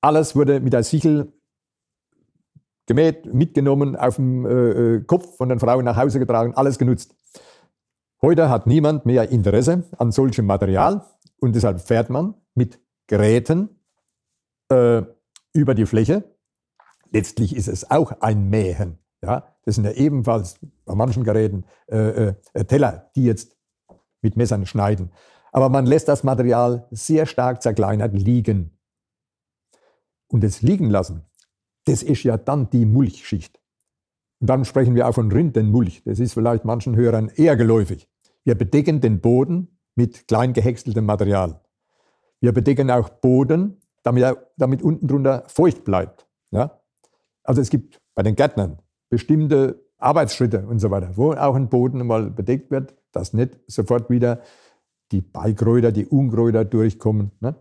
Alles 0.00 0.34
wurde 0.34 0.60
mit 0.60 0.72
der 0.72 0.82
Sichel 0.82 1.32
gemäht, 2.86 3.32
mitgenommen, 3.32 3.94
auf 3.96 4.16
dem 4.16 4.44
äh, 4.44 4.50
äh, 4.50 5.04
Kopf 5.04 5.36
von 5.36 5.48
den 5.48 5.60
Frauen 5.60 5.84
nach 5.84 5.96
Hause 5.96 6.18
getragen, 6.18 6.54
alles 6.54 6.78
genutzt. 6.78 7.14
Heute 8.22 8.48
hat 8.48 8.66
niemand 8.66 9.06
mehr 9.06 9.30
Interesse 9.30 9.84
an 9.98 10.10
solchem 10.10 10.46
Material 10.46 11.04
und 11.38 11.54
deshalb 11.54 11.80
fährt 11.80 12.10
man 12.10 12.34
mit 12.54 12.80
Geräten 13.06 13.68
äh, 14.68 15.02
über 15.52 15.74
die 15.74 15.86
Fläche. 15.86 16.24
Letztlich 17.12 17.54
ist 17.54 17.68
es 17.68 17.90
auch 17.90 18.20
ein 18.20 18.48
Mähen. 18.48 18.98
Ja? 19.22 19.55
Das 19.66 19.74
sind 19.74 19.84
ja 19.84 19.92
ebenfalls 19.92 20.58
bei 20.86 20.94
manchen 20.94 21.22
Geräten 21.22 21.64
äh, 21.88 22.28
äh, 22.54 22.64
Teller, 22.64 23.10
die 23.14 23.24
jetzt 23.24 23.54
mit 24.22 24.36
Messern 24.36 24.64
schneiden. 24.64 25.12
Aber 25.52 25.68
man 25.68 25.84
lässt 25.84 26.08
das 26.08 26.24
Material 26.24 26.86
sehr 26.90 27.26
stark 27.26 27.62
zerkleinert 27.62 28.14
liegen. 28.14 28.78
Und 30.28 30.42
das 30.42 30.62
Liegen 30.62 30.88
lassen 30.88 31.26
das 31.86 32.02
ist 32.02 32.22
ja 32.24 32.36
dann 32.36 32.68
die 32.70 32.84
Mulchschicht. 32.84 33.58
Und 34.40 34.50
dann 34.50 34.64
sprechen 34.64 34.94
wir 34.94 35.08
auch 35.08 35.14
von 35.14 35.32
Rindenmulch. 35.32 36.02
Das 36.04 36.20
ist 36.20 36.34
vielleicht 36.34 36.64
manchen 36.64 36.94
Hörern 36.94 37.30
eher 37.34 37.56
geläufig. 37.56 38.08
Wir 38.44 38.54
bedecken 38.54 39.00
den 39.00 39.20
Boden 39.20 39.78
mit 39.94 40.28
klein 40.28 40.52
gehäckseltem 40.52 41.06
Material. 41.06 41.60
Wir 42.40 42.52
bedecken 42.52 42.90
auch 42.90 43.08
Boden, 43.08 43.80
damit, 44.02 44.36
damit 44.56 44.82
unten 44.82 45.06
drunter 45.06 45.44
feucht 45.46 45.84
bleibt. 45.84 46.28
Ja? 46.50 46.82
Also 47.44 47.62
es 47.62 47.70
gibt 47.70 48.02
bei 48.14 48.22
den 48.22 48.36
Gärtnern 48.36 48.78
bestimmte 49.08 49.86
Arbeitsschritte 49.98 50.66
und 50.66 50.78
so 50.78 50.90
weiter, 50.90 51.16
wo 51.16 51.32
auch 51.32 51.54
ein 51.54 51.68
Boden 51.68 52.06
mal 52.06 52.30
bedeckt 52.30 52.70
wird, 52.70 52.94
dass 53.12 53.32
nicht 53.32 53.58
sofort 53.66 54.10
wieder 54.10 54.40
die 55.12 55.20
Beikräuter, 55.20 55.92
die 55.92 56.06
Unkräuter 56.06 56.64
durchkommen. 56.64 57.30
Ne? 57.40 57.54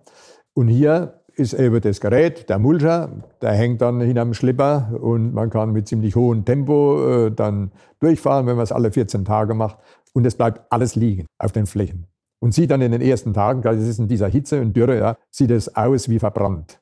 Und 0.53 0.67
hier 0.67 1.21
ist 1.35 1.53
eben 1.53 1.81
das 1.81 1.99
Gerät, 1.99 2.49
der 2.49 2.59
Mulcher, 2.59 3.09
der 3.41 3.51
hängt 3.51 3.81
dann 3.81 3.99
hinterm 4.01 4.33
Schlipper 4.33 4.97
und 4.99 5.33
man 5.33 5.49
kann 5.49 5.71
mit 5.71 5.87
ziemlich 5.87 6.15
hohem 6.15 6.45
Tempo 6.45 7.25
äh, 7.27 7.31
dann 7.31 7.71
durchfahren, 7.99 8.47
wenn 8.47 8.55
man 8.55 8.63
es 8.63 8.71
alle 8.71 8.91
14 8.91 9.25
Tage 9.25 9.53
macht. 9.53 9.77
Und 10.13 10.25
es 10.25 10.35
bleibt 10.35 10.61
alles 10.71 10.95
liegen 10.95 11.25
auf 11.37 11.51
den 11.51 11.65
Flächen. 11.65 12.07
Und 12.39 12.53
sieht 12.53 12.71
dann 12.71 12.81
in 12.81 12.91
den 12.91 13.01
ersten 13.01 13.33
Tagen, 13.33 13.61
das 13.61 13.77
ist 13.77 13.99
in 13.99 14.07
dieser 14.07 14.27
Hitze 14.27 14.61
und 14.61 14.75
Dürre, 14.75 14.97
ja, 14.97 15.17
sieht 15.29 15.51
es 15.51 15.75
aus 15.75 16.09
wie 16.09 16.19
verbrannt. 16.19 16.81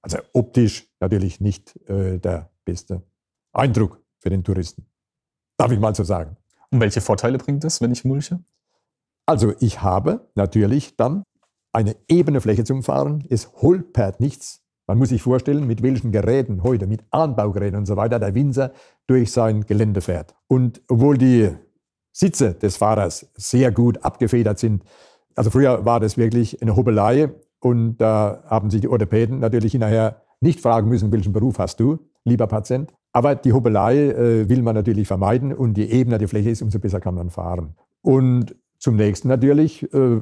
Also 0.00 0.18
optisch 0.32 0.88
natürlich 1.00 1.40
nicht 1.40 1.76
äh, 1.88 2.18
der 2.18 2.50
beste 2.64 3.02
Eindruck 3.52 4.02
für 4.18 4.30
den 4.30 4.44
Touristen. 4.44 4.86
Darf 5.56 5.72
ich 5.72 5.78
mal 5.78 5.94
so 5.94 6.04
sagen. 6.04 6.36
Und 6.70 6.80
welche 6.80 7.00
Vorteile 7.00 7.38
bringt 7.38 7.64
es, 7.64 7.80
wenn 7.80 7.92
ich 7.92 8.04
mulche? 8.04 8.42
Also 9.26 9.52
ich 9.60 9.82
habe 9.82 10.28
natürlich 10.34 10.96
dann 10.96 11.22
eine 11.72 11.96
ebene 12.08 12.40
Fläche 12.40 12.64
zum 12.64 12.82
Fahren. 12.82 13.24
Es 13.28 13.52
holpert 13.62 14.20
nichts. 14.20 14.62
Man 14.86 14.98
muss 14.98 15.10
sich 15.10 15.22
vorstellen, 15.22 15.66
mit 15.66 15.82
welchen 15.82 16.12
Geräten 16.12 16.62
heute, 16.62 16.86
mit 16.86 17.04
Anbaugeräten 17.10 17.78
und 17.78 17.86
so 17.86 17.96
weiter, 17.96 18.18
der 18.18 18.34
Winzer 18.34 18.72
durch 19.06 19.30
sein 19.30 19.64
Gelände 19.64 20.00
fährt. 20.00 20.34
Und 20.48 20.82
obwohl 20.88 21.16
die 21.16 21.50
Sitze 22.12 22.54
des 22.54 22.76
Fahrers 22.76 23.30
sehr 23.34 23.70
gut 23.70 24.04
abgefedert 24.04 24.58
sind, 24.58 24.84
also 25.34 25.50
früher 25.50 25.84
war 25.84 26.00
das 26.00 26.16
wirklich 26.16 26.60
eine 26.60 26.76
Hobelei 26.76 27.32
und 27.60 27.96
da 27.98 28.42
haben 28.46 28.70
sich 28.70 28.80
die 28.80 28.88
Orthopäden 28.88 29.38
natürlich 29.38 29.72
hinterher 29.72 30.22
nicht 30.40 30.60
fragen 30.60 30.88
müssen, 30.88 31.12
welchen 31.12 31.32
Beruf 31.32 31.58
hast 31.58 31.78
du, 31.80 31.98
lieber 32.24 32.46
Patient. 32.48 32.92
Aber 33.12 33.34
die 33.34 33.52
Hobelei 33.52 34.08
äh, 34.08 34.48
will 34.48 34.62
man 34.62 34.74
natürlich 34.74 35.06
vermeiden 35.06 35.52
und 35.52 35.76
je 35.76 35.84
ebener 35.84 36.18
die 36.18 36.26
Fläche 36.26 36.50
ist, 36.50 36.62
umso 36.62 36.78
besser 36.78 37.00
kann 37.00 37.14
man 37.14 37.30
fahren. 37.30 37.74
Und 38.00 38.56
zum 38.78 38.96
nächsten 38.96 39.28
natürlich, 39.28 39.82
äh, 39.94 40.20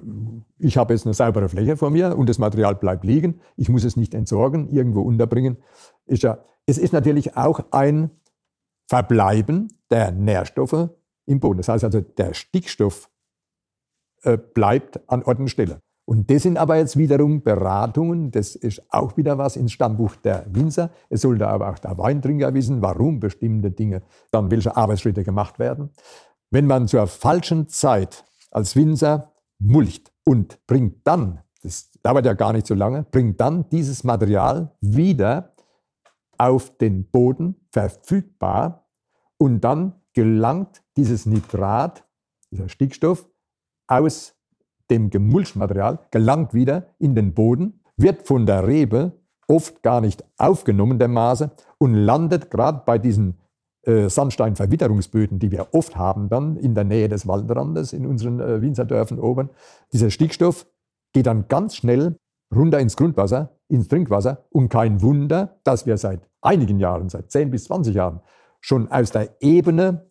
ich 0.59 0.77
habe 0.77 0.93
jetzt 0.93 1.07
eine 1.07 1.15
saubere 1.15 1.49
Fläche 1.49 1.77
vor 1.77 1.91
mir 1.91 2.17
und 2.19 2.29
das 2.29 2.39
Material 2.39 2.75
bleibt 2.75 3.05
liegen. 3.05 3.41
Ich 3.57 3.69
muss 3.69 3.85
es 3.85 3.97
nicht 3.97 4.13
entsorgen, 4.13 4.69
irgendwo 4.69 5.03
unterbringen. 5.03 5.57
Ist 6.05 6.25
ja, 6.25 6.39
es 6.67 6.77
ist 6.77 6.93
natürlich 6.93 7.37
auch 7.37 7.61
ein 7.71 8.11
Verbleiben 8.87 9.69
der 9.91 10.11
Nährstoffe 10.11 10.91
im 11.27 11.41
Boden. 11.41 11.59
Das 11.59 11.69
heißt 11.69 11.85
also, 11.85 12.01
der 12.01 12.35
Stickstoff 12.35 13.09
äh, 14.25 14.37
bleibt 14.37 15.09
an 15.09 15.23
Ort 15.23 15.39
und 15.39 15.49
Stelle. 15.49 15.81
Und 16.11 16.29
das 16.29 16.43
sind 16.43 16.59
aber 16.59 16.75
jetzt 16.75 16.97
wiederum 16.97 17.41
Beratungen, 17.45 18.33
das 18.33 18.57
ist 18.57 18.83
auch 18.93 19.17
wieder 19.17 19.39
was 19.39 19.55
ins 19.55 19.71
Stammbuch 19.71 20.17
der 20.17 20.45
Winzer. 20.49 20.91
Es 21.09 21.21
sollte 21.21 21.47
aber 21.47 21.71
auch 21.71 21.79
der 21.79 21.97
Weintrinker 21.99 22.53
wissen, 22.53 22.83
warum 22.83 23.21
bestimmte 23.21 23.71
Dinge, 23.71 24.03
dann 24.33 24.51
welche 24.51 24.77
Arbeitsschritte 24.77 25.23
gemacht 25.23 25.61
werden. 25.61 25.91
Wenn 26.51 26.67
man 26.67 26.89
zur 26.89 27.07
falschen 27.07 27.69
Zeit 27.69 28.25
als 28.51 28.75
Winzer 28.75 29.31
mulcht 29.61 30.11
und 30.25 30.59
bringt 30.67 31.07
dann, 31.07 31.43
das 31.63 31.93
dauert 32.03 32.27
ja 32.27 32.33
gar 32.33 32.55
nicht 32.55 32.67
so 32.67 32.75
lange, 32.75 33.05
bringt 33.05 33.41
dann 33.41 33.69
dieses 33.69 34.03
Material 34.03 34.73
wieder 34.81 35.55
auf 36.39 36.77
den 36.77 37.09
Boden 37.09 37.55
verfügbar 37.71 38.89
und 39.37 39.61
dann 39.61 39.95
gelangt 40.13 40.83
dieses 40.97 41.25
Nitrat, 41.25 42.05
dieser 42.51 42.69
Stickstoff, 42.69 43.29
aus 43.87 44.40
dem 44.91 45.11
Gemulchmaterial, 45.11 46.01
gelangt 46.11 46.55
wieder 46.55 46.87
in 46.99 47.15
den 47.15 47.35
Boden, 47.35 47.81
wird 47.97 48.27
von 48.27 48.47
der 48.47 48.67
Rebe 48.67 49.13
oft 49.49 49.83
gar 49.83 50.01
nicht 50.01 50.25
aufgenommen, 50.39 50.99
der 50.99 51.09
Maße, 51.09 51.51
und 51.79 51.95
landet 51.95 52.51
gerade 52.51 52.83
bei 52.85 52.99
diesen 52.99 53.39
äh, 53.83 54.09
Sandsteinverwitterungsböden, 54.09 55.39
die 55.39 55.51
wir 55.51 55.69
oft 55.73 55.97
haben 55.97 56.29
dann 56.29 56.57
in 56.57 56.75
der 56.75 56.85
Nähe 56.85 57.09
des 57.09 57.27
Waldrandes 57.27 57.93
in 57.93 58.07
unseren 58.07 58.41
äh, 58.41 58.61
Winzerdörfern 58.61 59.19
oben. 59.19 59.51
Dieser 59.93 60.11
Stickstoff 60.11 60.67
geht 61.13 61.27
dann 61.27 61.49
ganz 61.49 61.77
schnell 61.77 62.17
runter 62.55 62.79
ins 62.79 62.97
Grundwasser, 62.97 63.57
ins 63.69 63.89
Trinkwasser 63.89 64.45
und 64.51 64.69
kein 64.69 65.03
Wunder, 65.03 65.61
dass 65.65 65.87
wir 65.87 65.97
seit 65.97 66.21
einigen 66.43 66.79
Jahren, 66.79 67.09
seit 67.09 67.31
10 67.31 67.51
bis 67.51 67.65
20 67.65 67.95
Jahren, 67.95 68.21
schon 68.61 68.91
aus 68.91 69.11
der 69.11 69.31
Ebene 69.41 70.11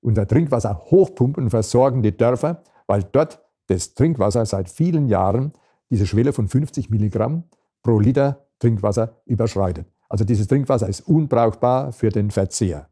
unser 0.00 0.26
Trinkwasser 0.26 0.78
hochpumpen 0.90 1.44
und 1.44 1.50
versorgen 1.50 2.02
die 2.02 2.16
Dörfer, 2.16 2.62
weil 2.86 3.02
dort 3.02 3.44
das 3.68 3.94
Trinkwasser 3.94 4.44
seit 4.44 4.68
vielen 4.68 5.06
Jahren 5.06 5.52
diese 5.90 6.06
Schwelle 6.06 6.32
von 6.32 6.48
50 6.48 6.90
Milligramm 6.90 7.44
pro 7.82 7.98
Liter 7.98 8.46
Trinkwasser 8.58 9.22
überschreitet. 9.24 9.86
Also 10.08 10.24
dieses 10.24 10.46
Trinkwasser 10.46 10.88
ist 10.88 11.02
unbrauchbar 11.02 11.92
für 11.92 12.08
den 12.08 12.30
Verzehr. 12.30 12.88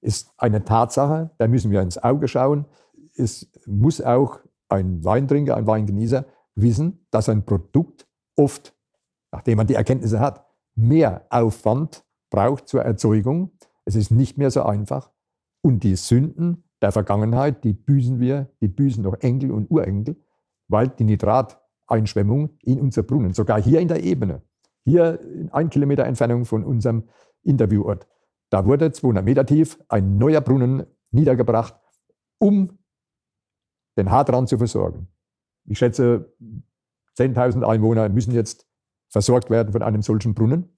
Ist 0.00 0.30
eine 0.36 0.64
Tatsache, 0.64 1.30
da 1.38 1.48
müssen 1.48 1.70
wir 1.70 1.82
ins 1.82 1.98
Auge 1.98 2.28
schauen. 2.28 2.66
Es 3.16 3.50
muss 3.66 4.00
auch 4.00 4.40
ein 4.68 5.04
Weintrinker, 5.04 5.56
ein 5.56 5.66
Weingenießer 5.66 6.24
wissen, 6.54 7.06
dass 7.10 7.28
ein 7.28 7.44
Produkt 7.44 8.06
oft, 8.36 8.74
nachdem 9.32 9.58
man 9.58 9.66
die 9.66 9.74
Erkenntnisse 9.74 10.20
hat, 10.20 10.46
mehr 10.74 11.26
Aufwand 11.30 12.04
braucht 12.30 12.68
zur 12.68 12.82
Erzeugung. 12.82 13.52
Es 13.84 13.94
ist 13.94 14.10
nicht 14.10 14.38
mehr 14.38 14.50
so 14.50 14.62
einfach. 14.62 15.10
Und 15.60 15.82
die 15.82 15.96
Sünden 15.96 16.63
der 16.82 16.92
Vergangenheit, 16.92 17.64
die 17.64 17.72
büßen 17.72 18.20
wir, 18.20 18.50
die 18.60 18.68
büßen 18.68 19.02
noch 19.02 19.14
Enkel 19.20 19.50
und 19.50 19.70
Urenkel, 19.70 20.16
weil 20.68 20.88
die 20.88 21.04
Nitrateinschwemmung 21.04 22.50
in 22.62 22.80
unser 22.80 23.02
Brunnen, 23.02 23.32
sogar 23.32 23.60
hier 23.62 23.80
in 23.80 23.88
der 23.88 24.02
Ebene, 24.02 24.42
hier 24.84 25.20
in 25.20 25.50
ein 25.52 25.70
Kilometer 25.70 26.04
Entfernung 26.04 26.44
von 26.44 26.64
unserem 26.64 27.04
Interviewort. 27.42 28.06
Da 28.50 28.66
wurde 28.66 28.92
200 28.92 29.24
Meter 29.24 29.46
tief 29.46 29.78
ein 29.88 30.16
neuer 30.18 30.40
Brunnen 30.40 30.84
niedergebracht, 31.10 31.74
um 32.38 32.78
den 33.96 34.10
Hartrand 34.10 34.48
zu 34.48 34.58
versorgen. 34.58 35.08
Ich 35.66 35.78
schätze, 35.78 36.34
10.000 37.16 37.62
Einwohner 37.62 38.08
müssen 38.08 38.32
jetzt 38.32 38.66
versorgt 39.08 39.50
werden 39.50 39.72
von 39.72 39.82
einem 39.82 40.02
solchen 40.02 40.34
Brunnen. 40.34 40.76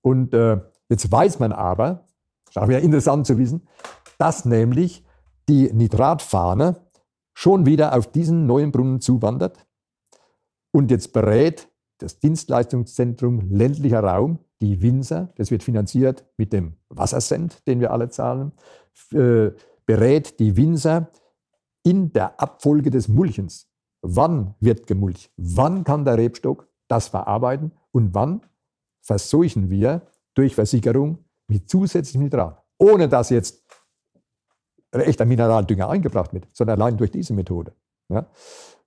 Und 0.00 0.34
äh, 0.34 0.60
jetzt 0.88 1.10
weiß 1.10 1.38
man 1.38 1.52
aber, 1.52 2.06
ist 2.48 2.58
auch 2.58 2.68
wieder 2.68 2.80
interessant 2.80 3.26
zu 3.26 3.38
wissen, 3.38 3.66
dass 4.18 4.44
nämlich 4.44 5.03
die 5.48 5.72
Nitratfahne 5.72 6.76
schon 7.34 7.66
wieder 7.66 7.96
auf 7.96 8.10
diesen 8.10 8.46
neuen 8.46 8.72
Brunnen 8.72 9.00
zuwandert 9.00 9.66
und 10.72 10.90
jetzt 10.90 11.12
berät 11.12 11.68
das 11.98 12.18
Dienstleistungszentrum 12.18 13.48
ländlicher 13.50 14.00
Raum, 14.00 14.40
die 14.60 14.82
Winzer, 14.82 15.32
das 15.36 15.50
wird 15.50 15.62
finanziert 15.62 16.24
mit 16.36 16.52
dem 16.52 16.74
Wassercent, 16.88 17.66
den 17.66 17.80
wir 17.80 17.92
alle 17.92 18.08
zahlen, 18.08 18.52
äh, 19.12 19.50
berät 19.86 20.40
die 20.40 20.56
Winzer 20.56 21.10
in 21.84 22.12
der 22.12 22.40
Abfolge 22.40 22.90
des 22.90 23.08
Mulchens. 23.08 23.68
Wann 24.02 24.54
wird 24.60 24.86
gemulcht? 24.86 25.30
Wann 25.36 25.84
kann 25.84 26.04
der 26.04 26.18
Rebstock 26.18 26.68
das 26.88 27.08
verarbeiten? 27.08 27.72
Und 27.92 28.14
wann 28.14 28.42
verseuchen 29.00 29.70
wir 29.70 30.02
durch 30.34 30.54
Versickerung 30.54 31.18
mit 31.46 31.70
zusätzlichem 31.70 32.24
Nitrat? 32.24 32.62
Ohne 32.78 33.08
dass 33.08 33.30
jetzt 33.30 33.63
echter 35.00 35.24
Mineraldünger 35.24 35.88
eingebracht 35.88 36.32
wird, 36.32 36.46
sondern 36.52 36.80
allein 36.80 36.96
durch 36.96 37.10
diese 37.10 37.34
Methode. 37.34 37.72
Ja? 38.08 38.26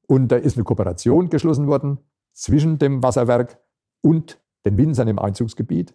Und 0.07 0.29
da 0.29 0.37
ist 0.37 0.57
eine 0.57 0.63
Kooperation 0.63 1.29
geschlossen 1.29 1.67
worden 1.67 1.99
zwischen 2.33 2.79
dem 2.79 3.03
Wasserwerk 3.03 3.59
und 4.01 4.39
den 4.65 4.77
Winzern 4.77 5.07
im 5.07 5.19
Einzugsgebiet, 5.19 5.93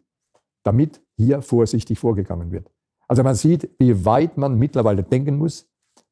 damit 0.64 1.00
hier 1.16 1.42
vorsichtig 1.42 1.98
vorgegangen 1.98 2.50
wird. 2.50 2.70
Also 3.08 3.22
man 3.22 3.34
sieht, 3.34 3.70
wie 3.78 4.04
weit 4.04 4.36
man 4.36 4.58
mittlerweile 4.58 5.02
denken 5.02 5.36
muss. 5.36 5.68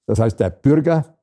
Das 0.06 0.18
heißt, 0.18 0.38
der 0.40 0.50
Bürger, 0.50 1.18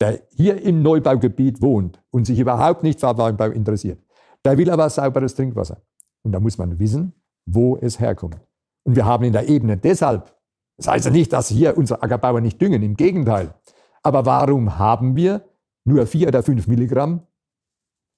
der 0.00 0.22
hier 0.30 0.60
im 0.62 0.82
Neubaugebiet 0.82 1.62
wohnt 1.62 2.02
und 2.10 2.26
sich 2.26 2.38
überhaupt 2.38 2.82
nicht 2.82 3.00
für 3.00 3.16
Weinbau 3.16 3.46
interessiert, 3.46 3.98
der 4.44 4.58
will 4.58 4.70
aber 4.70 4.90
sauberes 4.90 5.34
Trinkwasser. 5.34 5.80
Und 6.22 6.32
da 6.32 6.40
muss 6.40 6.58
man 6.58 6.78
wissen, 6.78 7.12
wo 7.46 7.76
es 7.76 8.00
herkommt. 8.00 8.38
Und 8.84 8.96
wir 8.96 9.04
haben 9.04 9.24
in 9.24 9.32
der 9.32 9.48
Ebene 9.48 9.76
deshalb, 9.76 10.34
das 10.76 10.88
heißt 10.88 11.04
ja 11.06 11.10
nicht, 11.10 11.32
dass 11.32 11.48
hier 11.48 11.76
unsere 11.76 12.02
Ackerbauer 12.02 12.40
nicht 12.40 12.60
düngen, 12.60 12.82
im 12.82 12.96
Gegenteil. 12.96 13.54
Aber 14.02 14.26
warum 14.26 14.78
haben 14.78 15.16
wir 15.16 15.48
nur 15.84 16.06
vier 16.06 16.28
oder 16.28 16.42
fünf 16.42 16.66
Milligramm? 16.66 17.26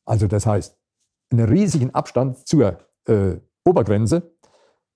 Also 0.05 0.27
das 0.27 0.47
heißt, 0.47 0.77
einen 1.31 1.49
riesigen 1.49 1.95
Abstand 1.95 2.47
zur 2.47 2.79
äh, 3.07 3.37
Obergrenze, 3.65 4.37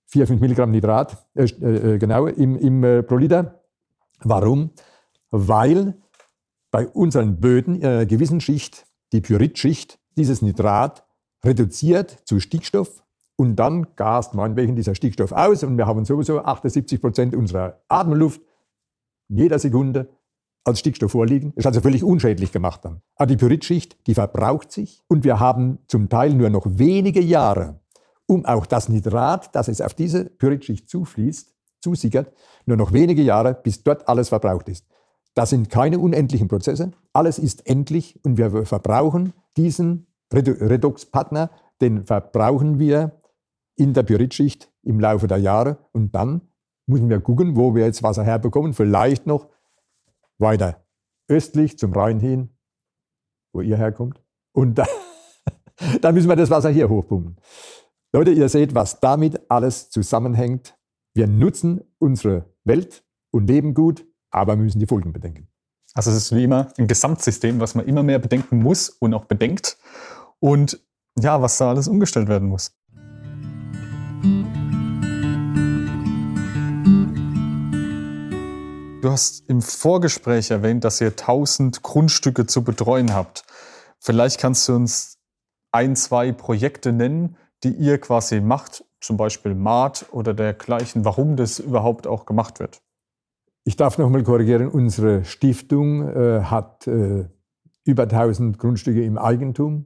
4, 0.07 0.27
5 0.27 0.41
Milligramm 0.41 0.71
Nitrat, 0.71 1.25
äh, 1.35 1.43
äh, 1.43 1.97
genau, 1.97 2.27
im, 2.27 2.57
im 2.57 2.83
äh, 2.83 3.03
pro 3.03 3.17
Liter. 3.17 3.63
Warum? 4.19 4.71
Weil 5.29 5.95
bei 6.69 6.87
unseren 6.87 7.39
Böden 7.39 7.75
in 7.75 7.85
einer 7.85 8.05
gewissen 8.05 8.41
Schicht, 8.41 8.85
die 9.13 9.21
Pyritschicht, 9.21 9.99
dieses 10.17 10.41
Nitrat 10.41 11.05
reduziert 11.43 12.21
zu 12.25 12.39
Stickstoff 12.39 13.03
und 13.35 13.55
dann 13.55 13.87
gast 13.95 14.33
meinetwegen 14.33 14.75
dieser 14.75 14.95
Stickstoff 14.95 15.31
aus 15.31 15.63
und 15.63 15.77
wir 15.77 15.87
haben 15.87 16.05
sowieso 16.05 16.39
78 16.39 17.01
Prozent 17.01 17.35
unserer 17.35 17.81
Atemluft 17.87 18.41
in 19.29 19.37
jeder 19.37 19.59
Sekunde 19.59 20.09
als 20.63 20.79
Stickstoff 20.79 21.11
vorliegen. 21.11 21.53
Ist 21.55 21.65
also 21.65 21.81
völlig 21.81 22.03
unschädlich 22.03 22.51
gemacht 22.51 22.85
dann. 22.85 23.01
Aber 23.15 23.27
die 23.27 23.37
Pyritschicht, 23.37 23.97
die 24.07 24.13
verbraucht 24.13 24.71
sich 24.71 25.03
und 25.07 25.23
wir 25.23 25.39
haben 25.39 25.79
zum 25.87 26.09
Teil 26.09 26.33
nur 26.33 26.49
noch 26.49 26.65
wenige 26.67 27.21
Jahre, 27.21 27.79
um 28.27 28.45
auch 28.45 28.65
das 28.65 28.89
Nitrat, 28.89 29.55
das 29.55 29.67
es 29.67 29.81
auf 29.81 29.93
diese 29.93 30.25
Pyritschicht 30.25 30.89
zufließt, 30.89 31.55
zusickert, 31.81 32.31
nur 32.65 32.77
noch 32.77 32.93
wenige 32.93 33.23
Jahre, 33.23 33.55
bis 33.55 33.83
dort 33.83 34.07
alles 34.07 34.29
verbraucht 34.29 34.69
ist. 34.69 34.85
Das 35.33 35.49
sind 35.49 35.69
keine 35.69 35.97
unendlichen 35.97 36.47
Prozesse. 36.47 36.91
Alles 37.13 37.39
ist 37.39 37.65
endlich 37.67 38.19
und 38.23 38.37
wir 38.37 38.65
verbrauchen 38.65 39.33
diesen 39.57 40.07
Redoxpartner, 40.31 41.49
den 41.81 42.05
verbrauchen 42.05 42.79
wir 42.79 43.20
in 43.75 43.93
der 43.93 44.03
Pyritschicht 44.03 44.71
im 44.83 44.99
Laufe 44.99 45.27
der 45.27 45.37
Jahre 45.37 45.77
und 45.91 46.13
dann 46.15 46.41
müssen 46.87 47.09
wir 47.09 47.19
gucken, 47.19 47.55
wo 47.55 47.75
wir 47.75 47.85
jetzt 47.85 48.03
Wasser 48.03 48.23
herbekommen. 48.23 48.73
Vielleicht 48.73 49.25
noch 49.25 49.49
weiter 50.37 50.83
östlich 51.27 51.79
zum 51.79 51.93
Rhein 51.93 52.19
hin, 52.19 52.49
wo 53.53 53.61
ihr 53.61 53.77
herkommt. 53.77 54.21
Und 54.53 54.75
da, 54.75 54.85
dann 56.01 56.13
müssen 56.13 56.27
wir 56.27 56.35
das 56.35 56.49
Wasser 56.49 56.69
hier 56.69 56.89
hochpumpen. 56.89 57.37
Leute, 58.13 58.31
ihr 58.31 58.49
seht, 58.49 58.75
was 58.75 58.99
damit 58.99 59.49
alles 59.49 59.89
zusammenhängt. 59.89 60.77
Wir 61.13 61.27
nutzen 61.27 61.81
unsere 61.99 62.53
Welt 62.65 63.05
und 63.31 63.47
leben 63.47 63.73
gut, 63.73 64.05
aber 64.29 64.57
müssen 64.57 64.79
die 64.79 64.87
Folgen 64.87 65.13
bedenken. 65.13 65.47
Also 65.93 66.11
es 66.11 66.17
ist 66.17 66.35
wie 66.35 66.43
immer 66.43 66.67
ein 66.77 66.87
Gesamtsystem, 66.87 67.59
was 67.59 67.75
man 67.75 67.85
immer 67.85 68.03
mehr 68.03 68.19
bedenken 68.19 68.59
muss 68.59 68.89
und 68.89 69.13
auch 69.13 69.25
bedenkt. 69.25 69.77
Und 70.39 70.81
ja, 71.19 71.41
was 71.41 71.57
da 71.57 71.69
alles 71.69 71.87
umgestellt 71.87 72.27
werden 72.27 72.47
muss. 72.49 72.73
Du 79.01 79.09
hast 79.09 79.49
im 79.49 79.63
Vorgespräch 79.63 80.51
erwähnt, 80.51 80.83
dass 80.83 81.01
ihr 81.01 81.07
1000 81.07 81.81
Grundstücke 81.81 82.45
zu 82.45 82.63
betreuen 82.63 83.15
habt. 83.15 83.43
Vielleicht 83.97 84.39
kannst 84.39 84.69
du 84.69 84.75
uns 84.75 85.17
ein, 85.71 85.95
zwei 85.95 86.31
Projekte 86.31 86.93
nennen, 86.93 87.35
die 87.63 87.71
ihr 87.71 87.97
quasi 87.97 88.41
macht, 88.41 88.85
zum 88.99 89.17
Beispiel 89.17 89.55
Maat 89.55 90.05
oder 90.11 90.35
dergleichen, 90.35 91.03
warum 91.03 91.35
das 91.35 91.57
überhaupt 91.57 92.05
auch 92.05 92.27
gemacht 92.27 92.59
wird. 92.59 92.83
Ich 93.63 93.75
darf 93.75 93.97
nochmal 93.97 94.21
korrigieren, 94.21 94.67
unsere 94.67 95.25
Stiftung 95.25 96.07
äh, 96.07 96.43
hat 96.43 96.85
äh, 96.85 97.25
über 97.83 98.03
1000 98.03 98.59
Grundstücke 98.59 99.03
im 99.03 99.17
Eigentum. 99.17 99.85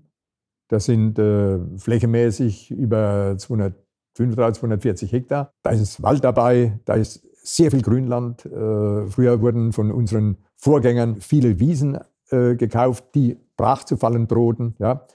Das 0.67 0.85
sind 0.85 1.17
äh, 1.19 1.59
flächemäßig 1.77 2.69
über 2.69 3.35
235, 3.37 4.59
240 4.59 5.11
Hektar. 5.13 5.53
Da 5.63 5.69
ist 5.69 6.03
Wald 6.03 6.25
dabei, 6.25 6.79
da 6.83 6.95
ist 6.95 7.24
sehr 7.45 7.71
viel 7.71 7.81
Grünland. 7.81 8.45
Äh, 8.45 9.07
früher 9.07 9.41
wurden 9.41 9.71
von 9.71 9.91
unseren 9.91 10.37
Vorgängern 10.55 11.17
viele 11.21 11.59
Wiesen 11.59 11.97
äh, 12.29 12.55
gekauft, 12.55 13.05
die 13.15 13.37
brach 13.57 13.83
zu 13.83 13.97
fallen 13.97 14.27
drohten. 14.27 14.75
Ja. 14.79 15.05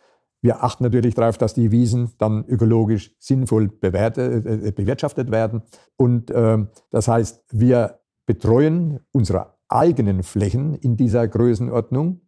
Wir 0.42 0.64
achten 0.64 0.84
natürlich 0.84 1.14
darauf, 1.14 1.36
dass 1.36 1.54
die 1.54 1.70
Wiesen 1.70 2.12
dann 2.18 2.44
ökologisch 2.46 3.14
sinnvoll 3.18 3.70
äh, 3.82 4.72
bewirtschaftet 4.72 5.30
werden. 5.30 5.62
Und 5.96 6.30
äh, 6.30 6.58
das 6.90 7.08
heißt, 7.08 7.44
wir 7.50 8.00
betreuen 8.26 9.00
unsere 9.12 9.54
eigenen 9.68 10.22
Flächen 10.22 10.74
in 10.74 10.96
dieser 10.96 11.28
Größenordnung 11.28 12.22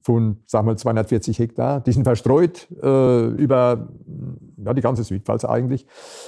von, 0.00 0.38
sagen 0.46 0.66
wir, 0.66 0.76
240 0.76 1.38
Hektar. 1.38 1.80
Die 1.80 1.92
sind 1.92 2.04
verstreut 2.04 2.68
äh, 2.82 3.26
über 3.26 3.88
ja, 4.56 4.74
die 4.74 4.80
ganze 4.80 5.04
Südpfalz 5.04 5.44
eigentlich. 5.44 5.86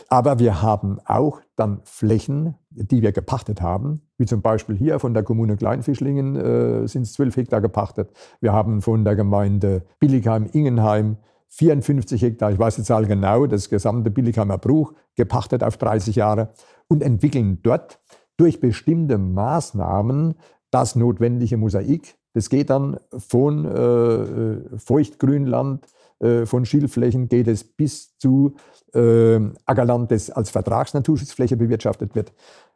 Aber 0.09 0.39
wir 0.39 0.63
haben 0.63 0.99
auch 1.05 1.41
dann 1.57 1.81
Flächen, 1.85 2.55
die 2.71 3.03
wir 3.03 3.13
gepachtet 3.13 3.63
haben, 3.63 4.03
wie 4.19 4.27
zum 4.27 4.43
Beispiel 4.43 4.77
hier 4.77 4.99
von 4.99 5.15
der 5.15 5.23
Kommune 5.23 5.57
Kleinfischlingen 5.57 6.37
äh, 6.37 6.89
sind 6.89 7.03
es 7.03 7.13
12 7.15 7.37
Hektar 7.37 7.61
gepachtet. 7.61 8.11
Wir 8.41 8.53
haben 8.53 8.83
von 8.83 9.05
der 9.05 9.17
Gemeinde 9.17 9.83
Billigheim-Ingenheim 9.99 11.17
54 11.49 12.23
Hektar, 12.23 12.53
ich 12.53 12.59
weiß 12.59 12.77
die 12.77 12.85
Zahl 12.85 13.07
genau, 13.07 13.47
das 13.47 13.69
gesamte 13.69 14.11
Billigheimer 14.11 14.57
Bruch 14.57 14.93
gepachtet 15.17 15.65
auf 15.65 15.77
30 15.77 16.15
Jahre 16.15 16.51
und 16.87 17.03
entwickeln 17.03 17.59
dort 17.63 17.99
durch 18.37 18.61
bestimmte 18.61 19.19
Maßnahmen 19.19 20.35
das 20.71 20.95
notwendige 20.95 21.57
Mosaik 21.57 22.17
das 22.33 22.49
geht 22.49 22.71
dann 22.71 22.99
von 23.17 23.65
äh, 23.65 23.71
äh, 23.71 24.79
Feuchtgrünland, 24.79 25.87
äh, 26.21 26.47
von 26.47 26.65
Schilfflächen 26.65 27.29
geht 27.29 27.49
es 27.49 27.65
bis 27.65 28.17
zu 28.19 28.55
äh, 28.95 29.41
Ackerland, 29.65 30.11
das 30.11 30.31
als 30.31 30.51
Vertragsnaturschutzfläche 30.51 31.57
bewirtschaftet 31.57 32.15
wird. 32.15 32.33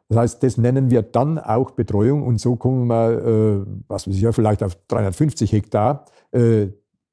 Das 0.09 0.17
heißt, 0.17 0.43
das 0.43 0.57
nennen 0.57 0.91
wir 0.91 1.01
dann 1.01 1.39
auch 1.39 1.71
Betreuung 1.71 2.23
und 2.23 2.39
so 2.39 2.55
kommen 2.55 2.87
wir, 2.87 3.25
äh, 3.25 3.65
was 3.87 4.07
weiß 4.07 4.15
ich 4.15 4.21
ja, 4.21 4.31
vielleicht 4.31 4.61
auf 4.61 4.75
350 4.87 5.51
Hektar, 5.51 6.05
äh, 6.31 6.67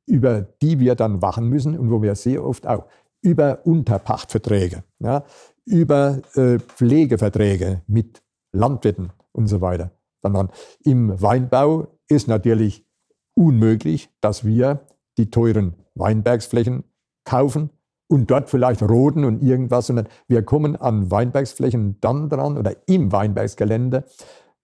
über 0.07 0.42
die 0.42 0.78
wir 0.78 0.94
dann 0.94 1.22
wachen 1.22 1.48
müssen 1.48 1.78
und 1.78 1.90
wo 1.90 2.03
wir 2.03 2.14
sehr 2.14 2.45
oft 2.45 2.66
auch 2.66 2.86
über 3.22 3.61
Unterpachtverträge, 3.64 4.82
ja, 4.99 5.24
über 5.64 6.20
äh, 6.34 6.59
Pflegeverträge 6.59 7.82
mit 7.86 8.20
Landwirten 8.53 9.12
und 9.30 9.47
so 9.47 9.61
weiter. 9.61 9.93
Dann 10.23 10.49
im 10.85 11.20
Weinbau 11.20 11.89
ist 12.09 12.29
natürlich 12.29 12.87
unmöglich, 13.35 14.11
dass 14.20 14.45
wir 14.45 14.87
die 15.18 15.31
teuren 15.31 15.75
Weinbergsflächen 15.95 16.85
kaufen 17.25 17.70
und 18.09 18.31
dort 18.31 18.51
vielleicht 18.51 18.83
roden 18.83 19.25
und 19.25 19.43
irgendwas, 19.43 19.87
sondern 19.87 20.09
wir 20.29 20.43
kommen 20.43 20.77
an 20.77 21.11
Weinbergsflächen 21.11 21.99
dann 22.01 22.29
dran 22.29 22.57
oder 22.57 22.75
im 22.87 23.12
Weinbergsgelände, 23.12 24.05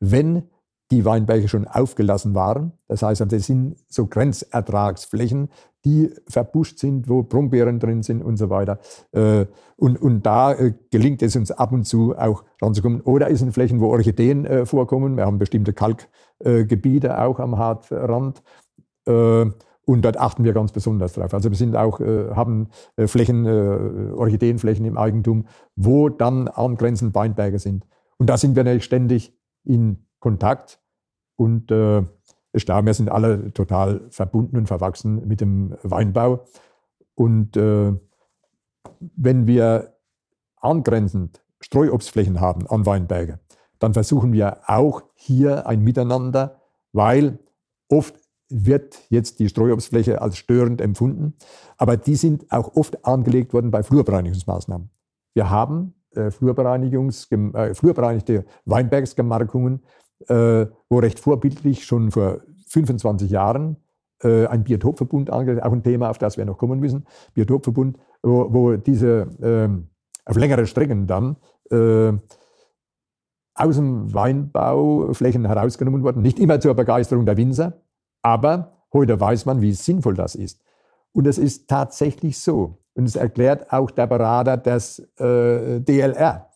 wenn 0.00 0.44
die 0.90 1.04
Weinberge 1.04 1.48
schon 1.48 1.66
aufgelassen 1.66 2.34
waren. 2.34 2.72
Das 2.86 3.02
heißt, 3.02 3.20
das 3.20 3.46
sind 3.46 3.76
so 3.88 4.06
Grenzertragsflächen, 4.06 5.50
die 5.84 6.10
verbuscht 6.26 6.78
sind, 6.78 7.08
wo 7.08 7.22
Brombeeren 7.22 7.78
drin 7.78 8.02
sind 8.02 8.22
und 8.22 8.36
so 8.36 8.50
weiter. 8.50 8.78
Äh, 9.12 9.46
und, 9.76 10.00
und 10.00 10.24
da 10.24 10.52
äh, 10.52 10.74
gelingt 10.90 11.22
es 11.22 11.36
uns 11.36 11.50
ab 11.50 11.72
und 11.72 11.84
zu 11.84 12.16
auch 12.16 12.42
ranzukommen. 12.60 13.00
Oder 13.02 13.30
es 13.30 13.38
sind 13.40 13.52
Flächen, 13.52 13.80
wo 13.80 13.88
Orchideen 13.88 14.44
äh, 14.44 14.66
vorkommen. 14.66 15.16
Wir 15.16 15.26
haben 15.26 15.38
bestimmte 15.38 15.72
Kalkgebiete 15.72 17.20
auch 17.20 17.38
am 17.38 17.58
Hartrand. 17.58 18.42
Und 19.06 20.04
dort 20.04 20.18
achten 20.18 20.44
wir 20.44 20.52
ganz 20.52 20.70
besonders 20.70 21.14
drauf. 21.14 21.32
Also 21.32 21.48
wir 21.48 21.56
sind 21.56 21.74
auch, 21.74 21.98
haben 21.98 22.68
Flächen, 23.06 23.46
Orchideenflächen 23.46 24.84
im 24.84 24.98
Eigentum, 24.98 25.46
wo 25.76 26.10
dann 26.10 26.46
angrenzend 26.46 27.14
Weinberge 27.14 27.58
sind. 27.58 27.86
Und 28.18 28.28
da 28.28 28.36
sind 28.36 28.54
wir 28.54 28.64
natürlich 28.64 28.84
ständig 28.84 29.34
in 29.64 30.04
Kontakt 30.20 30.80
und 31.36 31.70
äh, 31.70 32.02
ist 32.52 32.66
klar, 32.66 32.84
wir 32.84 32.94
sind 32.94 33.10
alle 33.10 33.52
total 33.52 34.06
verbunden 34.10 34.56
und 34.56 34.66
verwachsen 34.66 35.26
mit 35.28 35.40
dem 35.40 35.76
Weinbau. 35.82 36.46
Und 37.14 37.56
äh, 37.56 37.92
wenn 38.98 39.46
wir 39.46 39.94
angrenzend 40.56 41.42
Streuobstflächen 41.60 42.40
haben 42.40 42.66
an 42.66 42.86
Weinberge, 42.86 43.38
dann 43.78 43.94
versuchen 43.94 44.32
wir 44.32 44.58
auch 44.66 45.02
hier 45.14 45.66
ein 45.66 45.82
Miteinander, 45.82 46.60
weil 46.92 47.38
oft 47.88 48.16
wird 48.48 48.98
jetzt 49.10 49.40
die 49.40 49.48
Streuobstfläche 49.48 50.22
als 50.22 50.38
störend 50.38 50.80
empfunden, 50.80 51.34
aber 51.76 51.96
die 51.96 52.16
sind 52.16 52.50
auch 52.50 52.74
oft 52.76 53.04
angelegt 53.04 53.52
worden 53.52 53.70
bei 53.70 53.82
Flurbereinigungsmaßnahmen. 53.82 54.90
Wir 55.34 55.50
haben 55.50 55.94
äh, 56.12 56.30
Flurbereinigungs, 56.30 57.30
äh, 57.30 57.74
flurbereinigte 57.74 58.46
Weinbergsgemarkungen, 58.64 59.82
wo 60.26 60.98
recht 60.98 61.20
vorbildlich 61.20 61.84
schon 61.84 62.10
vor 62.10 62.40
25 62.66 63.30
Jahren 63.30 63.76
äh, 64.22 64.46
ein 64.46 64.64
Biotopverbund 64.64 65.30
angelegt, 65.30 65.64
auch 65.64 65.72
ein 65.72 65.82
Thema, 65.82 66.10
auf 66.10 66.18
das 66.18 66.36
wir 66.36 66.44
noch 66.44 66.58
kommen 66.58 66.80
müssen, 66.80 67.06
Biotopverbund, 67.34 67.98
wo, 68.22 68.52
wo 68.52 68.76
diese 68.76 69.28
ähm, 69.40 69.88
auf 70.24 70.36
längere 70.36 70.66
Strecken 70.66 71.06
dann 71.06 71.36
äh, 71.70 72.12
aus 73.54 73.76
dem 73.76 74.12
Weinbau 74.14 75.12
Flächen 75.12 75.44
herausgenommen 75.44 76.02
wurden. 76.02 76.22
Nicht 76.22 76.38
immer 76.38 76.60
zur 76.60 76.74
Begeisterung 76.74 77.26
der 77.26 77.36
Winzer, 77.36 77.80
aber 78.22 78.84
heute 78.92 79.18
weiß 79.18 79.46
man, 79.46 79.60
wie 79.60 79.72
sinnvoll 79.72 80.14
das 80.14 80.34
ist. 80.34 80.60
Und 81.12 81.26
es 81.26 81.38
ist 81.38 81.68
tatsächlich 81.68 82.38
so, 82.38 82.78
und 82.94 83.04
es 83.04 83.16
erklärt 83.16 83.72
auch 83.72 83.90
der 83.90 84.06
Berater 84.06 84.56
des 84.56 84.98
äh, 85.18 85.80
DLR, 85.80 86.50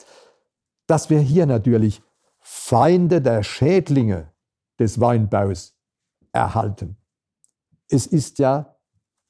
dass 0.86 1.10
wir 1.10 1.20
hier 1.20 1.46
natürlich 1.46 2.02
Feinde 2.42 3.22
der 3.22 3.42
Schädlinge 3.42 4.32
des 4.78 5.00
Weinbaus 5.00 5.76
erhalten. 6.32 6.96
Es 7.88 8.06
ist 8.06 8.38
ja 8.38 8.76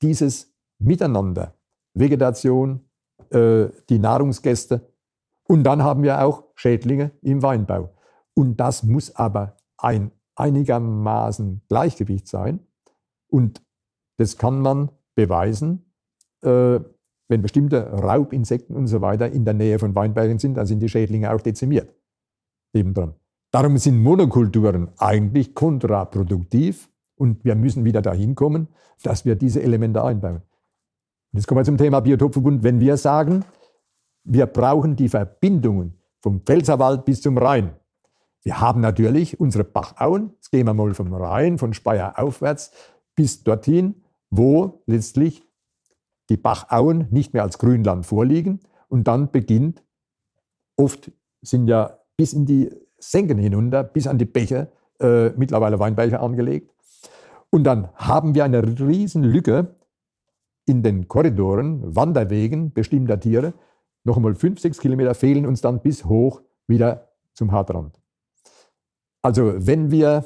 dieses 0.01 0.53
Miteinander, 0.79 1.55
Vegetation, 1.95 2.81
äh, 3.31 3.67
die 3.89 3.99
Nahrungsgäste 3.99 4.93
und 5.45 5.65
dann 5.65 5.83
haben 5.83 6.03
wir 6.03 6.25
auch 6.25 6.45
Schädlinge 6.55 7.13
im 7.21 7.43
Weinbau. 7.43 7.95
Und 8.35 8.57
das 8.57 8.83
muss 8.83 9.15
aber 9.15 9.57
ein 9.77 10.11
einigermaßen 10.35 11.63
Gleichgewicht 11.69 12.27
sein 12.27 12.61
und 13.29 13.63
das 14.17 14.39
kann 14.39 14.61
man 14.61 14.91
beweisen, 15.15 15.93
äh, 16.43 16.81
wenn 17.29 17.43
bestimmte 17.43 17.93
Raubinsekten 17.93 18.75
und 18.75 18.87
so 18.87 19.03
weiter 19.03 19.31
in 19.31 19.45
der 19.45 19.55
Nähe 19.55 19.79
von 19.79 19.95
Weinbergen 19.95 20.39
sind, 20.39 20.55
dann 20.55 20.67
sind 20.67 20.81
die 20.81 20.89
Schädlinge 20.89 21.33
auch 21.33 21.41
dezimiert 21.41 21.95
nebendran. 22.73 23.15
Darum 23.51 23.77
sind 23.79 23.99
Monokulturen 24.03 24.89
eigentlich 24.99 25.55
kontraproduktiv 25.55 26.89
und 27.17 27.45
wir 27.45 27.55
müssen 27.55 27.85
wieder 27.85 28.01
dahin 28.03 28.35
kommen, 28.35 28.69
dass 29.03 29.25
wir 29.25 29.37
diese 29.37 29.63
Elemente 29.63 30.03
einbauen. 30.03 30.43
Jetzt 31.33 31.47
kommen 31.47 31.61
wir 31.61 31.65
zum 31.65 31.79
Thema 31.79 32.01
Biotopverbund. 32.01 32.63
Wenn 32.63 32.81
wir 32.81 32.97
sagen, 32.97 33.45
wir 34.25 34.47
brauchen 34.47 34.97
die 34.97 35.09
Verbindungen 35.09 35.99
vom 36.21 36.41
Pfälzerwald 36.41 37.05
bis 37.05 37.21
zum 37.21 37.37
Rhein. 37.39 37.75
Wir 38.43 38.61
haben 38.61 38.81
natürlich 38.81 39.39
unsere 39.39 39.65
Bachauen, 39.65 40.33
jetzt 40.35 40.51
gehen 40.51 40.67
wir 40.67 40.75
mal 40.75 40.95
vom 40.95 41.13
Rhein, 41.15 41.59
von 41.59 41.75
Speyer 41.75 42.19
aufwärts, 42.19 42.73
bis 43.15 43.45
dorthin, 43.45 44.03
wo 44.31 44.83
letztlich 44.87 45.47
die 46.29 46.37
Bachauen 46.37 47.07
nicht 47.11 47.35
mehr 47.35 47.43
als 47.43 47.59
Grünland 47.59 48.07
vorliegen. 48.07 48.61
Und 48.89 49.05
dann 49.05 49.31
beginnt, 49.31 49.85
oft 50.77 51.13
sind 51.41 51.67
ja 51.67 51.99
bis 52.17 52.33
in 52.33 52.47
die 52.47 52.71
Senken 52.99 53.39
hinunter, 53.39 53.83
bis 53.85 54.07
an 54.07 54.19
die 54.19 54.25
Bäche, 54.25 54.69
äh, 55.01 55.31
mittlerweile 55.31 55.79
Weinbäche 55.79 56.21
angelegt. 56.21 56.73
Und 57.51 57.65
dann 57.65 57.89
haben 57.97 58.35
wir 58.35 58.45
eine 58.45 58.63
riesen 58.63 59.25
Lücke 59.25 59.75
in 60.67 60.83
den 60.83 61.09
Korridoren, 61.09 61.95
Wanderwegen 61.95 62.73
bestimmter 62.73 63.19
Tiere. 63.19 63.53
Noch 64.05 64.17
einmal 64.17 64.35
fünf, 64.35 64.61
sechs 64.61 64.79
Kilometer 64.79 65.15
fehlen 65.15 65.47
uns 65.47 65.61
dann 65.61 65.81
bis 65.81 66.05
hoch 66.05 66.43
wieder 66.67 67.09
zum 67.35 67.53
Hartrand. 67.53 67.99
Also 69.23 69.55
wenn 69.57 69.91
wir 69.91 70.25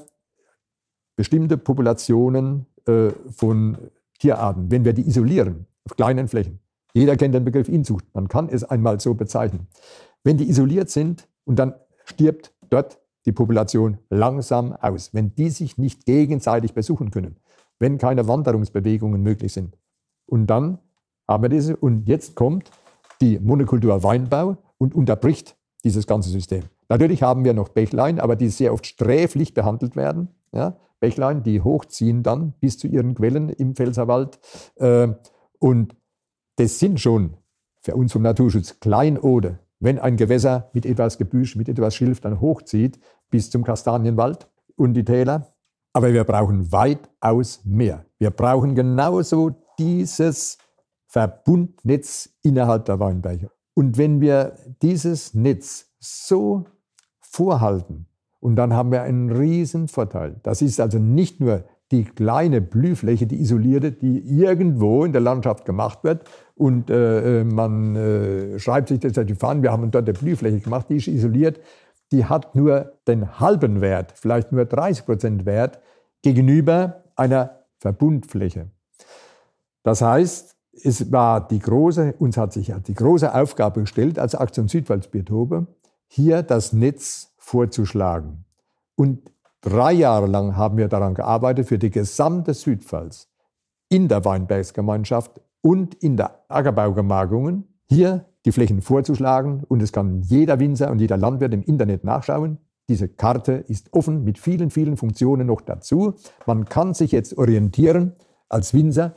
bestimmte 1.17 1.57
Populationen 1.57 2.67
äh, 2.87 3.11
von 3.31 3.77
Tierarten, 4.19 4.71
wenn 4.71 4.85
wir 4.85 4.93
die 4.93 5.07
isolieren 5.07 5.67
auf 5.85 5.97
kleinen 5.97 6.29
Flächen, 6.29 6.61
jeder 6.95 7.17
kennt 7.17 7.35
den 7.35 7.45
Begriff 7.45 7.69
Inzucht, 7.69 8.07
man 8.15 8.29
kann 8.29 8.49
es 8.49 8.65
einmal 8.65 9.01
so 9.01 9.15
bezeichnen. 9.15 9.67
Wenn 10.25 10.39
die 10.39 10.49
isoliert 10.49 10.89
sind 10.89 11.29
und 11.47 11.59
dann 11.59 11.75
stirbt 12.05 12.53
dort 12.69 12.99
die 13.25 13.33
Population 13.33 13.99
langsam 14.11 14.73
aus, 14.73 15.15
wenn 15.15 15.35
die 15.35 15.51
sich 15.51 15.79
nicht 15.79 16.05
gegenseitig 16.05 16.75
besuchen 16.75 17.11
können, 17.11 17.37
wenn 17.79 17.99
keine 17.99 18.29
Wanderungsbewegungen 18.29 19.23
möglich 19.23 19.53
sind. 19.53 19.77
Und 20.27 20.47
dann 20.49 20.79
haben 21.27 21.43
wir 21.43 21.49
diese, 21.49 21.77
und 21.77 22.07
jetzt 22.07 22.35
kommt 22.35 22.71
die 23.21 23.39
Monokultur 23.39 24.03
Weinbau 24.03 24.59
und 24.79 24.95
unterbricht 24.95 25.57
dieses 25.85 26.07
ganze 26.07 26.31
System. 26.31 26.65
Natürlich 26.89 27.23
haben 27.23 27.45
wir 27.45 27.55
noch 27.55 27.71
Bächlein, 27.71 28.21
aber 28.21 28.37
die 28.37 28.49
sehr 28.49 28.73
oft 28.73 28.87
sträflich 28.87 29.55
behandelt 29.55 29.97
werden. 29.97 30.29
Ja? 30.53 30.77
Bächlein, 31.01 31.43
die 31.43 31.61
hochziehen 31.61 32.23
dann 32.23 32.53
bis 32.61 32.79
zu 32.79 32.87
ihren 32.87 33.15
Quellen 33.15 33.49
im 33.49 33.75
Pfälzerwald. 33.75 34.39
Äh, 34.77 35.09
und 35.59 35.97
das 36.57 36.79
sind 36.79 37.01
schon 37.01 37.37
für 37.81 37.95
uns 37.95 38.13
vom 38.13 38.23
Naturschutz 38.23 38.81
Kleinode, 38.81 39.59
wenn 39.81 39.99
ein 39.99 40.17
Gewässer 40.17 40.71
mit 40.73 40.87
etwas 40.87 41.19
Gebüsch, 41.19 41.57
mit 41.57 41.69
etwas 41.69 41.95
Schilf 41.95 42.21
dann 42.21 42.41
hochzieht 42.41 42.99
bis 43.31 43.51
zum 43.51 43.65
Kastanienwald 43.65 44.49
und 44.77 44.95
die 44.95 45.05
Täler. 45.05 45.55
Aber 45.93 46.13
wir 46.13 46.25
brauchen 46.25 46.71
weitaus 46.73 47.61
mehr. 47.65 48.05
Wir 48.19 48.31
brauchen 48.31 48.75
genauso 48.75 49.51
dieses 49.79 50.59
Verbundnetz 51.07 52.31
innerhalb 52.43 52.85
der 52.85 53.01
Weinberge. 53.01 53.51
Und 53.75 53.99
wenn 53.99 54.21
wir 54.21 54.57
dieses 54.83 55.35
Netz 55.35 55.91
so 55.99 56.65
vorhalten, 57.21 58.07
und 58.41 58.57
dann 58.57 58.75
haben 58.75 58.93
wir 58.93 59.03
einen 59.03 59.33
riesen 59.33 59.89
Vorteil. 59.89 60.39
Das 60.43 60.63
ist 60.63 60.79
also 60.79 60.99
nicht 60.99 61.41
nur 61.41 61.65
die 61.93 62.05
kleine 62.05 62.61
Blühfläche, 62.61 63.27
die 63.27 63.41
isolierte, 63.41 63.93
die 63.93 64.19
irgendwo 64.19 65.05
in 65.05 65.13
der 65.13 65.21
Landschaft 65.21 65.65
gemacht 65.65 66.03
wird, 66.03 66.29
und 66.57 66.91
äh, 66.91 67.41
äh, 67.41 67.45
man 67.45 67.95
äh, 67.97 68.59
schreibt 68.59 68.89
sich 68.89 69.01
das 69.01 69.19
auf 69.19 69.27
die 69.27 69.35
Fahnen, 69.35 69.63
wir 69.63 69.73
haben 69.73 69.91
dort 69.91 70.09
eine 70.09 70.19
Blühfläche 70.19 70.61
gemacht, 70.61 70.87
die 70.89 70.97
ist 70.97 71.07
isoliert, 71.07 71.61
die 72.13 72.25
hat 72.25 72.55
nur 72.55 72.95
den 73.07 73.39
halben 73.39 73.81
Wert, 73.81 74.13
vielleicht 74.17 74.53
nur 74.53 74.65
30 74.65 75.05
Prozent 75.05 75.47
Wert 75.47 75.81
gegenüber 76.23 77.05
einer 77.15 77.61
Verbundfläche. 77.79 78.71
Das 79.83 80.03
heißt, 80.03 80.57
es 80.83 81.13
war 81.13 81.47
die 81.47 81.59
große, 81.59 82.15
uns 82.19 82.37
hat 82.37 82.53
sich 82.53 82.73
die 82.87 82.95
große 82.95 83.35
Aufgabe 83.35 83.81
gestellt, 83.81 84.19
als 84.19 84.35
Aktion 84.35 84.69
Südpfalzbiotope, 84.69 85.67
hier 86.09 86.43
das 86.43 86.73
Netz 86.73 87.35
vorzuschlagen. 87.39 88.45
Und 88.95 89.31
drei 89.67 89.93
Jahre 89.93 90.27
lang 90.27 90.57
haben 90.57 90.77
wir 90.77 90.89
daran 90.89 91.15
gearbeitet, 91.15 91.67
für 91.67 91.79
die 91.79 91.91
gesamte 91.91 92.55
Südpfalz 92.55 93.29
in 93.89 94.09
der 94.09 94.25
Weinbergsgemeinschaft 94.25 95.41
und 95.61 95.95
in 95.95 96.17
der 96.17 96.45
Ackerbaugemarkungen 96.49 97.65
hier 97.89 98.27
die 98.45 98.53
Flächen 98.53 98.81
vorzuschlagen. 98.81 99.65
Und 99.67 99.83
es 99.83 99.93
kann 99.93 100.23
jeder 100.23 100.61
Winzer 100.61 100.91
und 100.91 101.01
jeder 101.01 101.17
Landwirt 101.17 101.53
im 101.53 101.63
Internet 101.63 102.05
nachschauen. 102.05 102.59
Diese 102.89 103.09
Karte 103.09 103.53
ist 103.53 103.93
offen 103.93 104.23
mit 104.23 104.39
vielen, 104.39 104.71
vielen 104.71 104.97
Funktionen 104.97 105.49
noch 105.49 105.61
dazu. 105.61 106.15
Man 106.47 106.67
kann 106.67 106.95
sich 106.95 107.11
jetzt 107.11 107.37
orientieren 107.37 108.15
als 108.49 108.73
Winzer. 108.73 109.15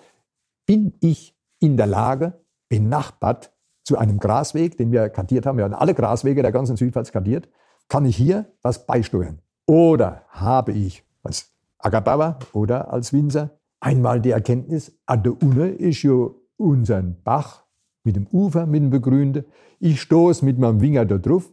Bin 0.66 0.93
ich 1.00 1.38
in 1.60 1.78
der 1.78 1.88
Lage, 1.88 2.41
benachbart 2.70 3.54
zu 3.84 4.00
einem 4.00 4.18
Grasweg, 4.18 4.78
den 4.78 4.91
wir 4.91 5.10
kartiert 5.10 5.45
haben, 5.45 5.58
wir 5.58 5.66
haben 5.66 5.74
alle 5.76 5.93
Graswege 5.93 6.41
der 6.41 6.52
ganzen 6.52 6.76
Südpfalz 6.76 7.12
kartiert, 7.12 7.50
kann 7.88 8.06
ich 8.06 8.16
hier 8.16 8.52
was 8.62 8.88
beisteuern? 8.88 9.41
Oder 9.70 10.24
habe 10.30 10.72
ich 10.72 11.04
als 11.22 11.54
Ackerbauer 11.78 12.40
oder 12.54 12.92
als 12.92 13.14
Winzer 13.14 13.52
einmal 13.80 14.20
die 14.20 14.32
Erkenntnis, 14.32 14.98
an 15.06 15.22
der 15.22 15.40
Unne 15.44 15.68
ist 15.70 16.02
ja 16.02 16.32
unseren 16.58 17.18
Bach 17.24 17.66
mit 18.04 18.16
dem 18.16 18.26
Ufer, 18.32 18.66
mit 18.66 18.82
dem 18.82 18.90
Begrünten. 18.90 19.46
Ich 19.80 20.02
stoße 20.02 20.44
mit 20.44 20.58
meinem 20.58 20.80
Finger 20.80 21.06
da 21.06 21.20
drauf. 21.20 21.52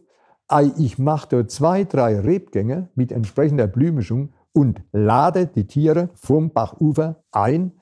Ich 0.79 0.97
mache 0.97 1.27
dort 1.29 1.51
zwei, 1.51 1.83
drei 1.83 2.19
Rebgänge 2.19 2.89
mit 2.95 3.11
entsprechender 3.11 3.67
Blühmischung 3.67 4.33
und 4.51 4.81
lade 4.91 5.45
die 5.45 5.67
Tiere 5.67 6.09
vom 6.15 6.49
Bachufer 6.49 7.23
ein, 7.31 7.73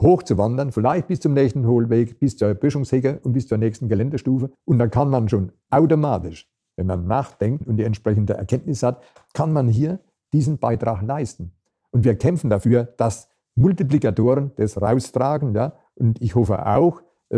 hochzuwandern, 0.00 0.72
vielleicht 0.72 1.06
bis 1.06 1.20
zum 1.20 1.32
nächsten 1.32 1.64
Hohlweg, 1.64 2.18
bis 2.18 2.36
zur 2.36 2.54
Böschungshecke 2.54 3.20
und 3.22 3.34
bis 3.34 3.46
zur 3.46 3.58
nächsten 3.58 3.88
Geländestufe. 3.88 4.50
Und 4.64 4.80
dann 4.80 4.90
kann 4.90 5.10
man 5.10 5.28
schon 5.28 5.52
automatisch, 5.70 6.50
wenn 6.76 6.86
man 6.86 7.06
nachdenkt 7.06 7.66
und 7.66 7.78
die 7.78 7.84
entsprechende 7.84 8.34
Erkenntnis 8.34 8.82
hat, 8.82 9.02
kann 9.32 9.52
man 9.52 9.68
hier 9.68 9.98
diesen 10.32 10.58
Beitrag 10.58 11.02
leisten. 11.02 11.52
Und 11.90 12.04
wir 12.04 12.16
kämpfen 12.16 12.50
dafür, 12.50 12.84
dass 12.84 13.28
Multiplikatoren 13.54 14.52
das 14.56 14.80
raustragen. 14.80 15.54
Ja? 15.54 15.72
Und 15.94 16.20
ich 16.20 16.34
hoffe 16.34 16.66
auch, 16.66 17.00
äh, 17.32 17.36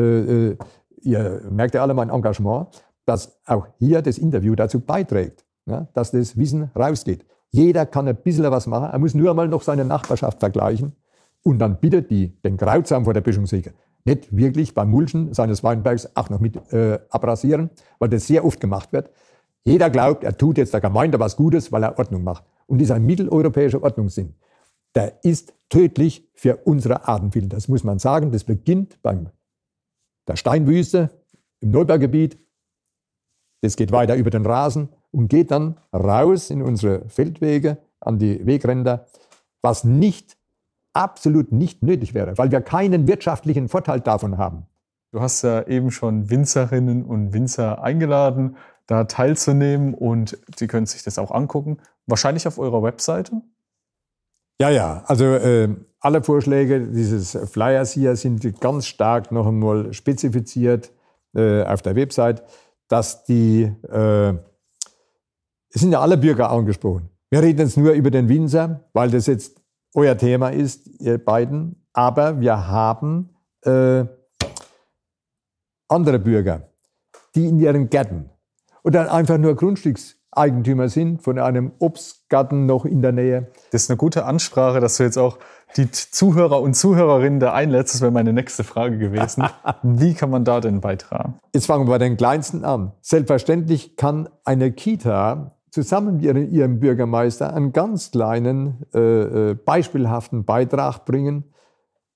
äh, 0.51 0.57
ihr 1.01 1.43
merkt 1.51 1.75
ja 1.75 1.83
alle 1.83 1.95
mein 1.95 2.11
Engagement, 2.11 2.69
dass 3.05 3.39
auch 3.47 3.69
hier 3.79 4.03
das 4.03 4.19
Interview 4.19 4.55
dazu 4.55 4.81
beiträgt, 4.81 5.45
ja? 5.67 5.87
dass 5.95 6.11
das 6.11 6.37
Wissen 6.37 6.71
rausgeht. 6.77 7.25
Jeder 7.51 7.87
kann 7.87 8.09
ein 8.09 8.17
bisschen 8.17 8.51
was 8.51 8.67
machen. 8.67 8.91
Er 8.91 8.99
muss 8.99 9.15
nur 9.15 9.31
einmal 9.31 9.49
noch 9.49 9.63
seine 9.63 9.85
Nachbarschaft 9.85 10.41
vergleichen 10.41 10.93
und 11.45 11.61
dann 11.61 11.79
bitte 11.79 12.03
die, 12.03 12.37
den 12.43 12.57
Krautsamen 12.57 13.05
vor 13.05 13.15
der 13.15 13.23
Böschungssäge 13.23 13.73
nicht 14.09 14.35
wirklich 14.35 14.75
beim 14.75 14.91
Mulchen 14.91 15.35
seines 15.35 15.63
Weinbergs 15.63 16.09
auch 16.17 16.31
noch 16.31 16.41
mit 16.41 16.57
äh, 16.73 16.99
abrasieren, 17.11 17.71
weil 17.99 18.09
das 18.09 18.27
sehr 18.27 18.45
oft 18.45 18.61
gemacht 18.61 18.93
wird. 18.93 19.11
Jeder 19.69 19.91
glaubt, 19.91 20.25
er 20.25 20.37
tut 20.37 20.59
jetzt 20.59 20.73
der 20.73 20.81
Gemeinde 20.81 21.21
was 21.21 21.37
Gutes, 21.37 21.71
weil 21.73 21.83
er 21.83 21.99
Ordnung 21.99 22.25
macht. 22.25 22.45
Und 22.67 22.79
dieser 22.79 22.99
mitteleuropäische 22.99 23.83
Ordnungssinn, 23.83 24.35
der 24.95 25.25
ist 25.25 25.53
tödlich 25.69 26.29
für 26.35 26.57
unsere 26.57 27.07
Artenvielfalt. 27.07 27.53
Das 27.53 27.69
muss 27.69 27.85
man 27.85 27.99
sagen. 27.99 28.33
Das 28.33 28.45
beginnt 28.45 29.01
beim 29.03 29.29
der 30.27 30.37
Steinwüste 30.37 31.11
im 31.61 31.71
Neuberggebiet. 31.71 32.39
Das 33.63 33.77
geht 33.77 33.93
weiter 33.93 34.17
über 34.17 34.31
den 34.31 34.47
Rasen 34.47 34.89
und 35.11 35.29
geht 35.29 35.51
dann 35.51 35.79
raus 35.93 36.51
in 36.51 36.63
unsere 36.63 37.09
Feldwege, 37.09 37.79
an 38.01 38.19
die 38.19 38.47
Wegränder, 38.47 39.07
was 39.63 39.85
nicht, 39.85 40.37
absolut 40.93 41.53
nicht 41.53 41.83
nötig 41.83 42.15
wäre, 42.15 42.39
weil 42.39 42.51
wir 42.51 42.61
keinen 42.61 43.09
wirtschaftlichen 43.09 43.69
Vorteil 43.69 44.01
davon 44.01 44.39
haben. 44.39 44.67
Du 45.11 45.21
hast 45.21 45.43
ja 45.43 45.67
eben 45.67 45.91
schon 45.91 46.31
Winzerinnen 46.31 47.05
und 47.05 47.33
Winzer 47.33 47.83
eingeladen, 47.83 48.57
da 48.89 49.05
teilzunehmen 49.05 49.95
und 49.95 50.39
sie 50.57 50.67
können 50.67 50.87
sich 50.87 51.05
das 51.05 51.19
auch 51.19 51.31
angucken. 51.31 51.77
Wahrscheinlich 52.07 52.49
auf 52.49 52.59
eurer 52.59 52.83
Webseite? 52.83 53.43
Ja, 54.61 54.71
ja. 54.71 55.05
Also 55.07 55.25
äh, 55.25 55.69
alle 56.01 56.23
Vorschläge 56.23 56.81
dieses 56.81 57.39
Flyers 57.51 57.93
hier 57.93 58.17
sind 58.17 58.61
ganz 58.61 58.87
stark 58.87 59.31
noch 59.31 59.47
einmal 59.47 59.93
spezifiziert 59.93 60.91
äh, 61.35 61.63
auf 61.65 61.83
der 61.83 61.95
Website, 61.97 62.43
dass 62.89 63.25
die, 63.25 63.71
äh, 63.89 64.31
es 64.31 65.81
sind 65.83 65.93
ja 65.93 66.01
alle 66.01 66.17
Bürger 66.17 66.51
angesprochen. 66.51 67.11
Wir 67.31 67.43
reden 67.43 67.61
jetzt 67.61 67.77
nur 67.77 67.93
über 67.93 68.11
den 68.11 68.29
Winzer, 68.31 68.89
weil 68.95 69.11
das 69.11 69.27
jetzt 69.27 69.61
euer 69.95 70.17
Thema 70.17 70.49
ist, 70.49 70.89
ihr 70.99 71.23
beiden. 71.23 71.85
Aber 71.93 72.41
wir 72.41 72.69
haben 72.69 73.37
äh, 73.63 74.07
andere 75.89 76.19
Bürger, 76.19 76.71
die 77.35 77.49
in 77.49 77.59
ihren 77.59 77.91
Gärten 77.91 78.31
oder 78.89 79.13
einfach 79.13 79.37
nur 79.37 79.55
Grundstückseigentümer 79.55 80.89
sind 80.89 81.21
von 81.21 81.39
einem 81.39 81.73
Obstgarten 81.79 82.65
noch 82.65 82.87
in 82.87 83.03
der 83.03 83.13
Nähe. 83.13 83.49
Das 83.71 83.83
ist 83.83 83.91
eine 83.91 83.99
gute 83.99 84.25
Ansprache, 84.25 84.81
dass 84.81 84.97
du 84.97 85.03
jetzt 85.03 85.19
auch 85.19 85.39
die 85.77 85.91
Zuhörer 85.91 86.63
und 86.63 86.73
Zuhörerinnen 86.73 87.39
da 87.39 87.53
einlädst. 87.53 87.93
Das 87.93 88.01
wäre 88.01 88.13
meine 88.13 88.33
nächste 88.33 88.65
Frage 88.65 88.97
gewesen. 88.97 89.45
Wie 89.83 90.15
kann 90.15 90.31
man 90.31 90.47
da 90.47 90.61
denn 90.61 90.81
beitragen? 90.81 91.35
Jetzt 91.53 91.67
fangen 91.67 91.87
wir 91.87 91.91
bei 91.91 91.99
den 91.99 92.17
Kleinsten 92.17 92.65
an. 92.65 92.93
Selbstverständlich 93.03 93.99
kann 93.99 94.31
eine 94.47 94.73
Kita 94.73 95.55
zusammen 95.71 96.17
mit 96.23 96.51
ihrem 96.51 96.81
Bürgermeister 96.81 97.53
einen 97.53 97.75
ganz 97.75 98.11
kleinen, 98.11 98.87
äh, 98.95 99.51
äh, 99.51 99.55
beispielhaften 99.55 100.47
Beitrag 100.47 101.05
bringen 101.05 101.45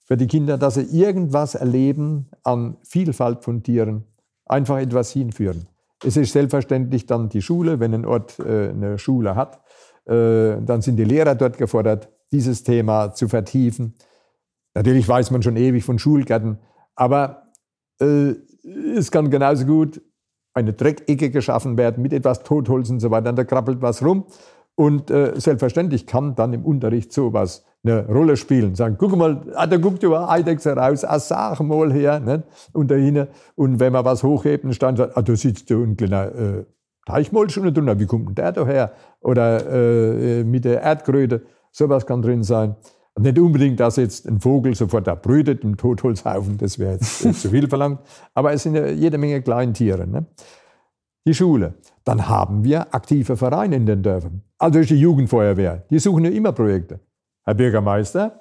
für 0.04 0.16
die 0.16 0.26
Kinder, 0.26 0.56
dass 0.56 0.76
sie 0.76 0.84
irgendwas 0.84 1.54
erleben 1.54 2.30
an 2.44 2.78
Vielfalt 2.82 3.44
von 3.44 3.62
Tieren, 3.62 4.04
einfach 4.46 4.78
etwas 4.78 5.10
hinführen. 5.10 5.66
Es 6.04 6.16
ist 6.16 6.32
selbstverständlich 6.32 7.06
dann 7.06 7.28
die 7.28 7.42
Schule, 7.42 7.78
wenn 7.80 7.94
ein 7.94 8.04
Ort 8.04 8.38
äh, 8.38 8.70
eine 8.70 8.98
Schule 8.98 9.36
hat, 9.36 9.60
äh, 10.06 10.60
dann 10.60 10.82
sind 10.82 10.96
die 10.96 11.04
Lehrer 11.04 11.34
dort 11.34 11.58
gefordert, 11.58 12.08
dieses 12.32 12.64
Thema 12.64 13.12
zu 13.12 13.28
vertiefen. 13.28 13.94
Natürlich 14.74 15.08
weiß 15.08 15.30
man 15.30 15.42
schon 15.42 15.56
ewig 15.56 15.84
von 15.84 15.98
Schulgärten, 15.98 16.58
aber 16.96 17.52
äh, 18.00 18.34
es 18.96 19.10
kann 19.10 19.30
genauso 19.30 19.66
gut 19.66 20.02
eine 20.54 20.72
Dreckecke 20.72 21.30
geschaffen 21.30 21.78
werden 21.78 22.02
mit 22.02 22.12
etwas 22.12 22.42
Totholz 22.42 22.90
und 22.90 23.00
so 23.00 23.10
weiter. 23.10 23.32
Da 23.32 23.44
krabbelt 23.44 23.80
was 23.80 24.04
rum. 24.04 24.26
Und 24.74 25.08
selbstverständlich 25.08 26.06
kann 26.06 26.34
dann 26.34 26.52
im 26.54 26.64
Unterricht 26.64 27.12
sowas 27.12 27.64
eine 27.84 28.06
Rolle 28.06 28.36
spielen. 28.36 28.74
Sagen, 28.74 28.96
guck 28.98 29.16
mal, 29.16 29.42
ah, 29.54 29.66
da 29.66 29.76
guckt 29.76 30.02
ja 30.02 30.28
Eidechse 30.28 30.76
raus, 30.76 31.04
ah, 31.04 31.18
sag 31.18 31.60
mal 31.60 31.92
her. 31.92 32.20
Nicht? 32.20 32.44
Und 32.72 32.90
dahinter, 32.90 33.28
und 33.54 33.80
wenn 33.80 33.92
man 33.92 34.04
was 34.04 34.22
hochhebt, 34.22 34.64
dann 34.64 34.96
sagt, 34.96 35.16
ah, 35.16 35.22
da 35.22 35.36
sitzt 35.36 35.68
so 35.68 35.82
ein 35.82 35.96
kleiner 35.96 36.34
äh, 36.34 36.64
Teichmolch 37.06 37.58
unten 37.58 37.74
drunter, 37.74 37.98
wie 37.98 38.06
kommt 38.06 38.28
denn 38.28 38.34
der 38.36 38.52
da 38.52 38.66
her? 38.66 38.92
Oder 39.20 39.66
äh, 39.70 40.44
mit 40.44 40.64
der 40.64 40.82
Erdkröte, 40.82 41.42
sowas 41.72 42.06
kann 42.06 42.22
drin 42.22 42.44
sein. 42.44 42.76
Nicht 43.18 43.38
unbedingt, 43.38 43.78
dass 43.80 43.96
jetzt 43.96 44.26
ein 44.26 44.40
Vogel 44.40 44.74
sofort 44.74 45.06
da 45.06 45.14
brütet 45.14 45.64
im 45.64 45.76
Totholzhaufen, 45.76 46.56
das 46.56 46.78
wäre 46.78 46.92
jetzt 46.92 47.18
zu 47.18 47.50
viel 47.50 47.68
verlangt. 47.68 47.98
Aber 48.32 48.52
es 48.52 48.62
sind 48.62 48.74
ja 48.74 48.86
jede 48.86 49.18
Menge 49.18 49.42
Kleintiere. 49.42 50.06
Ne? 50.06 50.24
Die 51.26 51.34
Schule. 51.34 51.74
Dann 52.04 52.28
haben 52.28 52.64
wir 52.64 52.94
aktive 52.94 53.36
Vereine 53.36 53.76
in 53.76 53.86
den 53.86 54.02
Dörfern. 54.02 54.42
Also 54.58 54.78
ist 54.78 54.90
die 54.90 54.96
Jugendfeuerwehr. 54.96 55.84
Die 55.90 55.98
suchen 55.98 56.24
ja 56.24 56.30
immer 56.30 56.52
Projekte. 56.52 57.00
Herr 57.44 57.54
Bürgermeister, 57.54 58.40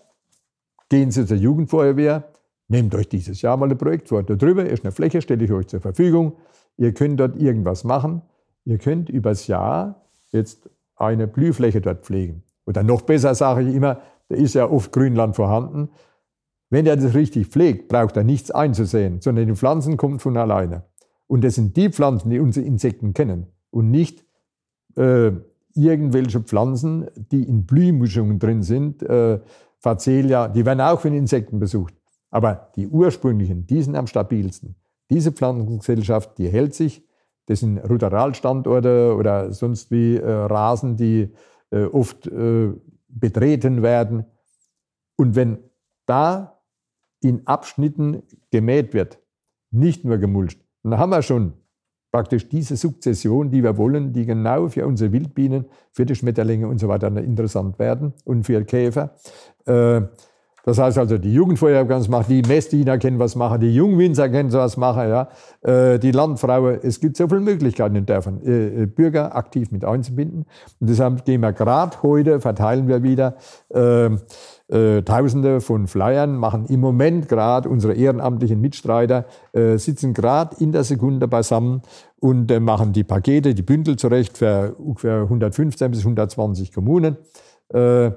gehen 0.90 1.12
Sie 1.12 1.26
zur 1.26 1.38
Jugendfeuerwehr, 1.38 2.32
nehmt 2.68 2.94
euch 2.96 3.10
dieses 3.10 3.42
Jahr 3.42 3.58
mal 3.58 3.70
ein 3.70 3.78
Projekt 3.78 4.10
vor. 4.10 4.24
Da 4.24 4.36
drüber 4.36 4.66
ist 4.66 4.84
eine 4.84 4.92
Fläche, 4.92 5.22
stelle 5.22 5.44
ich 5.44 5.52
euch 5.52 5.68
zur 5.68 5.82
Verfügung. 5.82 6.38
Ihr 6.78 6.94
könnt 6.94 7.20
dort 7.20 7.36
irgendwas 7.36 7.84
machen. 7.84 8.22
Ihr 8.64 8.78
könnt 8.78 9.10
übers 9.10 9.48
Jahr 9.48 10.06
jetzt 10.32 10.70
eine 10.96 11.28
Blühfläche 11.28 11.82
dort 11.82 12.06
pflegen. 12.06 12.44
Oder 12.66 12.84
noch 12.84 13.02
besser 13.02 13.34
sage 13.34 13.68
ich 13.68 13.76
immer, 13.76 14.02
da 14.30 14.36
ist 14.36 14.54
ja 14.54 14.70
oft 14.70 14.92
Grünland 14.92 15.36
vorhanden. 15.36 15.90
Wenn 16.70 16.86
er 16.86 16.96
das 16.96 17.14
richtig 17.16 17.48
pflegt, 17.48 17.90
braucht 17.90 18.16
er 18.16 18.24
nichts 18.24 18.52
einzusehen, 18.52 19.20
sondern 19.20 19.48
die 19.48 19.56
Pflanzen 19.56 19.98
kommen 19.98 20.20
von 20.20 20.38
alleine. 20.38 20.86
Und 21.28 21.44
das 21.44 21.56
sind 21.56 21.76
die 21.76 21.90
Pflanzen, 21.90 22.30
die 22.30 22.40
unsere 22.40 22.66
Insekten 22.66 23.14
kennen 23.14 23.48
und 23.72 23.92
nicht 23.92 24.26
äh, 24.96 25.32
irgendwelche 25.76 26.42
Pflanzen, 26.42 27.08
die 27.16 27.44
in 27.44 27.66
Blühmischungen 27.66 28.40
drin 28.40 28.64
sind. 28.64 29.04
Äh, 29.04 29.40
Facelia, 29.80 30.48
die 30.48 30.66
werden 30.66 30.82
auch 30.82 31.00
von 31.00 31.14
Insekten 31.14 31.60
besucht. 31.60 31.94
Aber 32.30 32.72
die 32.76 32.88
ursprünglichen, 32.88 33.66
die 33.68 33.82
sind 33.82 33.96
am 33.96 34.08
stabilsten. 34.08 34.76
Diese 35.10 35.32
Pflanzengesellschaft, 35.32 36.38
die 36.38 36.48
hält 36.48 36.74
sich. 36.74 37.04
Das 37.48 37.60
sind 37.60 37.78
Ruderalstandorte 37.80 39.16
oder 39.18 39.52
sonst 39.52 39.92
wie 39.92 40.16
äh, 40.16 40.30
Rasen, 40.30 40.96
die 40.96 41.34
äh, 41.72 41.84
oft 41.86 42.28
äh, 42.28 42.74
betreten 43.10 43.82
werden. 43.82 44.26
Und 45.18 45.36
wenn 45.36 45.60
da 46.06 46.62
in 47.22 47.46
Abschnitten 47.46 48.24
gemäht 48.52 48.94
wird, 48.94 49.20
nicht 49.72 50.06
nur 50.06 50.18
gemulcht, 50.18 50.64
dann 50.84 50.98
haben 50.98 51.10
wir 51.10 51.22
schon 51.22 51.54
praktisch 52.12 52.50
diese 52.50 52.76
Sukzession, 52.76 53.50
die 53.50 53.64
wir 53.64 53.78
wollen, 53.78 54.14
die 54.14 54.26
genau 54.26 54.68
für 54.68 54.86
unsere 54.86 55.12
Wildbienen, 55.12 55.66
für 55.92 56.06
die 56.06 56.16
Schmetterlinge 56.16 56.68
und 56.68 56.80
so 56.80 56.88
weiter 56.88 57.08
interessant 57.18 57.80
werden 57.80 58.14
und 58.26 58.44
für 58.44 58.64
Käfer. 58.64 59.12
Äh, 59.66 60.02
das 60.64 60.78
heißt 60.78 60.98
also, 61.00 61.18
die 61.18 61.34
Jugendfeuerwehr 61.34 61.86
kann 61.86 62.02
es 62.02 62.08
machen, 62.08 62.26
die 62.30 62.44
Messdiener 62.44 63.00
können 63.00 63.18
was 63.18 63.36
machen, 63.36 63.62
die 63.62 63.74
Jungwinzer 63.74 64.30
können 64.30 64.54
was 64.54 64.78
machen, 64.78 65.10
ja, 65.10 65.28
äh, 65.62 65.98
die 65.98 66.12
Landfrauen. 66.12 66.80
Es 66.84 67.00
gibt 67.00 67.18
so 67.18 67.28
viele 67.28 67.42
Möglichkeiten 67.42 67.96
in 67.96 68.06
Dörfern, 68.06 68.40
äh, 68.46 68.86
Bürger 68.86 69.36
aktiv 69.36 69.72
mit 69.72 69.84
einzubinden. 69.84 70.46
Und 70.80 70.90
deshalb 70.90 71.26
gehen 71.26 71.42
wir 71.42 71.54
gerade 71.54 71.98
heute, 72.04 72.40
verteilen 72.40 72.88
wir 72.88 73.02
wieder 73.02 73.36
äh, 74.72 75.02
Tausende 75.04 75.62
von 75.62 75.88
Flyern, 75.88 76.36
machen 76.36 76.66
im 76.66 76.80
Moment 76.80 77.28
gerade 77.28 77.70
unsere 77.70 77.94
ehrenamtlichen 77.94 78.60
Mitstreiter, 78.60 79.26
äh, 79.54 79.78
sitzen 79.78 80.14
gerade 80.14 80.56
in 80.60 80.72
der 80.72 80.84
Sekunde 80.84 81.28
beisammen 81.28 81.82
und 82.20 82.50
äh, 82.52 82.60
machen 82.60 82.94
die 82.94 83.04
Pakete, 83.04 83.54
die 83.54 83.62
Bündel 83.62 83.98
zurecht 83.98 84.38
für 84.38 84.76
ungefähr 84.78 85.24
115 85.24 85.92
bis 85.92 86.00
120 86.02 86.74
Kommunen, 86.74 87.18
äh, 87.70 88.12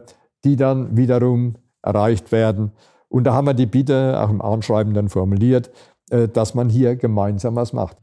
die 0.44 0.57
dann 0.57 0.96
wiederum 0.96 1.55
erreicht 1.82 2.32
werden. 2.32 2.72
Und 3.09 3.24
da 3.24 3.34
haben 3.34 3.46
wir 3.46 3.55
die 3.55 3.66
Bitte 3.66 4.20
auch 4.20 4.30
im 4.30 4.40
Anschreiben 4.40 4.94
dann 4.94 5.09
formuliert, 5.09 5.70
äh, 6.11 6.28
dass 6.28 6.55
man 6.55 6.68
hier 6.68 6.96
gemeinsam 6.96 7.57
was 7.57 7.72
macht. 7.72 7.96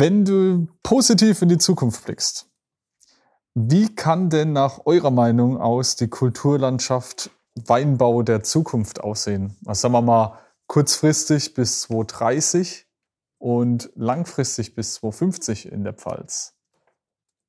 Wenn 0.00 0.24
du 0.24 0.68
positiv 0.84 1.42
in 1.42 1.48
die 1.48 1.58
Zukunft 1.58 2.04
blickst, 2.04 2.48
wie 3.56 3.92
kann 3.92 4.30
denn 4.30 4.52
nach 4.52 4.86
eurer 4.86 5.10
Meinung 5.10 5.60
aus 5.60 5.96
die 5.96 6.06
Kulturlandschaft 6.06 7.32
Weinbau 7.66 8.22
der 8.22 8.44
Zukunft 8.44 9.00
aussehen? 9.00 9.56
Was 9.62 9.80
sagen 9.80 9.94
wir 9.94 10.02
mal 10.02 10.38
kurzfristig 10.68 11.52
bis 11.54 11.80
2030 11.80 12.86
und 13.38 13.90
langfristig 13.96 14.76
bis 14.76 14.94
2050 14.94 15.72
in 15.72 15.82
der 15.82 15.94
Pfalz. 15.94 16.54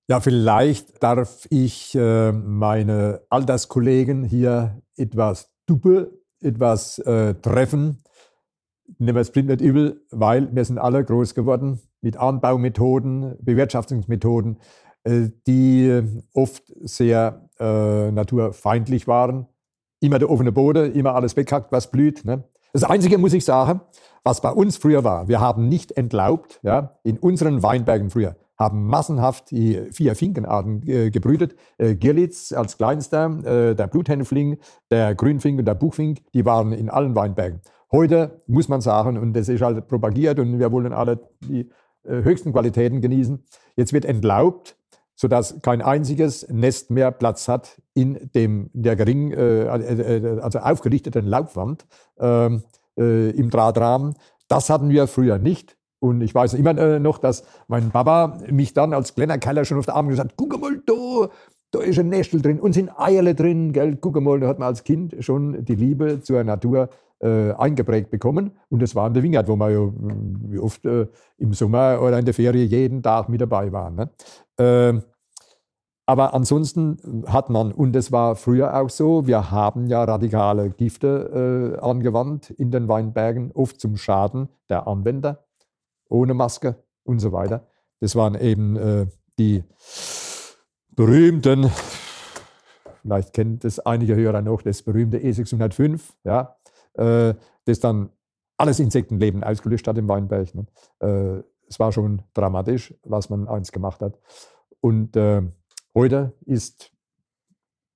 Ja, 0.07 0.19
vielleicht 0.19 1.03
darf 1.03 1.45
ich 1.51 1.93
äh, 1.93 2.31
meine 2.31 3.21
Alterskollegen 3.29 4.23
hier 4.23 4.81
etwas 4.95 5.51
duppe, 5.67 6.19
etwas 6.41 6.97
äh, 6.97 7.35
treffen. 7.35 8.03
Nehmen 8.97 9.17
wir 9.17 9.21
es 9.21 9.29
blind 9.29 9.49
nicht 9.49 9.61
übel, 9.61 10.03
weil 10.09 10.55
wir 10.55 10.65
sind 10.65 10.79
alle 10.79 11.05
groß 11.05 11.35
geworden 11.35 11.79
mit 12.01 12.17
Anbaumethoden, 12.17 13.35
Bewirtschaftungsmethoden, 13.41 14.57
äh, 15.03 15.29
die 15.47 16.01
oft 16.33 16.63
sehr 16.81 17.49
äh, 17.59 18.11
naturfeindlich 18.11 19.07
waren. 19.07 19.47
Immer 20.01 20.19
der 20.19 20.29
offene 20.29 20.51
Boden, 20.51 20.93
immer 20.93 21.15
alles 21.15 21.35
weghackt, 21.35 21.71
was 21.71 21.91
blüht. 21.91 22.23
Ne? 22.25 22.43
Das 22.73 22.83
Einzige, 22.83 23.17
muss 23.17 23.33
ich 23.33 23.43
sagen, 23.43 23.81
was 24.23 24.41
bei 24.41 24.51
uns 24.51 24.77
früher 24.77 25.03
war, 25.03 25.27
wir 25.27 25.39
haben 25.39 25.67
nicht 25.67 25.91
entlaubt, 25.93 26.59
ja, 26.63 26.91
in 27.03 27.17
unseren 27.17 27.63
Weinbergen 27.63 28.09
früher 28.09 28.35
haben 28.59 28.87
massenhaft 28.87 29.51
die 29.51 29.81
vier 29.91 30.15
Finkenarten 30.15 30.83
äh, 30.85 31.09
gebrütet. 31.09 31.55
Äh, 31.77 31.95
Girlitz 31.95 32.51
als 32.51 32.77
kleinster, 32.77 33.39
äh, 33.45 33.73
der 33.73 33.87
Bluthänfling, 33.87 34.57
der 34.91 35.15
Grünfink 35.15 35.59
und 35.59 35.65
der 35.65 35.75
Buchfink, 35.75 36.19
die 36.33 36.45
waren 36.45 36.73
in 36.73 36.89
allen 36.89 37.15
Weinbergen. 37.15 37.61
Heute 37.91 38.41
muss 38.47 38.67
man 38.67 38.81
sagen, 38.81 39.17
und 39.17 39.33
das 39.33 39.47
ist 39.47 39.61
halt 39.61 39.87
propagiert 39.87 40.39
und 40.39 40.59
wir 40.59 40.71
wollen 40.71 40.93
alle 40.93 41.19
die 41.41 41.69
höchsten 42.09 42.51
Qualitäten 42.51 43.01
genießen, 43.01 43.43
jetzt 43.75 43.93
wird 43.93 44.05
entlaubt, 44.05 44.75
sodass 45.15 45.61
kein 45.61 45.81
einziges 45.81 46.47
Nest 46.49 46.91
mehr 46.91 47.11
Platz 47.11 47.47
hat 47.47 47.81
in 47.93 48.29
dem 48.33 48.69
der 48.73 48.95
gering, 48.95 49.33
äh, 49.33 49.63
äh, 49.63 50.39
also 50.39 50.59
aufgerichteten 50.59 51.25
Laubwand 51.25 51.85
ähm, 52.19 52.63
im 52.95 53.49
Drahtrahmen. 53.49 54.15
Das 54.47 54.69
hatten 54.69 54.89
wir 54.89 55.07
früher 55.07 55.37
nicht. 55.37 55.77
Und 55.99 56.21
ich 56.21 56.33
weiß 56.33 56.53
immer 56.53 56.77
äh, 56.77 56.99
noch, 56.99 57.17
dass 57.17 57.43
mein 57.67 57.91
Papa 57.91 58.37
mich 58.49 58.73
dann 58.73 58.93
als 58.93 59.15
kleiner 59.15 59.37
Keller 59.37 59.65
schon 59.65 59.77
auf 59.77 59.85
der 59.85 59.95
Arm 59.95 60.07
gesagt 60.07 60.31
hat, 60.31 60.37
guck 60.37 60.59
mal 60.59 60.81
da, 60.85 61.29
da 61.71 61.79
ist 61.79 61.99
ein 61.99 62.09
Nestel 62.09 62.41
drin 62.41 62.59
und 62.59 62.73
sind 62.73 62.89
Eierle 62.97 63.35
drin, 63.35 63.73
gell, 63.73 63.95
guck 63.95 64.19
mal, 64.21 64.39
da 64.39 64.47
hat 64.47 64.59
man 64.59 64.67
als 64.67 64.83
Kind 64.83 65.15
schon 65.19 65.63
die 65.65 65.75
Liebe 65.75 66.21
zur 66.21 66.43
Natur 66.43 66.89
äh, 67.19 67.51
eingeprägt 67.53 68.09
bekommen. 68.09 68.51
Und 68.69 68.81
das 68.81 68.95
war 68.95 69.07
in 69.07 69.13
der 69.13 69.23
Wingert, 69.23 69.47
wo 69.47 69.55
man 69.55 69.71
ja 69.71 69.91
wie 70.49 70.59
oft 70.59 70.85
äh, 70.85 71.07
im 71.37 71.53
Sommer 71.53 72.01
oder 72.01 72.17
in 72.17 72.25
der 72.25 72.33
Ferie 72.33 72.63
jeden 72.63 73.03
Tag 73.03 73.29
mit 73.29 73.41
dabei 73.41 73.71
waren. 73.71 73.95
Ne? 73.95 74.09
Äh, 74.57 75.01
aber 76.05 76.33
ansonsten 76.33 77.23
hat 77.27 77.51
man, 77.51 77.71
und 77.71 77.93
das 77.93 78.11
war 78.11 78.35
früher 78.35 78.75
auch 78.75 78.89
so, 78.89 79.27
wir 79.27 79.51
haben 79.51 79.85
ja 79.85 80.03
radikale 80.03 80.71
Gifte 80.71 81.77
äh, 81.77 81.85
angewandt 81.85 82.49
in 82.49 82.71
den 82.71 82.87
Weinbergen, 82.87 83.51
oft 83.53 83.79
zum 83.79 83.95
Schaden 83.95 84.49
der 84.69 84.87
Anwender 84.87 85.45
ohne 86.09 86.33
Maske 86.33 86.77
und 87.03 87.19
so 87.19 87.31
weiter. 87.31 87.67
Das 87.99 88.15
waren 88.15 88.33
eben 88.33 88.75
äh, 88.75 89.05
die 89.37 89.63
berühmten, 90.99 91.71
vielleicht 93.03 93.31
kennt 93.31 93.63
es 93.63 93.79
einige 93.79 94.17
Hörer 94.17 94.41
noch, 94.41 94.61
das 94.61 94.81
berühmte 94.81 95.17
E605, 95.17 96.01
ja, 96.25 96.57
äh, 96.95 97.35
das 97.63 97.79
dann 97.79 98.09
alles 98.57 98.81
Insektenleben 98.81 99.41
ausgelöscht 99.41 99.87
hat 99.87 99.97
im 99.97 100.09
Weinberg. 100.09 100.53
Ne? 100.53 100.65
Äh, 100.99 101.43
es 101.69 101.79
war 101.79 101.93
schon 101.93 102.23
dramatisch, 102.33 102.93
was 103.03 103.29
man 103.29 103.47
eins 103.47 103.71
gemacht 103.71 104.01
hat. 104.01 104.19
Und 104.81 105.15
äh, 105.15 105.41
heute 105.95 106.33
ist 106.45 106.91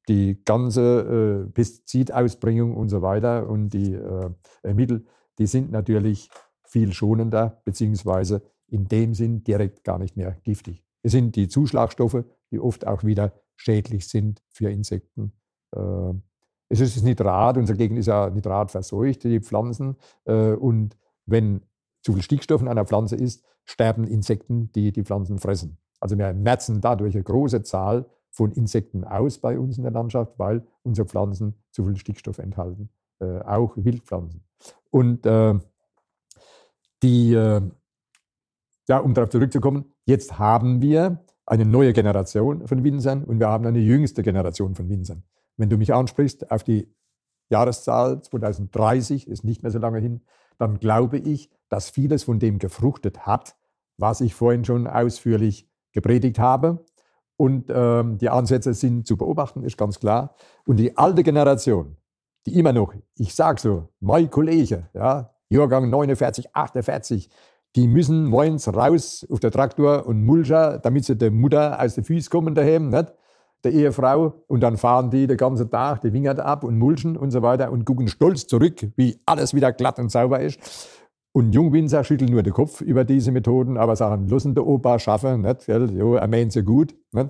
die 0.08 0.41
ganze 0.45 1.43
äh, 1.43 1.51
Pestizidausbringung 1.51 2.74
und 2.74 2.88
so 2.88 3.01
weiter 3.01 3.49
und 3.49 3.72
die 3.72 3.95
äh, 3.95 4.74
Mittel, 4.74 5.06
die 5.39 5.47
sind 5.47 5.74
natürlich 5.74 6.30
viel 6.64 6.93
schonender, 6.93 7.62
beziehungsweise 7.66 8.43
in 8.68 8.88
dem 8.88 9.14
Sinn 9.14 9.43
direkt 9.43 9.84
gar 9.84 9.99
nicht 9.99 10.16
mehr 10.16 10.38
giftig. 10.43 10.83
Es 11.04 11.12
sind 11.12 11.36
die 11.36 11.47
Zuschlagstoffe, 11.47 12.24
die 12.51 12.60
oft 12.60 12.88
auch 12.88 13.04
wieder 13.04 13.34
schädlich 13.56 14.08
sind 14.08 14.41
für 14.49 14.70
Insekten. 14.70 15.34
Ähm, 15.76 16.24
es 16.70 16.80
ist 16.80 16.95
das 16.95 17.04
Nitrat, 17.04 17.58
unser 17.58 17.76
Gegend 17.76 17.99
ist 17.99 18.08
ja 18.08 18.30
nitratverseucht, 18.30 19.24
die 19.24 19.41
Pflanzen. 19.41 19.97
Äh, 20.26 20.54
und 20.54 20.97
wenn 21.26 21.62
zu 22.01 22.14
viel 22.14 22.24
Stickstoff 22.24 22.62
in 22.62 22.68
einer 22.68 22.86
Pflanze 22.86 23.16
ist, 23.16 23.45
sterben 23.66 24.06
Insekten, 24.06 24.72
die 24.72 24.91
die 24.91 25.04
Pflanzen 25.04 25.39
fressen. 25.39 25.78
Also 25.99 26.18
wir 26.18 26.34
merzen 26.34 26.82
dadurch 26.82 27.16
eine 27.16 27.24
große 27.24 27.64
Zahl 27.64 28.06
von 28.30 28.51
Insekten 28.51 29.04
aus 29.04 29.38
bei 29.38 29.60
uns 29.60 29.78
in 29.78 29.84
der 29.84 29.91
Landschaft, 29.91 30.34
weil 30.38 30.66
unsere 30.82 31.08
Pflanzen 31.08 31.56
zu 31.72 31.86
viel 31.86 31.95
Stickstoff 31.95 32.39
enthalten, 32.39 32.89
äh, 33.20 33.39
auch 33.41 33.74
Wildpflanzen. 33.78 34.43
Und 34.89 35.26
äh, 35.26 35.54
die, 37.04 37.34
äh, 37.34 37.62
ja, 38.89 38.97
um 38.97 39.14
darauf 39.14 39.30
zurückzukommen, 39.30 39.93
jetzt 40.06 40.39
haben 40.39 40.82
wir 40.82 41.24
eine 41.45 41.66
neue 41.66 41.93
Generation 41.93 42.68
von 42.68 42.84
Winzern 42.84 43.24
und 43.24 43.39
wir 43.39 43.47
haben 43.47 43.66
eine 43.66 43.80
jüngste 43.80 44.24
Generation 44.24 44.76
von 44.76 44.89
Winzern. 44.89 45.24
Wenn 45.58 45.70
du 45.70 45.78
mich 45.78 45.93
ansprichst 45.93 46.51
auf 46.51 46.64
die 46.64 46.93
Jahreszahl 47.49 48.22
2030, 48.22 49.28
ist 49.28 49.43
nicht 49.43 49.62
mehr 49.62 49.72
so 49.72 49.80
lange 49.80 49.99
hin, 49.99 50.22
dann 50.58 50.80
glaube 50.80 51.18
ich, 51.18 51.49
dass 51.70 51.89
vieles 51.89 52.24
von 52.24 52.39
dem 52.39 52.60
gefruchtet 52.60 53.26
hat, 53.26 53.56
was 53.97 54.22
ich 54.22 54.34
vorhin 54.34 54.66
schon 54.66 54.88
ausführlich 54.88 55.70
gepredigt 55.91 56.39
habe. 56.39 56.86
Und 57.36 57.66
ähm, 57.70 58.18
die 58.18 58.30
Ansätze 58.30 58.74
sind 58.74 59.08
zu 59.08 59.18
beobachten, 59.18 59.64
ist 59.64 59.78
ganz 59.78 59.99
klar. 59.99 60.36
Und 60.66 60.78
die 60.78 60.97
alte 60.97 61.24
Generation, 61.24 61.97
die 62.45 62.58
immer 62.58 62.74
noch, 62.74 62.93
ich 63.16 63.36
sage 63.36 63.60
so, 63.60 63.89
mein 63.99 64.30
Kollege, 64.30 64.89
ja, 64.93 65.34
Jahrgang 65.49 65.89
49, 65.89 66.56
48, 66.56 67.30
die 67.76 67.88
müssen 67.88 68.26
morgens 68.26 68.68
raus 68.68 69.26
auf 69.30 69.40
der 69.40 69.52
Traktor 69.52 70.06
und 70.06 70.24
mulchen, 70.24 70.80
damit 70.82 71.06
sie 71.06 71.16
der 71.16 71.32
Mutter 71.32 71.82
aus 71.82 71.96
den 71.96 72.04
Füßen 72.04 72.30
kommen 72.30 72.56
daheim, 72.56 72.90
nicht? 72.90 73.14
der 73.64 73.72
Ehefrau. 73.72 74.34
Und 74.48 74.62
dann 74.62 74.78
fahren 74.78 75.10
die 75.10 75.28
den 75.28 75.38
ganzen 75.38 75.70
Tag 75.70 76.02
die 76.02 76.14
Wingert 76.14 76.40
ab 76.40 76.64
und 76.64 76.78
mulchen 76.78 77.18
und 77.18 77.32
so 77.32 77.42
weiter 77.42 77.72
und 77.72 77.86
gucken 77.86 78.08
stolz 78.08 78.48
zurück, 78.48 78.88
wie 78.96 79.20
alles 79.26 79.54
wieder 79.54 79.72
glatt 79.72 80.00
und 80.00 80.12
sauber 80.12 80.42
ist. 80.42 80.60
Und 81.32 81.54
Jungwinzer 81.54 82.04
schütteln 82.04 82.32
nur 82.32 82.44
den 82.44 82.54
Kopf 82.54 82.82
über 82.82 83.04
diese 83.06 83.32
Methoden, 83.32 83.78
aber 83.78 83.96
sagen, 83.96 84.28
lassen 84.28 84.54
der 84.54 84.68
Opa 84.68 85.00
schaffen, 85.00 85.42
nicht? 85.42 85.68
Jo, 85.68 86.16
er 86.16 86.28
meint 86.28 86.52
sie 86.52 86.64
gut. 86.64 86.96
Nicht? 87.12 87.30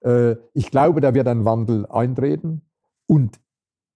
Äh, 0.00 0.36
ich 0.54 0.70
glaube, 0.70 1.00
da 1.00 1.14
wird 1.14 1.28
ein 1.28 1.44
Wandel 1.44 1.86
eintreten 1.86 2.62
und 3.06 3.38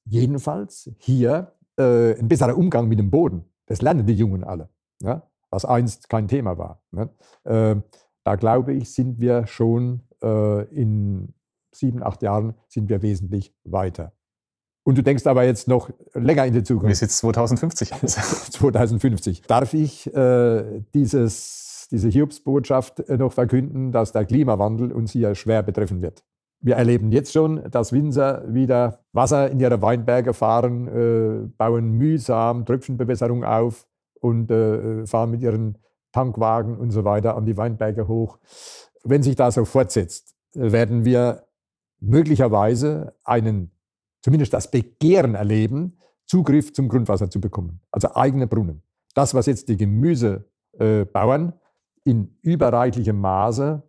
jedenfalls 0.04 0.90
hier 0.98 1.52
äh, 1.76 2.16
ein 2.18 2.28
besserer 2.28 2.56
Umgang 2.56 2.86
mit 2.86 3.00
dem 3.00 3.10
Boden. 3.10 3.44
Das 3.66 3.82
lernen 3.82 4.06
die 4.06 4.14
Jungen 4.14 4.44
alle, 4.44 4.68
ja? 5.02 5.22
Was 5.50 5.64
einst 5.64 6.08
kein 6.08 6.28
Thema 6.28 6.58
war. 6.58 6.82
Ne? 6.90 7.10
Äh, 7.44 7.76
da 8.24 8.36
glaube 8.36 8.74
ich, 8.74 8.92
sind 8.92 9.20
wir 9.20 9.46
schon 9.46 10.02
äh, 10.22 10.64
in 10.74 11.34
sieben, 11.72 12.02
acht 12.02 12.22
Jahren 12.22 12.54
sind 12.68 12.88
wir 12.88 13.02
wesentlich 13.02 13.54
weiter. 13.64 14.12
Und 14.84 14.96
du 14.96 15.02
denkst 15.02 15.26
aber 15.26 15.44
jetzt 15.44 15.68
noch 15.68 15.90
länger 16.14 16.46
in 16.46 16.54
die 16.54 16.62
Zukunft. 16.62 16.96
Sieht 16.96 17.10
es 17.10 17.18
2050 17.18 17.92
aus? 17.92 18.50
2050. 18.52 19.42
Darf 19.42 19.74
ich 19.74 20.12
äh, 20.14 20.82
dieses, 20.94 21.88
diese 21.90 22.08
Hiobsbotschaft 22.08 23.00
äh, 23.00 23.18
noch 23.18 23.32
verkünden, 23.32 23.92
dass 23.92 24.12
der 24.12 24.24
Klimawandel 24.24 24.92
uns 24.92 25.12
hier 25.12 25.34
schwer 25.34 25.62
betreffen 25.62 26.00
wird? 26.00 26.24
Wir 26.60 26.76
erleben 26.76 27.12
jetzt 27.12 27.32
schon, 27.32 27.70
dass 27.70 27.92
Winzer 27.92 28.42
wieder 28.52 29.00
Wasser 29.12 29.50
in 29.50 29.60
ihre 29.60 29.80
Weinberge 29.80 30.34
fahren, 30.34 30.88
äh, 30.88 31.48
bauen 31.56 31.92
mühsam 31.92 32.64
Tröpfchenbewässerung 32.64 33.44
auf 33.44 33.86
und 34.20 34.50
äh, 34.50 35.06
fahren 35.06 35.30
mit 35.30 35.42
ihren 35.42 35.78
Tankwagen 36.12 36.76
und 36.76 36.90
so 36.90 37.04
weiter 37.04 37.36
an 37.36 37.46
die 37.46 37.56
Weinberge 37.56 38.08
hoch. 38.08 38.38
Wenn 39.04 39.22
sich 39.22 39.36
das 39.36 39.54
so 39.54 39.64
fortsetzt, 39.64 40.34
werden 40.54 41.04
wir 41.04 41.46
möglicherweise 42.00 43.14
einen, 43.24 43.70
zumindest 44.22 44.52
das 44.52 44.70
Begehren 44.70 45.34
erleben, 45.34 45.98
Zugriff 46.26 46.72
zum 46.72 46.88
Grundwasser 46.88 47.30
zu 47.30 47.40
bekommen, 47.40 47.80
also 47.90 48.14
eigene 48.14 48.46
Brunnen. 48.46 48.82
Das, 49.14 49.34
was 49.34 49.46
jetzt 49.46 49.68
die 49.68 49.76
Gemüsebauern 49.76 51.54
in 52.04 52.36
überreichlichem 52.42 53.18
Maße, 53.18 53.82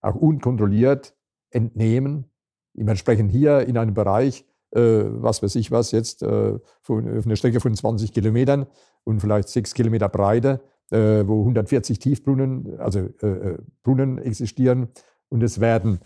auch 0.00 0.14
unkontrolliert, 0.14 1.14
entnehmen. 1.50 2.30
Wir 2.74 2.96
sprechen 2.96 3.28
hier 3.28 3.60
in 3.60 3.78
einem 3.78 3.94
Bereich, 3.94 4.42
äh, 4.42 4.53
was 4.78 5.42
weiß 5.42 5.54
ich 5.56 5.70
was, 5.70 5.92
jetzt 5.92 6.22
äh, 6.22 6.58
von, 6.82 7.18
auf 7.18 7.26
einer 7.26 7.36
Strecke 7.36 7.60
von 7.60 7.74
20 7.74 8.12
Kilometern 8.12 8.66
und 9.04 9.20
vielleicht 9.20 9.48
sechs 9.48 9.74
Kilometer 9.74 10.08
Breite, 10.08 10.60
äh, 10.90 11.26
wo 11.26 11.40
140 11.40 11.98
Tiefbrunnen, 11.98 12.78
also 12.78 13.00
äh, 13.22 13.26
äh, 13.26 13.58
Brunnen 13.82 14.18
existieren. 14.18 14.88
Und 15.28 15.42
es 15.42 15.60
werden 15.60 16.00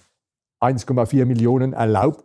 1,4 0.61 1.25
Millionen 1.25 1.73
erlaubt 1.73 2.25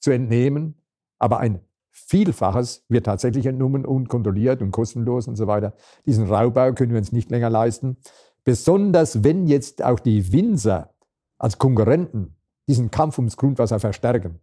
zu 0.00 0.10
entnehmen, 0.10 0.74
aber 1.18 1.38
ein 1.40 1.60
Vielfaches 1.90 2.84
wird 2.88 3.06
tatsächlich 3.06 3.46
entnommen, 3.46 3.86
unkontrolliert 3.86 4.60
und 4.62 4.70
kostenlos 4.70 5.28
und 5.28 5.36
so 5.36 5.46
weiter. 5.46 5.74
Diesen 6.06 6.26
Raubbau 6.26 6.72
können 6.72 6.92
wir 6.92 6.98
uns 6.98 7.12
nicht 7.12 7.30
länger 7.30 7.50
leisten. 7.50 7.96
Besonders 8.44 9.22
wenn 9.24 9.46
jetzt 9.46 9.82
auch 9.82 10.00
die 10.00 10.32
Winzer 10.32 10.94
als 11.38 11.58
Konkurrenten 11.58 12.36
diesen 12.68 12.90
Kampf 12.90 13.18
ums 13.18 13.36
Grundwasser 13.36 13.80
verstärken. 13.80 14.40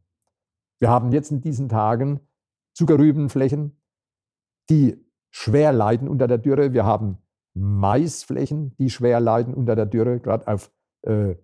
Wir 0.79 0.89
haben 0.89 1.11
jetzt 1.11 1.31
in 1.31 1.41
diesen 1.41 1.69
Tagen 1.69 2.21
Zuckerrübenflächen, 2.73 3.77
die 4.69 5.05
schwer 5.29 5.73
leiden 5.73 6.07
unter 6.07 6.27
der 6.27 6.37
Dürre. 6.37 6.73
Wir 6.73 6.85
haben 6.85 7.17
Maisflächen, 7.53 8.75
die 8.77 8.89
schwer 8.89 9.19
leiden 9.19 9.53
unter 9.53 9.75
der 9.75 9.85
Dürre, 9.85 10.19
gerade 10.19 10.47
auf 10.47 10.71
äh, 11.01 11.35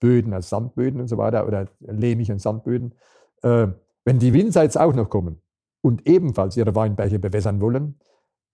Böden, 0.00 0.32
als 0.32 0.48
Sandböden 0.48 1.00
und 1.00 1.08
so 1.08 1.18
weiter 1.18 1.46
oder 1.46 1.66
lehmigen 1.80 2.38
Sandböden. 2.38 2.94
Äh, 3.42 3.68
wenn 4.04 4.18
die 4.18 4.32
Winzer 4.32 4.62
jetzt 4.62 4.78
auch 4.78 4.94
noch 4.94 5.10
kommen 5.10 5.42
und 5.82 6.06
ebenfalls 6.08 6.56
ihre 6.56 6.74
Weinberge 6.74 7.18
bewässern 7.18 7.60
wollen, 7.60 7.98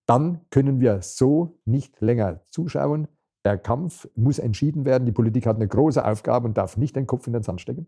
dann 0.06 0.40
können 0.50 0.80
wir 0.80 1.02
so 1.02 1.58
nicht 1.64 2.00
länger 2.00 2.40
zuschauen. 2.48 3.08
Der 3.44 3.58
Kampf 3.58 4.08
muss 4.14 4.38
entschieden 4.38 4.84
werden. 4.84 5.04
Die 5.04 5.12
Politik 5.12 5.46
hat 5.46 5.56
eine 5.56 5.68
große 5.68 6.04
Aufgabe 6.04 6.46
und 6.46 6.56
darf 6.56 6.76
nicht 6.76 6.96
den 6.96 7.06
Kopf 7.06 7.26
in 7.26 7.34
den 7.34 7.42
Sand 7.42 7.60
stecken. 7.60 7.86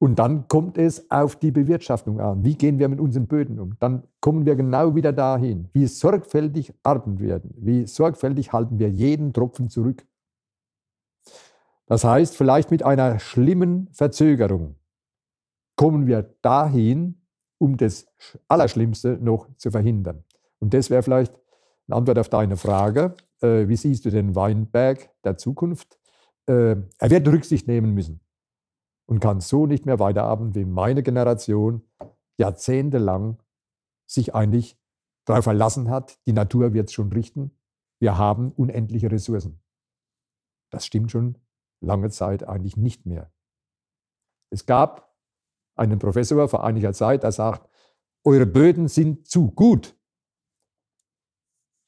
Und 0.00 0.20
dann 0.20 0.46
kommt 0.46 0.78
es 0.78 1.10
auf 1.10 1.34
die 1.36 1.50
Bewirtschaftung 1.50 2.20
an. 2.20 2.44
Wie 2.44 2.54
gehen 2.54 2.78
wir 2.78 2.88
mit 2.88 3.00
unseren 3.00 3.26
Böden 3.26 3.58
um? 3.58 3.76
Dann 3.80 4.04
kommen 4.20 4.46
wir 4.46 4.54
genau 4.54 4.94
wieder 4.94 5.12
dahin. 5.12 5.68
Wie 5.72 5.86
sorgfältig 5.86 6.72
arbeiten 6.84 7.18
wir? 7.18 7.40
Wie 7.56 7.84
sorgfältig 7.86 8.52
halten 8.52 8.78
wir 8.78 8.90
jeden 8.90 9.32
Tropfen 9.32 9.68
zurück? 9.68 10.06
Das 11.86 12.04
heißt, 12.04 12.36
vielleicht 12.36 12.70
mit 12.70 12.84
einer 12.84 13.18
schlimmen 13.18 13.88
Verzögerung 13.92 14.76
kommen 15.74 16.06
wir 16.06 16.34
dahin, 16.42 17.20
um 17.58 17.76
das 17.76 18.06
Allerschlimmste 18.46 19.18
noch 19.20 19.48
zu 19.56 19.72
verhindern. 19.72 20.22
Und 20.60 20.74
das 20.74 20.90
wäre 20.90 21.02
vielleicht 21.02 21.34
eine 21.88 21.96
Antwort 21.96 22.18
auf 22.20 22.28
deine 22.28 22.56
Frage. 22.56 23.14
Äh, 23.40 23.66
wie 23.66 23.76
siehst 23.76 24.04
du 24.04 24.10
den 24.10 24.36
Weinberg 24.36 25.10
der 25.24 25.38
Zukunft? 25.38 25.98
Äh, 26.46 26.76
er 26.98 27.10
wird 27.10 27.26
Rücksicht 27.26 27.66
nehmen 27.66 27.94
müssen 27.94 28.20
und 29.08 29.20
kann 29.20 29.40
so 29.40 29.66
nicht 29.66 29.86
mehr 29.86 29.98
weiterarbeiten, 29.98 30.54
wie 30.54 30.64
meine 30.64 31.02
Generation 31.02 31.82
jahrzehntelang 32.38 33.42
sich 34.06 34.34
eigentlich 34.34 34.78
darauf 35.24 35.44
verlassen 35.44 35.88
hat, 35.90 36.18
die 36.26 36.32
Natur 36.32 36.74
wird 36.74 36.88
es 36.88 36.92
schon 36.92 37.10
richten. 37.12 37.58
Wir 38.00 38.18
haben 38.18 38.52
unendliche 38.52 39.10
Ressourcen. 39.10 39.60
Das 40.70 40.84
stimmt 40.86 41.10
schon 41.10 41.38
lange 41.80 42.10
Zeit 42.10 42.46
eigentlich 42.46 42.76
nicht 42.76 43.06
mehr. 43.06 43.32
Es 44.50 44.66
gab 44.66 45.16
einen 45.74 45.98
Professor 45.98 46.48
vor 46.48 46.64
einiger 46.64 46.92
Zeit, 46.92 47.22
der 47.22 47.32
sagt, 47.32 47.68
eure 48.24 48.46
Böden 48.46 48.88
sind 48.88 49.26
zu 49.26 49.50
gut. 49.50 49.96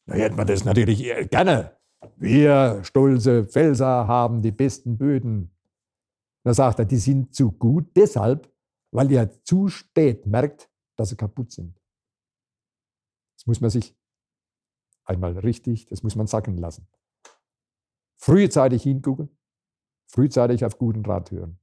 Da 0.07 0.14
hätten 0.14 0.37
wir 0.37 0.45
das 0.45 0.64
natürlich 0.64 1.03
gerne. 1.31 1.77
Wir 2.16 2.83
stolze 2.83 3.47
Felser 3.47 4.07
haben 4.07 4.43
die 4.43 4.53
besten 4.53 4.97
Böden 4.97 5.55
da 6.43 6.55
sagt 6.55 6.78
er, 6.78 6.84
die 6.84 6.97
sind 6.97 7.34
zu 7.34 7.53
gut 7.53 7.97
deshalb, 7.97 8.53
weil 8.93 9.11
ihr 9.11 9.30
zu 9.45 9.68
spät 9.68 10.26
merkt, 10.26 10.70
dass 10.97 11.11
sie 11.11 11.16
kaputt 11.16 11.53
sind. 11.53 11.78
Das 13.36 13.47
muss 13.47 13.61
man 13.61 13.70
sich 13.70 13.97
einmal 15.05 15.38
richtig, 15.38 15.86
das 15.86 16.03
muss 16.03 16.16
man 16.16 16.26
sacken 16.26 16.57
lassen. 16.57 16.86
Frühzeitig 18.16 18.82
hingucken, 18.82 19.36
frühzeitig 20.07 20.64
auf 20.64 20.78
guten 20.78 21.05
Rat 21.05 21.30
hören. 21.30 21.59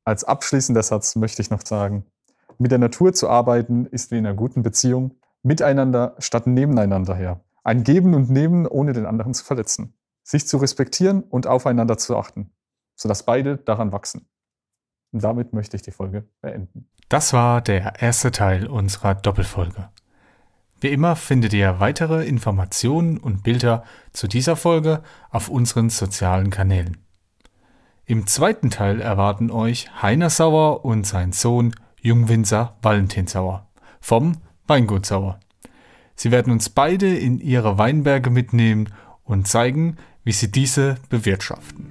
als 0.03 0.23
abschließender 0.23 0.83
Satz 0.83 1.15
möchte 1.15 1.41
ich 1.41 1.49
noch 1.49 1.65
sagen, 1.65 2.05
mit 2.57 2.71
der 2.71 2.79
Natur 2.79 3.13
zu 3.13 3.29
arbeiten 3.29 3.85
ist 3.85 4.11
wie 4.11 4.17
in 4.17 4.25
einer 4.25 4.35
guten 4.35 4.63
Beziehung, 4.63 5.15
miteinander 5.43 6.15
statt 6.19 6.47
nebeneinander 6.47 7.15
her. 7.15 7.41
Ein 7.63 7.83
Geben 7.83 8.13
und 8.13 8.29
Nehmen, 8.29 8.67
ohne 8.67 8.93
den 8.93 9.05
anderen 9.05 9.33
zu 9.33 9.43
verletzen. 9.43 9.93
Sich 10.23 10.47
zu 10.47 10.57
respektieren 10.57 11.23
und 11.23 11.47
aufeinander 11.47 11.97
zu 11.97 12.17
achten, 12.17 12.51
sodass 12.95 13.23
beide 13.23 13.57
daran 13.57 13.91
wachsen. 13.91 14.27
Und 15.11 15.23
damit 15.23 15.53
möchte 15.53 15.75
ich 15.75 15.81
die 15.81 15.91
Folge 15.91 16.27
beenden. 16.41 16.89
Das 17.09 17.33
war 17.33 17.61
der 17.61 18.01
erste 18.01 18.31
Teil 18.31 18.67
unserer 18.67 19.15
Doppelfolge. 19.15 19.89
Wie 20.81 20.89
immer 20.89 21.15
findet 21.15 21.53
ihr 21.53 21.79
weitere 21.79 22.25
Informationen 22.25 23.17
und 23.17 23.43
Bilder 23.43 23.83
zu 24.13 24.27
dieser 24.27 24.55
Folge 24.55 25.03
auf 25.29 25.47
unseren 25.47 25.91
sozialen 25.91 26.49
Kanälen. 26.49 26.97
Im 28.05 28.25
zweiten 28.25 28.71
Teil 28.71 28.99
erwarten 28.99 29.51
euch 29.51 30.01
Heiner 30.01 30.31
Sauer 30.31 30.83
und 30.83 31.05
sein 31.05 31.33
Sohn 31.33 31.75
Jungwinzer 32.01 32.77
Valentin 32.81 33.27
Sauer 33.27 33.67
vom 34.01 34.37
Weingut 34.65 35.05
Sauer. 35.05 35.39
Sie 36.15 36.31
werden 36.31 36.51
uns 36.51 36.69
beide 36.69 37.15
in 37.15 37.39
ihre 37.39 37.77
Weinberge 37.77 38.31
mitnehmen 38.31 38.89
und 39.23 39.47
zeigen, 39.47 39.97
wie 40.23 40.31
sie 40.31 40.51
diese 40.51 40.95
bewirtschaften. 41.09 41.90